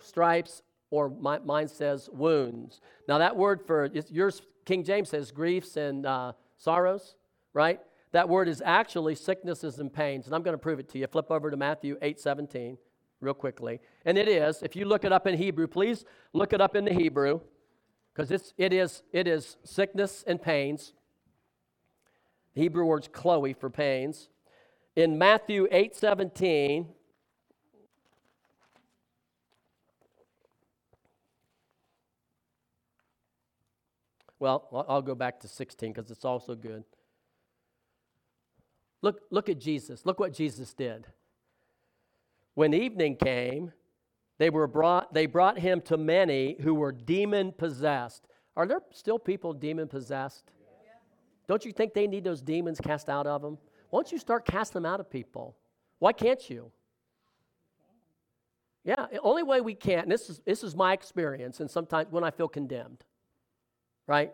stripes 0.00 0.62
or 0.92 1.08
my, 1.08 1.38
mine 1.38 1.68
says 1.68 2.10
wounds. 2.12 2.82
Now, 3.08 3.16
that 3.18 3.34
word 3.34 3.62
for 3.66 3.88
yours, 4.10 4.42
King 4.66 4.84
James 4.84 5.08
says 5.08 5.30
griefs 5.30 5.78
and 5.78 6.04
uh, 6.04 6.32
sorrows, 6.58 7.16
right? 7.54 7.80
That 8.12 8.28
word 8.28 8.46
is 8.46 8.62
actually 8.64 9.14
sicknesses 9.14 9.78
and 9.78 9.90
pains. 9.90 10.26
And 10.26 10.34
I'm 10.34 10.42
going 10.42 10.54
to 10.54 10.58
prove 10.58 10.78
it 10.78 10.90
to 10.90 10.98
you. 10.98 11.06
Flip 11.06 11.30
over 11.30 11.50
to 11.50 11.56
Matthew 11.56 11.96
8 12.02 12.20
17 12.20 12.76
real 13.20 13.32
quickly. 13.32 13.80
And 14.04 14.18
it 14.18 14.28
is, 14.28 14.62
if 14.62 14.76
you 14.76 14.84
look 14.84 15.04
it 15.04 15.12
up 15.12 15.26
in 15.26 15.38
Hebrew, 15.38 15.66
please 15.66 16.04
look 16.34 16.52
it 16.52 16.60
up 16.60 16.76
in 16.76 16.84
the 16.84 16.92
Hebrew 16.92 17.40
because 18.14 18.30
it, 18.30 18.72
is, 18.74 19.02
it 19.12 19.26
is 19.26 19.56
sickness 19.64 20.22
and 20.26 20.42
pains. 20.42 20.92
The 22.54 22.60
Hebrew 22.60 22.84
word's 22.84 23.08
chloe 23.08 23.54
for 23.54 23.70
pains. 23.70 24.28
In 24.94 25.16
Matthew 25.16 25.68
8 25.70 25.96
17, 25.96 26.88
Well, 34.42 34.84
I'll 34.88 35.02
go 35.02 35.14
back 35.14 35.38
to 35.42 35.48
16 35.48 35.92
because 35.92 36.10
it's 36.10 36.24
also 36.24 36.56
good. 36.56 36.82
Look, 39.00 39.20
look 39.30 39.48
at 39.48 39.60
Jesus. 39.60 40.04
Look 40.04 40.18
what 40.18 40.32
Jesus 40.32 40.74
did. 40.74 41.06
When 42.54 42.74
evening 42.74 43.14
came, 43.14 43.70
they 44.38 44.50
were 44.50 44.66
brought 44.66 45.14
they 45.14 45.26
brought 45.26 45.60
him 45.60 45.80
to 45.82 45.96
many 45.96 46.56
who 46.60 46.74
were 46.74 46.90
demon 46.90 47.52
possessed. 47.52 48.26
Are 48.56 48.66
there 48.66 48.80
still 48.90 49.16
people 49.16 49.52
demon 49.52 49.86
possessed? 49.86 50.50
Yeah. 50.60 50.90
Don't 51.46 51.64
you 51.64 51.70
think 51.70 51.94
they 51.94 52.08
need 52.08 52.24
those 52.24 52.42
demons 52.42 52.80
cast 52.80 53.08
out 53.08 53.28
of 53.28 53.42
them? 53.42 53.58
Why 53.90 53.98
don't 53.98 54.10
you 54.10 54.18
start 54.18 54.44
casting 54.44 54.82
them 54.82 54.92
out 54.92 54.98
of 54.98 55.08
people? 55.08 55.56
Why 56.00 56.12
can't 56.12 56.50
you? 56.50 56.72
Yeah, 58.82 59.06
the 59.12 59.20
only 59.20 59.44
way 59.44 59.60
we 59.60 59.76
can, 59.76 60.00
and 60.00 60.10
this 60.10 60.28
is 60.28 60.40
this 60.44 60.64
is 60.64 60.74
my 60.74 60.94
experience, 60.94 61.60
and 61.60 61.70
sometimes 61.70 62.08
when 62.10 62.24
I 62.24 62.32
feel 62.32 62.48
condemned 62.48 63.04
right? 64.06 64.32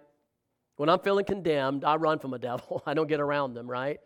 When 0.77 0.89
I'm 0.89 1.01
feeling 1.01 1.25
condemned, 1.25 1.85
I 1.85 1.97
run 1.97 2.19
from 2.19 2.35
a 2.35 2.39
devil. 2.51 2.83
I 2.87 2.95
don't 2.95 3.09
get 3.09 3.21
around 3.21 3.55
them, 3.55 3.69
right? 3.69 4.01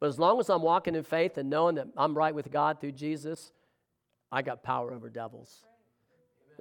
But 0.00 0.08
as 0.08 0.18
long 0.18 0.38
as 0.38 0.48
I'm 0.48 0.62
walking 0.62 0.94
in 0.94 1.02
faith 1.02 1.38
and 1.38 1.50
knowing 1.50 1.74
that 1.76 1.88
I'm 1.96 2.16
right 2.16 2.34
with 2.34 2.50
God 2.50 2.80
through 2.80 2.92
Jesus, 2.92 3.52
I 4.30 4.42
got 4.42 4.62
power 4.62 4.92
over 4.92 5.08
devils. 5.08 5.64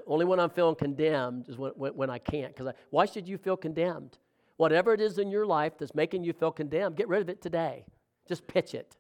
Only 0.06 0.26
when 0.26 0.40
I'm 0.40 0.50
feeling 0.50 0.76
condemned 0.76 1.50
is 1.50 1.58
when, 1.58 1.72
when, 1.72 1.92
when 1.94 2.10
I 2.10 2.18
can't. 2.18 2.56
Because 2.56 2.74
why 2.90 3.06
should 3.06 3.28
you 3.28 3.38
feel 3.38 3.58
condemned? 3.58 4.18
Whatever 4.58 4.94
it 4.94 5.02
is 5.02 5.20
in 5.20 5.30
your 5.30 5.46
life 5.46 5.74
that's 5.78 5.94
making 5.94 6.24
you 6.24 6.34
feel 6.34 6.52
condemned, 6.52 6.96
get 6.96 7.08
rid 7.08 7.22
of 7.22 7.30
it 7.30 7.42
today. 7.42 7.86
Just 8.28 8.48
pitch 8.48 8.74
it 8.74 8.98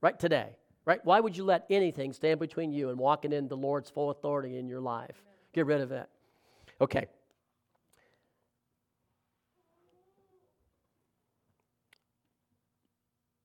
right 0.00 0.18
today. 0.18 0.56
Right? 0.84 1.00
Why 1.04 1.20
would 1.20 1.36
you 1.36 1.44
let 1.44 1.66
anything 1.70 2.12
stand 2.12 2.40
between 2.40 2.72
you 2.72 2.88
and 2.88 2.98
walking 2.98 3.32
in 3.32 3.46
the 3.46 3.56
Lord's 3.56 3.90
full 3.90 4.10
authority 4.10 4.56
in 4.56 4.68
your 4.68 4.80
life? 4.80 5.22
Get 5.52 5.66
rid 5.66 5.80
of 5.80 5.92
it. 5.92 6.08
Okay. 6.80 7.06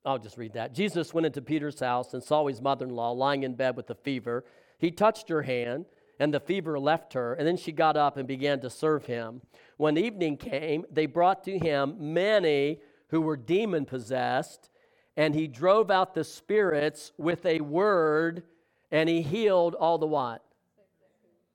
I'll 0.06 0.20
just 0.20 0.38
read 0.38 0.54
that. 0.54 0.74
Jesus 0.74 1.14
went 1.14 1.26
into 1.26 1.42
Peter's 1.42 1.80
house 1.80 2.14
and 2.14 2.22
saw 2.22 2.46
his 2.48 2.62
mother 2.62 2.86
in 2.86 2.94
law 2.94 3.12
lying 3.12 3.44
in 3.44 3.56
bed 3.56 3.78
with 3.78 3.90
a 3.90 3.96
fever. 3.96 4.44
He 4.78 4.92
touched 4.92 5.30
her 5.30 5.44
hand, 5.44 5.86
and 6.20 6.34
the 6.34 6.42
fever 6.42 6.78
left 6.78 7.14
her, 7.14 7.34
and 7.34 7.48
then 7.48 7.56
she 7.56 7.72
got 7.72 7.96
up 7.96 8.18
and 8.18 8.28
began 8.28 8.60
to 8.62 8.70
serve 8.70 9.06
him. 9.06 9.42
When 9.78 9.98
evening 9.98 10.38
came, 10.38 10.86
they 10.92 11.06
brought 11.06 11.44
to 11.46 11.58
him 11.58 11.96
many 12.00 12.80
who 13.10 13.22
were 13.22 13.38
demon 13.38 13.86
possessed, 13.86 14.70
and 15.16 15.34
he 15.34 15.48
drove 15.48 15.90
out 15.90 16.14
the 16.14 16.24
spirits 16.24 17.14
with 17.18 17.46
a 17.46 17.62
word, 17.62 18.44
and 18.92 19.08
he 19.08 19.22
healed 19.22 19.76
all 19.76 19.98
the 19.98 20.08
what? 20.08 20.44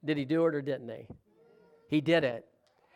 Did 0.04 0.16
he 0.16 0.24
do 0.24 0.46
it 0.46 0.54
or 0.54 0.62
didn't 0.62 0.88
he? 0.88 1.06
He 1.88 2.00
did 2.00 2.24
it. 2.24 2.46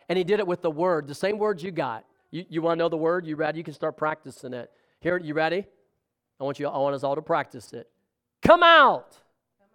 And 0.09 0.17
he 0.17 0.23
did 0.23 0.39
it 0.39 0.47
with 0.47 0.61
the 0.61 0.71
word, 0.71 1.07
the 1.07 1.15
same 1.15 1.37
words 1.37 1.63
you 1.63 1.71
got. 1.71 2.05
You, 2.31 2.45
you 2.49 2.61
want 2.61 2.77
to 2.77 2.83
know 2.83 2.89
the 2.89 2.97
word? 2.97 3.27
You 3.27 3.35
read, 3.35 3.55
You 3.55 3.63
can 3.63 3.73
start 3.73 3.97
practicing 3.97 4.53
it. 4.53 4.71
Here, 5.03 5.17
you 5.17 5.33
ready? 5.33 5.65
I 6.39 6.43
want 6.45 6.59
you. 6.59 6.67
I 6.69 6.77
want 6.77 6.95
us 6.95 7.03
all 7.03 7.15
to 7.15 7.21
practice 7.21 7.73
it. 7.73 7.89
Come 8.41 8.63
out. 8.63 9.17
Come 9.59 9.67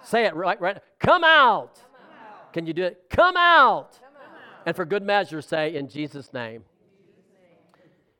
out. 0.00 0.04
Say 0.04 0.24
it 0.24 0.34
right. 0.34 0.60
Right. 0.60 0.78
Come 0.98 1.22
out. 1.22 1.76
Come 1.76 1.84
out. 2.10 2.52
Can 2.52 2.66
you 2.66 2.72
do 2.72 2.82
it? 2.82 3.04
Come 3.08 3.36
out. 3.36 3.92
Come 3.92 4.16
out. 4.20 4.62
And 4.66 4.74
for 4.74 4.84
good 4.84 5.04
measure, 5.04 5.40
say 5.40 5.76
in 5.76 5.88
Jesus' 5.88 6.32
name. 6.32 6.64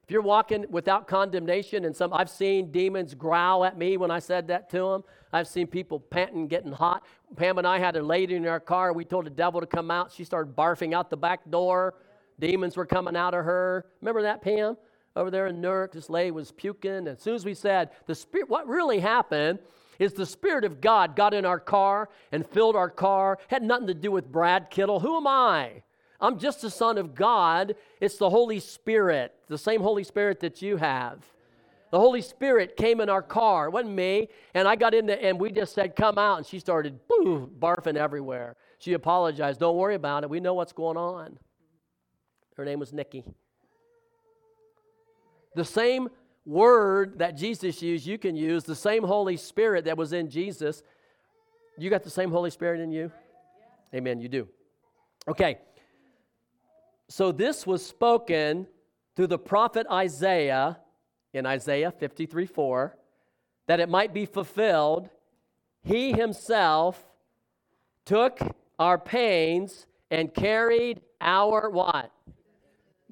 If 0.05 0.13
you're 0.13 0.23
walking 0.23 0.65
without 0.71 1.09
condemnation, 1.09 1.87
and 1.87 1.97
some 1.97 2.13
I've 2.13 2.31
seen 2.31 2.71
demons 2.71 3.15
growl 3.15 3.65
at 3.65 3.77
me 3.77 3.97
when 3.97 4.13
I 4.13 4.21
said 4.21 4.47
that 4.47 4.71
to 4.71 4.79
them. 4.79 5.05
I've 5.33 5.49
seen 5.49 5.67
people 5.67 5.99
panting, 5.99 6.47
getting 6.47 6.71
hot. 6.71 7.05
Pam 7.35 7.59
and 7.59 7.67
I 7.67 7.81
had 7.81 7.97
a 7.97 8.03
lady 8.03 8.37
in 8.37 8.47
our 8.47 8.61
car. 8.61 8.93
We 8.93 9.05
told 9.05 9.27
the 9.27 9.31
devil 9.31 9.61
to 9.61 9.67
come 9.67 9.91
out. 9.91 10.13
She 10.13 10.23
started 10.23 10.55
barfing 10.55 10.95
out 10.95 11.11
the 11.11 11.17
back 11.17 11.51
door. 11.51 11.95
Demons 12.39 12.77
were 12.77 12.87
coming 12.87 13.17
out 13.17 13.35
of 13.35 13.45
her. 13.45 13.87
Remember 14.01 14.23
that, 14.23 14.41
Pam? 14.41 14.77
Over 15.17 15.31
there 15.31 15.47
in 15.47 15.61
Newark. 15.61 15.93
This 15.93 16.11
lady 16.11 16.31
was 16.31 16.51
puking. 16.53 16.91
And 16.91 17.09
as 17.09 17.23
soon 17.23 17.35
as 17.35 17.45
we 17.45 17.55
said, 17.55 17.91
the 18.07 18.15
spirit, 18.15 18.49
what 18.49 18.67
really 18.67 19.01
happened 19.01 19.59
is 19.99 20.13
the 20.13 20.27
Spirit 20.27 20.65
of 20.65 20.81
God 20.81 21.17
got 21.17 21.35
in 21.35 21.45
our 21.45 21.61
car 21.61 22.09
and 22.33 22.47
filled 22.47 22.77
our 22.77 22.91
car, 22.91 23.39
had 23.49 23.63
nothing 23.63 23.87
to 23.87 23.95
do 23.95 24.11
with 24.11 24.31
Brad 24.31 24.71
Kittle. 24.71 25.01
Who 25.01 25.17
am 25.17 25.27
I? 25.27 25.83
I'm 26.21 26.39
just 26.39 26.65
a 26.65 26.71
son 26.71 26.99
of 26.99 27.15
God. 27.15 27.75
It's 28.01 28.17
the 28.17 28.31
Holy 28.31 28.61
Spirit, 28.61 29.35
the 29.49 29.59
same 29.59 29.81
Holy 29.81 30.05
Spirit 30.05 30.41
that 30.41 30.63
you 30.63 30.79
have. 30.79 31.21
The 31.91 32.01
Holy 32.01 32.23
Spirit 32.23 32.77
came 32.77 33.01
in 33.01 33.09
our 33.09 33.23
car. 33.23 33.67
It 33.67 33.71
wasn't 33.71 33.95
me. 33.95 34.29
And 34.55 34.67
I 34.67 34.75
got 34.75 34.95
in 34.95 35.07
there 35.07 35.19
and 35.23 35.39
we 35.39 35.53
just 35.53 35.75
said, 35.75 35.95
come 35.95 36.19
out. 36.19 36.39
And 36.39 36.47
she 36.47 36.59
started 36.59 36.99
barfing 37.09 37.97
everywhere. 37.97 38.57
She 38.79 38.95
apologized. 38.95 39.61
Don't 39.61 39.77
worry 39.77 39.95
about 39.95 40.25
it. 40.25 40.31
We 40.31 40.41
know 40.41 40.55
what's 40.55 40.73
going 40.73 40.97
on. 40.97 41.39
Her 42.57 42.65
name 42.65 42.81
was 42.81 42.93
Nikki. 42.93 43.25
The 45.55 45.65
same 45.65 46.09
word 46.47 47.19
that 47.19 47.37
Jesus 47.37 47.81
used, 47.83 48.07
you 48.07 48.19
can 48.19 48.37
use. 48.37 48.65
The 48.65 48.75
same 48.75 49.03
Holy 49.03 49.37
Spirit 49.37 49.85
that 49.87 49.97
was 49.97 50.13
in 50.13 50.29
Jesus. 50.29 50.83
You 51.79 51.91
got 51.91 52.03
the 52.03 52.11
same 52.11 52.31
Holy 52.31 52.51
Spirit 52.51 52.81
in 52.81 52.91
you? 52.91 53.11
Amen. 53.95 54.21
You 54.21 54.29
do. 54.29 54.49
Okay. 55.29 55.59
So 57.09 57.33
this 57.33 57.67
was 57.67 57.85
spoken 57.85 58.67
through 59.15 59.29
the 59.29 59.39
prophet 59.39 59.87
Isaiah 59.91 60.79
in 61.33 61.47
Isaiah 61.47 61.91
53 61.91 62.47
4, 62.47 62.97
that 63.67 63.81
it 63.81 63.89
might 63.89 64.13
be 64.15 64.27
fulfilled. 64.27 65.09
He 65.83 66.13
himself 66.13 67.03
took 68.05 68.41
our 68.79 68.99
pains 68.99 69.87
and 70.11 70.33
carried 70.33 71.01
our 71.21 71.71
what? 71.71 72.11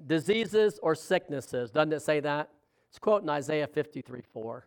Diseases 0.07 0.79
or 0.83 0.95
sicknesses. 0.95 1.71
Doesn't 1.71 1.93
it 1.93 2.03
say 2.03 2.21
that? 2.21 2.51
It's 2.89 2.99
quoting 2.99 3.29
Isaiah 3.29 3.67
53 3.67 4.21
4. 4.33 4.67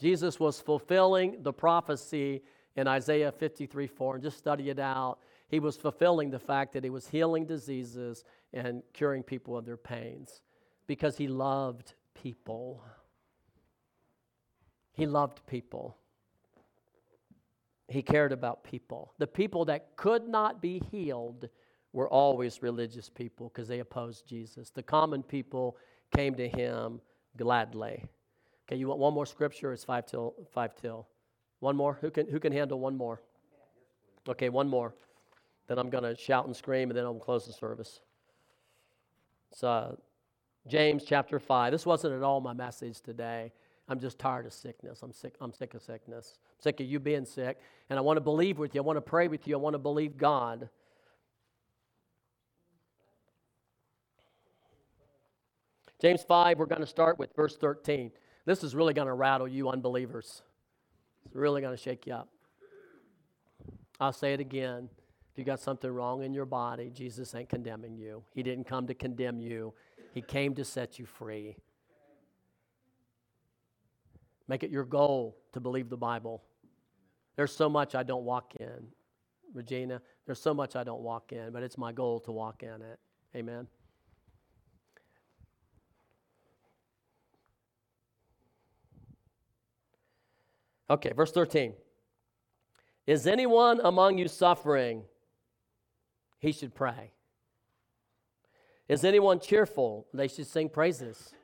Jesus 0.00 0.38
was 0.38 0.60
fulfilling 0.60 1.42
the 1.42 1.52
prophecy 1.52 2.42
in 2.76 2.86
Isaiah 2.86 3.32
53 3.32 3.86
4, 3.86 4.14
and 4.14 4.22
just 4.22 4.38
study 4.38 4.70
it 4.70 4.78
out. 4.78 5.18
He 5.48 5.60
was 5.60 5.76
fulfilling 5.76 6.30
the 6.30 6.38
fact 6.38 6.72
that 6.74 6.84
he 6.84 6.90
was 6.90 7.08
healing 7.08 7.46
diseases 7.46 8.24
and 8.52 8.82
curing 8.92 9.22
people 9.22 9.56
of 9.56 9.64
their 9.64 9.76
pains 9.76 10.42
because 10.86 11.16
he 11.16 11.26
loved 11.26 11.94
people. 12.14 12.82
He 14.92 15.06
loved 15.06 15.44
people. 15.46 15.96
He 17.88 18.02
cared 18.02 18.32
about 18.32 18.64
people. 18.64 19.14
The 19.18 19.26
people 19.26 19.64
that 19.66 19.96
could 19.96 20.28
not 20.28 20.60
be 20.60 20.82
healed 20.90 21.48
were 21.92 22.08
always 22.08 22.62
religious 22.62 23.08
people 23.08 23.50
because 23.52 23.68
they 23.68 23.80
opposed 23.80 24.26
Jesus. 24.26 24.70
The 24.70 24.82
common 24.82 25.22
people 25.22 25.76
came 26.14 26.34
to 26.34 26.48
him 26.48 27.00
gladly. 27.36 28.04
Okay, 28.66 28.76
you 28.76 28.88
want 28.88 29.00
one 29.00 29.14
more 29.14 29.26
scripture? 29.26 29.72
It's 29.72 29.84
five 29.84 30.06
till 30.06 30.34
five 30.52 30.74
till. 30.74 31.08
One 31.60 31.76
more? 31.76 31.98
Who 32.00 32.10
can 32.10 32.28
who 32.28 32.38
can 32.38 32.52
handle 32.52 32.78
one 32.78 32.96
more? 32.96 33.22
Okay, 34.28 34.48
one 34.48 34.68
more. 34.68 34.94
Then 35.66 35.78
I'm 35.78 35.90
gonna 35.90 36.16
shout 36.16 36.46
and 36.46 36.54
scream 36.54 36.90
and 36.90 36.96
then 36.96 37.04
I'll 37.04 37.14
close 37.14 37.46
the 37.46 37.52
service. 37.52 38.00
It's 39.50 39.64
uh, 39.64 39.96
James 40.66 41.04
chapter 41.06 41.38
5. 41.38 41.72
This 41.72 41.86
wasn't 41.86 42.14
at 42.14 42.22
all 42.22 42.40
my 42.40 42.52
message 42.52 43.00
today. 43.00 43.52
I'm 43.88 43.98
just 43.98 44.18
tired 44.18 44.44
of 44.44 44.52
sickness. 44.52 45.02
I'm 45.02 45.12
sick. 45.12 45.34
I'm 45.40 45.52
sick 45.52 45.72
of 45.72 45.82
sickness. 45.82 46.34
I'm 46.36 46.62
sick 46.62 46.80
of 46.80 46.86
you 46.86 47.00
being 47.00 47.24
sick. 47.24 47.58
And 47.88 47.98
I 47.98 48.02
want 48.02 48.18
to 48.18 48.20
believe 48.20 48.58
with 48.58 48.74
you. 48.74 48.82
I 48.82 48.84
want 48.84 48.98
to 48.98 49.00
pray 49.00 49.28
with 49.28 49.48
you. 49.48 49.54
I 49.54 49.58
want 49.58 49.74
to 49.74 49.78
believe 49.78 50.18
God. 50.18 50.68
James 56.00 56.22
5, 56.22 56.58
we're 56.58 56.66
going 56.66 56.80
to 56.80 56.86
start 56.86 57.18
with 57.18 57.34
verse 57.34 57.56
13. 57.56 58.12
This 58.44 58.62
is 58.62 58.74
really 58.74 58.94
going 58.94 59.08
to 59.08 59.14
rattle 59.14 59.48
you 59.48 59.68
unbelievers. 59.68 60.42
It's 61.26 61.34
really 61.34 61.60
going 61.60 61.76
to 61.76 61.82
shake 61.82 62.06
you 62.06 62.14
up. 62.14 62.28
I'll 63.98 64.12
say 64.12 64.32
it 64.32 64.40
again. 64.40 64.88
If 65.32 65.38
you 65.38 65.44
got 65.44 65.58
something 65.58 65.90
wrong 65.90 66.22
in 66.22 66.32
your 66.32 66.44
body, 66.44 66.90
Jesus 66.94 67.34
ain't 67.34 67.48
condemning 67.48 67.96
you. 67.96 68.22
He 68.32 68.44
didn't 68.44 68.64
come 68.64 68.86
to 68.86 68.94
condemn 68.94 69.40
you, 69.40 69.74
He 70.14 70.22
came 70.22 70.54
to 70.54 70.64
set 70.64 70.98
you 70.98 71.06
free. 71.06 71.56
Make 74.46 74.62
it 74.62 74.70
your 74.70 74.84
goal 74.84 75.36
to 75.52 75.60
believe 75.60 75.90
the 75.90 75.96
Bible. 75.96 76.42
There's 77.36 77.54
so 77.54 77.68
much 77.68 77.94
I 77.94 78.02
don't 78.02 78.24
walk 78.24 78.54
in, 78.58 78.88
Regina. 79.52 80.00
There's 80.26 80.40
so 80.40 80.54
much 80.54 80.74
I 80.74 80.84
don't 80.84 81.02
walk 81.02 81.32
in, 81.32 81.52
but 81.52 81.62
it's 81.62 81.76
my 81.76 81.92
goal 81.92 82.18
to 82.20 82.32
walk 82.32 82.62
in 82.62 82.80
it. 82.82 82.98
Amen. 83.36 83.66
Okay, 90.90 91.12
verse 91.14 91.32
13. 91.32 91.74
Is 93.06 93.26
anyone 93.26 93.80
among 93.82 94.18
you 94.18 94.28
suffering? 94.28 95.02
He 96.38 96.52
should 96.52 96.74
pray. 96.74 97.12
Is 98.88 99.04
anyone 99.04 99.40
cheerful? 99.40 100.06
They 100.14 100.28
should 100.28 100.46
sing 100.46 100.68
praises. 100.68 101.34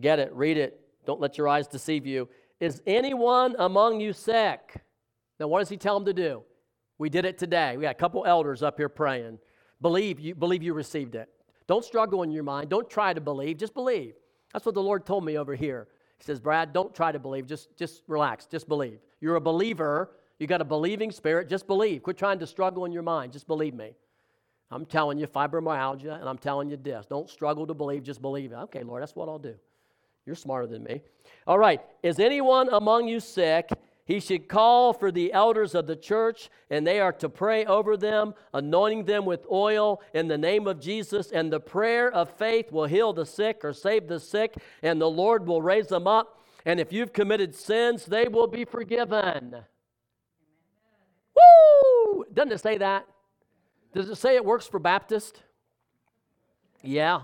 Get 0.00 0.18
it, 0.18 0.32
read 0.32 0.56
it. 0.56 0.80
Don't 1.06 1.20
let 1.20 1.38
your 1.38 1.48
eyes 1.48 1.68
deceive 1.68 2.06
you. 2.06 2.28
Is 2.58 2.82
anyone 2.86 3.54
among 3.58 4.00
you 4.00 4.12
sick? 4.12 4.82
Now, 5.38 5.48
what 5.48 5.60
does 5.60 5.68
he 5.68 5.76
tell 5.76 5.94
them 5.94 6.06
to 6.06 6.12
do? 6.12 6.42
We 6.98 7.08
did 7.08 7.24
it 7.24 7.38
today. 7.38 7.76
We 7.76 7.82
got 7.82 7.92
a 7.92 7.94
couple 7.94 8.24
elders 8.24 8.62
up 8.62 8.78
here 8.78 8.88
praying. 8.88 9.38
Believe 9.80 10.18
you 10.18 10.34
believe 10.34 10.62
you 10.62 10.72
received 10.72 11.14
it. 11.14 11.28
Don't 11.66 11.84
struggle 11.84 12.22
in 12.22 12.30
your 12.30 12.42
mind. 12.42 12.70
Don't 12.70 12.88
try 12.88 13.12
to 13.12 13.20
believe. 13.20 13.58
Just 13.58 13.74
believe. 13.74 14.14
That's 14.52 14.64
what 14.64 14.74
the 14.74 14.82
Lord 14.82 15.04
told 15.04 15.24
me 15.24 15.36
over 15.36 15.54
here. 15.54 15.88
He 16.18 16.24
says, 16.24 16.40
Brad, 16.40 16.72
don't 16.72 16.94
try 16.94 17.12
to 17.12 17.18
believe. 17.18 17.46
Just, 17.46 17.76
just 17.76 18.02
relax. 18.06 18.46
Just 18.46 18.68
believe. 18.68 18.98
You're 19.20 19.36
a 19.36 19.40
believer. 19.40 20.10
You 20.38 20.46
got 20.46 20.60
a 20.60 20.64
believing 20.64 21.10
spirit. 21.10 21.48
Just 21.48 21.66
believe. 21.66 22.02
Quit 22.02 22.16
trying 22.16 22.38
to 22.38 22.46
struggle 22.46 22.84
in 22.84 22.92
your 22.92 23.02
mind. 23.02 23.32
Just 23.32 23.46
believe 23.46 23.74
me. 23.74 23.92
I'm 24.70 24.84
telling 24.84 25.18
you 25.18 25.26
fibromyalgia 25.26 26.18
and 26.18 26.28
I'm 26.28 26.38
telling 26.38 26.70
you 26.70 26.76
this. 26.76 27.06
Don't 27.06 27.30
struggle 27.30 27.66
to 27.66 27.74
believe. 27.74 28.02
Just 28.02 28.20
believe. 28.20 28.52
Okay, 28.52 28.82
Lord, 28.82 29.02
that's 29.02 29.14
what 29.14 29.28
I'll 29.28 29.38
do. 29.38 29.54
You're 30.24 30.34
smarter 30.34 30.66
than 30.66 30.82
me. 30.82 31.02
All 31.46 31.58
right. 31.58 31.80
Is 32.02 32.18
anyone 32.18 32.68
among 32.72 33.06
you 33.06 33.20
sick? 33.20 33.70
He 34.06 34.20
should 34.20 34.48
call 34.48 34.92
for 34.92 35.10
the 35.10 35.32
elders 35.32 35.74
of 35.74 35.88
the 35.88 35.96
church, 35.96 36.48
and 36.70 36.86
they 36.86 37.00
are 37.00 37.12
to 37.14 37.28
pray 37.28 37.66
over 37.66 37.96
them, 37.96 38.34
anointing 38.54 39.04
them 39.04 39.24
with 39.24 39.44
oil 39.50 40.00
in 40.14 40.28
the 40.28 40.38
name 40.38 40.68
of 40.68 40.80
Jesus. 40.80 41.32
And 41.32 41.52
the 41.52 41.58
prayer 41.58 42.10
of 42.12 42.30
faith 42.30 42.70
will 42.70 42.86
heal 42.86 43.12
the 43.12 43.26
sick 43.26 43.64
or 43.64 43.72
save 43.72 44.06
the 44.06 44.20
sick, 44.20 44.54
and 44.80 45.00
the 45.00 45.10
Lord 45.10 45.44
will 45.48 45.60
raise 45.60 45.88
them 45.88 46.06
up. 46.06 46.40
And 46.64 46.78
if 46.78 46.92
you've 46.92 47.12
committed 47.12 47.52
sins, 47.52 48.06
they 48.06 48.28
will 48.28 48.46
be 48.46 48.64
forgiven. 48.64 49.56
Woo! 51.34 52.24
Doesn't 52.32 52.52
it 52.52 52.60
say 52.60 52.78
that? 52.78 53.06
Does 53.92 54.08
it 54.08 54.16
say 54.16 54.36
it 54.36 54.44
works 54.44 54.68
for 54.68 54.78
Baptists? 54.78 55.42
Yeah. 56.80 57.22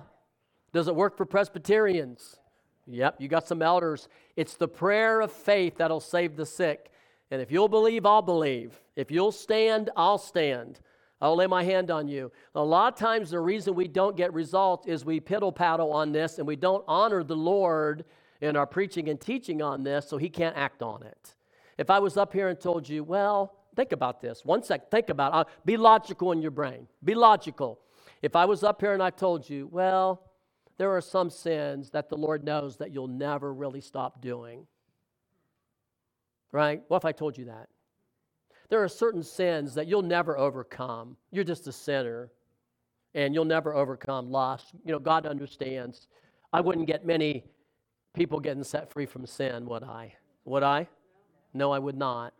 Does 0.72 0.88
it 0.88 0.96
work 0.96 1.16
for 1.16 1.26
Presbyterians? 1.26 2.38
Yep, 2.86 3.16
you 3.20 3.28
got 3.28 3.46
some 3.46 3.62
elders. 3.62 4.08
It's 4.36 4.56
the 4.56 4.68
prayer 4.68 5.20
of 5.20 5.32
faith 5.32 5.76
that'll 5.78 6.00
save 6.00 6.36
the 6.36 6.46
sick. 6.46 6.90
And 7.30 7.40
if 7.40 7.50
you'll 7.50 7.68
believe, 7.68 8.04
I'll 8.04 8.22
believe. 8.22 8.80
If 8.96 9.10
you'll 9.10 9.32
stand, 9.32 9.90
I'll 9.96 10.18
stand. 10.18 10.80
I'll 11.20 11.36
lay 11.36 11.46
my 11.46 11.62
hand 11.62 11.90
on 11.90 12.08
you. 12.08 12.32
A 12.56 12.62
lot 12.62 12.92
of 12.92 12.98
times, 12.98 13.30
the 13.30 13.38
reason 13.38 13.74
we 13.74 13.86
don't 13.86 14.16
get 14.16 14.34
results 14.34 14.88
is 14.88 15.04
we 15.04 15.20
piddle 15.20 15.54
paddle 15.54 15.92
on 15.92 16.10
this 16.10 16.38
and 16.38 16.46
we 16.46 16.56
don't 16.56 16.84
honor 16.88 17.22
the 17.22 17.36
Lord 17.36 18.04
in 18.40 18.56
our 18.56 18.66
preaching 18.66 19.08
and 19.08 19.20
teaching 19.20 19.62
on 19.62 19.84
this, 19.84 20.08
so 20.08 20.18
He 20.18 20.28
can't 20.28 20.56
act 20.56 20.82
on 20.82 21.04
it. 21.04 21.36
If 21.78 21.90
I 21.90 22.00
was 22.00 22.16
up 22.16 22.32
here 22.32 22.48
and 22.48 22.60
told 22.60 22.88
you, 22.88 23.04
well, 23.04 23.54
think 23.76 23.92
about 23.92 24.20
this. 24.20 24.44
One 24.44 24.64
sec, 24.64 24.90
think 24.90 25.10
about 25.10 25.46
it. 25.46 25.52
Be 25.64 25.76
logical 25.76 26.32
in 26.32 26.42
your 26.42 26.50
brain. 26.50 26.88
Be 27.04 27.14
logical. 27.14 27.78
If 28.20 28.34
I 28.34 28.44
was 28.44 28.64
up 28.64 28.80
here 28.80 28.92
and 28.92 29.02
I 29.02 29.10
told 29.10 29.48
you, 29.48 29.68
well, 29.70 30.22
there 30.78 30.90
are 30.90 31.00
some 31.00 31.30
sins 31.30 31.90
that 31.90 32.08
the 32.08 32.16
Lord 32.16 32.44
knows 32.44 32.76
that 32.78 32.92
you'll 32.92 33.08
never 33.08 33.52
really 33.52 33.80
stop 33.80 34.20
doing. 34.20 34.66
Right? 36.50 36.82
What 36.88 36.98
if 36.98 37.04
I 37.04 37.12
told 37.12 37.38
you 37.38 37.46
that? 37.46 37.68
There 38.68 38.82
are 38.82 38.88
certain 38.88 39.22
sins 39.22 39.74
that 39.74 39.86
you'll 39.86 40.02
never 40.02 40.38
overcome. 40.38 41.16
You're 41.30 41.44
just 41.44 41.66
a 41.66 41.72
sinner 41.72 42.30
and 43.14 43.34
you'll 43.34 43.44
never 43.44 43.74
overcome 43.74 44.30
lust. 44.30 44.72
You 44.84 44.92
know, 44.92 44.98
God 44.98 45.26
understands. 45.26 46.08
I 46.52 46.60
wouldn't 46.60 46.86
get 46.86 47.04
many 47.04 47.44
people 48.14 48.40
getting 48.40 48.64
set 48.64 48.90
free 48.90 49.06
from 49.06 49.26
sin, 49.26 49.66
would 49.66 49.82
I? 49.82 50.14
Would 50.44 50.62
I? 50.62 50.88
No, 51.54 51.70
I 51.70 51.78
would 51.78 51.96
not, 51.96 52.32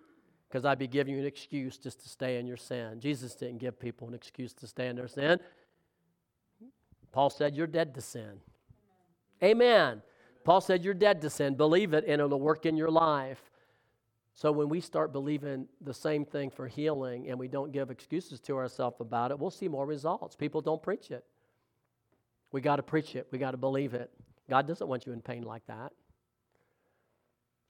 because 0.48 0.64
I'd 0.64 0.78
be 0.78 0.86
giving 0.86 1.14
you 1.14 1.20
an 1.20 1.26
excuse 1.26 1.76
just 1.76 2.00
to 2.02 2.08
stay 2.08 2.38
in 2.38 2.46
your 2.46 2.56
sin. 2.56 2.98
Jesus 3.00 3.34
didn't 3.34 3.58
give 3.58 3.78
people 3.78 4.08
an 4.08 4.14
excuse 4.14 4.54
to 4.54 4.66
stay 4.66 4.88
in 4.88 4.96
their 4.96 5.08
sin. 5.08 5.38
Paul 7.12 7.30
said, 7.30 7.54
You're 7.54 7.66
dead 7.66 7.94
to 7.94 8.00
sin. 8.00 8.40
Amen. 9.42 10.02
Paul 10.44 10.60
said, 10.60 10.84
You're 10.84 10.94
dead 10.94 11.20
to 11.22 11.30
sin. 11.30 11.54
Believe 11.54 11.92
it, 11.92 12.04
and 12.06 12.20
it'll 12.20 12.40
work 12.40 12.66
in 12.66 12.76
your 12.76 12.90
life. 12.90 13.50
So 14.34 14.50
when 14.50 14.68
we 14.68 14.80
start 14.80 15.12
believing 15.12 15.66
the 15.82 15.92
same 15.92 16.24
thing 16.24 16.50
for 16.50 16.66
healing 16.66 17.28
and 17.28 17.38
we 17.38 17.48
don't 17.48 17.70
give 17.70 17.90
excuses 17.90 18.40
to 18.40 18.56
ourselves 18.56 18.96
about 19.00 19.30
it, 19.30 19.38
we'll 19.38 19.50
see 19.50 19.68
more 19.68 19.86
results. 19.86 20.34
People 20.34 20.62
don't 20.62 20.82
preach 20.82 21.10
it. 21.10 21.24
We 22.50 22.60
got 22.60 22.76
to 22.76 22.82
preach 22.82 23.14
it, 23.14 23.26
we 23.30 23.38
got 23.38 23.52
to 23.52 23.56
believe 23.56 23.94
it. 23.94 24.10
God 24.48 24.66
doesn't 24.66 24.86
want 24.86 25.06
you 25.06 25.12
in 25.12 25.20
pain 25.20 25.42
like 25.42 25.66
that. 25.66 25.92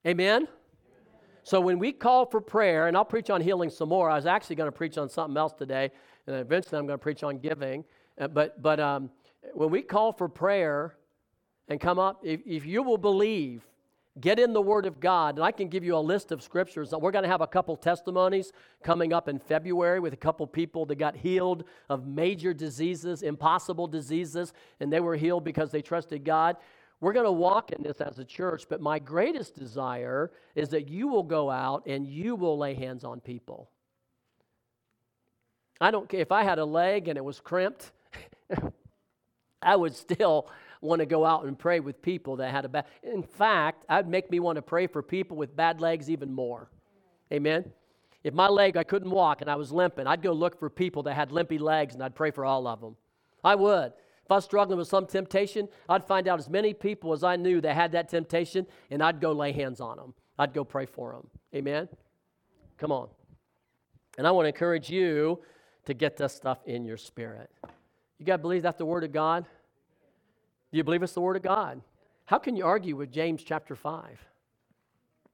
Amen? 0.07 0.49
So 1.45 1.61
when 1.61 1.78
we 1.78 1.93
call 1.93 2.26
for 2.26 2.40
prayer, 2.40 2.86
and 2.86 2.97
I'll 2.97 3.05
preach 3.05 3.28
on 3.30 3.40
healing 3.40 3.70
some 3.70 3.88
more. 3.88 4.09
I 4.09 4.14
was 4.14 4.26
actually 4.26 4.57
going 4.57 4.68
to 4.68 4.76
preach 4.76 4.97
on 4.97 5.09
something 5.09 5.36
else 5.36 5.53
today, 5.53 5.90
and 6.26 6.36
eventually 6.36 6.78
I'm 6.78 6.86
going 6.86 6.99
to 6.99 7.03
preach 7.03 7.24
on 7.24 7.38
giving. 7.38 7.84
Uh, 8.20 8.28
but 8.28 8.62
but 8.62 8.78
um, 8.78 9.11
when 9.55 9.70
we 9.70 9.82
call 9.82 10.12
for 10.12 10.28
prayer 10.28 10.95
and 11.68 11.80
come 11.80 11.99
up, 11.99 12.20
if, 12.24 12.40
if 12.47 12.66
you 12.66 12.82
will 12.82 12.99
believe, 12.99 13.62
get 14.20 14.38
in 14.38 14.53
the 14.53 14.61
Word 14.61 14.84
of 14.86 15.01
God, 15.01 15.36
and 15.36 15.45
I 15.45 15.53
can 15.53 15.68
give 15.68 15.84
you 15.84 15.97
a 15.97 15.99
list 15.99 16.32
of 16.32 16.43
scriptures. 16.43 16.93
We're 16.93 17.11
going 17.11 17.22
to 17.22 17.30
have 17.30 17.40
a 17.40 17.47
couple 17.47 17.76
testimonies 17.76 18.53
coming 18.82 19.12
up 19.12 19.28
in 19.28 19.38
February 19.38 20.01
with 20.01 20.12
a 20.12 20.18
couple 20.18 20.47
people 20.47 20.84
that 20.86 20.97
got 20.97 21.16
healed 21.16 21.64
of 21.88 22.07
major 22.07 22.53
diseases, 22.53 23.22
impossible 23.22 23.86
diseases, 23.86 24.53
and 24.80 24.93
they 24.93 25.01
were 25.01 25.16
healed 25.16 25.45
because 25.45 25.70
they 25.70 25.82
trusted 25.82 26.24
God. 26.24 26.57
We're 27.01 27.14
going 27.14 27.26
to 27.26 27.32
walk 27.32 27.72
in 27.72 27.82
this 27.82 28.01
as 28.01 28.18
a 28.18 28.24
church, 28.24 28.66
but 28.68 28.80
my 28.80 28.99
greatest 28.99 29.57
desire 29.57 30.30
is 30.55 30.68
that 30.68 30.88
you 30.88 31.09
will 31.09 31.24
go 31.24 31.51
out 31.51 31.84
and 31.86 32.07
you 32.07 32.36
will 32.36 32.59
lay 32.59 32.74
hands 32.74 33.03
on 33.03 33.18
people. 33.18 33.70
I 35.80 35.90
don't 35.90 36.09
care 36.09 36.20
if 36.20 36.30
I 36.30 36.45
had 36.45 36.61
a 36.61 36.64
leg 36.64 37.09
and 37.09 37.16
it 37.16 37.24
was 37.24 37.40
crimped, 37.40 37.90
I 39.63 39.77
would 39.77 39.95
still 39.95 40.49
want 40.81 41.01
to 41.01 41.07
go 41.07 41.25
out 41.25 41.45
and 41.45 41.59
pray 41.59 41.81
with 41.81 42.03
people 42.03 42.37
that 42.37 42.51
had 42.51 42.65
a 42.65 42.69
bad. 42.69 42.87
In 43.03 43.23
fact, 43.23 43.85
I'd 43.89 44.09
make 44.09 44.31
me 44.31 44.41
want 44.41 44.57
to 44.57 44.63
pray 44.63 44.87
for 44.87 45.03
people 45.03 45.37
with 45.37 45.57
bad 45.57 45.81
legs 45.81 46.11
even 46.11 46.33
more. 46.33 46.71
Amen. 47.33 47.73
If 48.25 48.35
my 48.35 48.49
leg 48.49 48.77
I 48.77 48.85
couldn't 48.85 49.11
walk 49.11 49.41
and 49.41 49.51
I 49.51 49.57
was 49.57 49.73
limping, 49.73 50.07
I'd 50.07 50.23
go 50.23 50.33
look 50.33 50.59
for 50.59 50.71
people 50.71 51.03
that 51.05 51.15
had 51.15 51.33
limpy 51.33 51.59
legs 51.59 51.95
and 51.95 52.03
I'd 52.03 52.15
pray 52.15 52.31
for 52.31 52.45
all 52.45 52.67
of 52.67 52.81
them. 52.81 52.97
I 53.43 53.55
would. 53.55 53.93
If 54.25 54.31
I 54.31 54.37
was 54.37 54.45
struggling 54.45 54.79
with 54.79 54.89
some 54.89 55.07
temptation, 55.07 55.69
I'd 55.89 56.05
find 56.05 56.29
out 56.29 56.39
as 56.39 56.49
many 56.49 56.75
people 56.75 57.13
as 57.13 57.25
I 57.25 57.37
knew 57.37 57.61
that 57.61 57.75
had 57.75 57.93
that 57.93 58.09
temptation, 58.09 58.67
and 58.91 59.03
I'd 59.03 59.21
go 59.21 59.33
lay 59.33 59.51
hands 59.51 59.81
on 59.81 59.97
them. 59.97 60.15
I'd 60.39 60.55
go 60.55 60.65
pray 60.65 60.87
for 60.87 61.13
them. 61.13 61.29
Amen? 61.55 61.89
Come 62.79 62.93
on. 62.93 63.09
And 64.17 64.27
I 64.27 64.31
want 64.31 64.45
to 64.45 64.49
encourage 64.49 64.91
you 64.91 65.41
to 65.87 65.95
get 65.95 66.17
this 66.17 66.35
stuff 66.35 66.59
in 66.67 66.85
your 66.85 66.97
spirit. 66.97 67.51
You 68.23 68.27
got 68.27 68.37
to 68.37 68.43
believe 68.43 68.62
that's 68.62 68.79
the 68.79 68.87
Word 68.87 69.03
of 69.03 69.11
God? 69.11 69.47
Do 70.70 70.77
you 70.77 70.85
believe 70.85 71.03
it's 71.03 71.12
the 71.12 71.20
Word 71.20 71.35
of 71.35 71.43
God? 71.43 71.83
How 72.25 72.39
can 72.39 72.55
you 72.55 72.64
argue 72.64 72.95
with 72.95 73.11
James 73.11 73.43
chapter 73.43 73.75
5? 73.75 74.25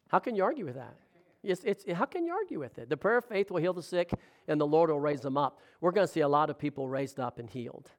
How 0.09 0.19
can 0.19 0.35
you 0.35 0.43
argue 0.43 0.65
with 0.65 0.77
that? 0.77 0.97
It's, 1.43 1.63
it's, 1.65 1.85
how 1.93 2.07
can 2.07 2.25
you 2.25 2.33
argue 2.33 2.59
with 2.59 2.79
it? 2.79 2.89
The 2.89 2.97
prayer 2.97 3.19
of 3.19 3.27
faith 3.27 3.51
will 3.51 3.59
heal 3.61 3.75
the 3.75 3.83
sick, 3.83 4.11
and 4.49 4.59
the 4.59 4.67
Lord 4.67 4.89
will 4.89 5.01
raise 5.01 5.21
them 5.21 5.37
up. 5.37 5.61
We're 5.83 5.91
going 5.91 6.07
to 6.07 6.11
see 6.11 6.21
a 6.21 6.29
lot 6.29 6.49
of 6.49 6.59
people 6.59 6.89
raised 6.89 7.21
up 7.21 7.39
and 7.39 7.51
healed 7.51 7.91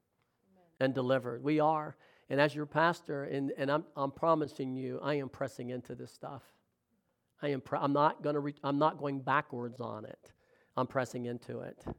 and 0.80 0.92
delivered. 0.92 1.44
We 1.44 1.60
are. 1.60 1.94
And 2.28 2.40
as 2.40 2.52
your 2.52 2.66
pastor, 2.66 3.22
and, 3.22 3.52
and 3.56 3.70
I'm, 3.70 3.84
I'm 3.94 4.10
promising 4.10 4.74
you, 4.74 4.98
I 5.04 5.14
am 5.14 5.28
pressing 5.28 5.70
into 5.70 5.94
this 5.94 6.10
stuff. 6.10 6.42
I 7.40 7.50
am 7.50 7.60
pre- 7.60 7.78
I'm 7.80 7.92
not 7.92 8.24
going 8.24 8.34
to 8.34 8.40
re- 8.40 8.56
I'm 8.64 8.80
not 8.80 8.98
going 8.98 9.20
backwards 9.20 9.80
on 9.80 10.04
it. 10.04 10.32
I'm 10.76 10.88
pressing 10.88 11.26
into 11.26 11.60
it. 11.60 11.78
Amen. 11.86 11.94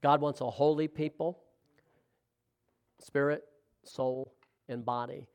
God 0.00 0.20
wants 0.20 0.40
a 0.40 0.48
holy 0.48 0.86
people, 0.86 1.42
spirit, 2.98 3.44
soul, 3.84 4.32
and 4.68 4.84
body. 4.84 5.26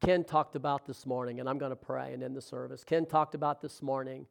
Ken 0.00 0.24
talked 0.24 0.56
about 0.56 0.86
this 0.86 1.04
morning, 1.04 1.40
and 1.40 1.48
I'm 1.48 1.58
going 1.58 1.70
to 1.70 1.76
pray 1.76 2.14
and 2.14 2.22
end 2.22 2.34
the 2.34 2.42
service. 2.42 2.84
Ken 2.84 3.04
talked 3.04 3.34
about 3.34 3.60
this 3.60 3.82
morning 3.82 4.26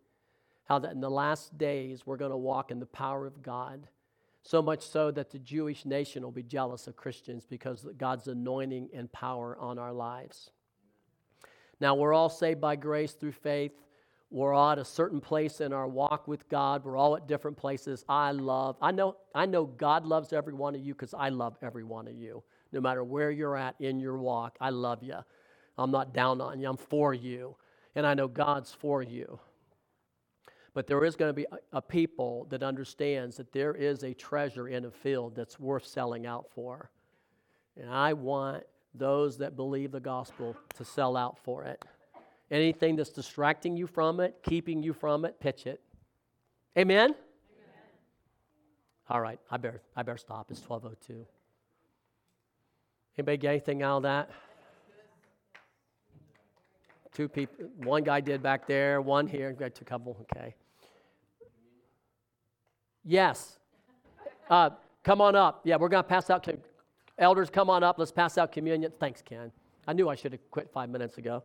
how 0.66 0.80
that 0.80 0.92
in 0.92 1.02
the 1.02 1.10
last 1.10 1.58
days 1.58 2.06
we're 2.06 2.18
going 2.18 2.32
to 2.32 2.38
walk 2.38 2.72
in 2.72 2.80
the 2.80 2.86
power 2.86 3.26
of 3.26 3.42
God 3.42 3.88
so 4.44 4.62
much 4.62 4.82
so 4.82 5.12
that 5.12 5.32
the 5.32 5.40
Jewish 5.40 5.86
nation 5.86 6.24
will 6.24 6.32
be 6.32 6.44
jealous 6.44 6.88
of 6.88 6.96
Christians 6.96 7.46
because 7.46 7.84
of 7.84 7.98
God's 7.98 8.28
anointing 8.28 8.90
and 8.94 9.12
power 9.12 9.58
on 9.60 9.78
our 9.78 9.94
lives. 9.94 10.52
Now, 11.80 11.96
we're 11.96 12.14
all 12.14 12.30
saved 12.30 12.60
by 12.62 12.76
grace 12.76 13.14
through 13.14 13.34
faith. 13.34 13.72
We're 14.32 14.54
all 14.54 14.72
at 14.72 14.78
a 14.78 14.86
certain 14.86 15.20
place 15.20 15.60
in 15.60 15.74
our 15.74 15.88
walk 15.88 16.28
with 16.28 16.48
God. 16.50 16.86
We're 16.86 16.98
all 16.98 17.16
at 17.16 17.28
different 17.28 17.58
places. 17.58 18.06
I 18.08 18.32
love, 18.32 18.78
I 18.80 18.92
know, 18.92 19.18
I 19.34 19.48
know 19.48 19.66
God 19.66 20.06
loves 20.06 20.34
every 20.34 20.54
one 20.54 20.76
of 20.76 20.82
you 20.82 20.94
because 20.94 21.16
I 21.16 21.30
love 21.30 21.58
every 21.64 21.84
one 21.84 22.08
of 22.08 22.14
you. 22.14 22.44
No 22.72 22.80
matter 22.80 23.04
where 23.04 23.32
you're 23.32 23.58
at 23.58 23.76
in 23.80 24.00
your 24.00 24.18
walk, 24.18 24.56
I 24.62 24.70
love 24.70 25.02
you. 25.02 25.16
I'm 25.78 25.90
not 25.90 26.14
down 26.14 26.42
on 26.42 26.60
you, 26.60 26.70
I'm 26.70 26.78
for 26.78 27.14
you. 27.14 27.56
And 27.96 28.06
I 28.06 28.14
know 28.14 28.28
God's 28.28 28.72
for 28.72 29.02
you. 29.02 29.40
But 30.76 30.86
there 30.86 31.04
is 31.04 31.16
going 31.16 31.30
to 31.30 31.34
be 31.34 31.48
a, 31.52 31.78
a 31.78 31.82
people 31.82 32.46
that 32.52 32.62
understands 32.62 33.38
that 33.38 33.52
there 33.52 33.74
is 33.74 34.04
a 34.04 34.14
treasure 34.14 34.68
in 34.68 34.86
a 34.86 34.92
field 34.92 35.36
that's 35.36 35.60
worth 35.60 35.86
selling 35.86 36.28
out 36.28 36.46
for. 36.54 36.92
And 37.76 37.90
I 37.90 38.14
want 38.14 38.64
those 38.94 39.40
that 39.40 39.56
believe 39.56 39.92
the 39.92 40.00
gospel 40.00 40.56
to 40.76 40.86
sell 40.86 41.18
out 41.18 41.40
for 41.40 41.64
it. 41.64 41.84
Anything 42.52 42.96
that's 42.96 43.12
distracting 43.12 43.78
you 43.78 43.86
from 43.86 44.20
it, 44.20 44.40
keeping 44.44 44.82
you 44.82 44.94
from 44.94 45.26
it, 45.26 45.40
pitch 45.40 45.68
it. 45.68 45.82
Amen? 46.78 47.12
Amen. 47.12 47.16
All 49.10 49.22
right, 49.22 49.40
I 49.52 49.58
better, 49.58 49.82
I 49.96 50.02
better 50.04 50.18
stop. 50.18 50.50
It's 50.50 50.62
1202. 50.62 51.26
Anybody 53.18 53.38
get 53.38 53.50
anything 53.50 53.84
out 53.84 53.98
of 53.98 54.04
that? 54.04 54.30
Two 57.14 57.28
people, 57.28 57.66
one 57.84 58.04
guy 58.04 58.22
did 58.22 58.42
back 58.42 58.66
there, 58.66 59.02
one 59.02 59.28
here, 59.28 59.52
got 59.52 59.76
two 59.76 59.84
couple, 59.84 60.18
okay. 60.22 60.56
Yes. 63.04 63.60
Uh, 64.50 64.70
come 65.04 65.22
on 65.22 65.36
up. 65.36 65.62
Yeah, 65.64 65.78
we're 65.78 65.90
going 65.90 66.04
to 66.04 66.08
pass 66.08 66.30
out. 66.30 66.48
elders, 67.18 67.50
come 67.50 67.70
on 67.70 67.84
up. 67.84 68.00
Let's 68.00 68.12
pass 68.12 68.38
out 68.38 68.52
communion. 68.52 68.92
Thanks, 69.00 69.22
Ken. 69.22 69.52
I 69.88 69.94
knew 69.94 70.10
I 70.10 70.16
should 70.16 70.32
have 70.32 70.52
quit 70.52 70.70
five 70.72 70.90
minutes 70.90 71.18
ago. 71.18 71.44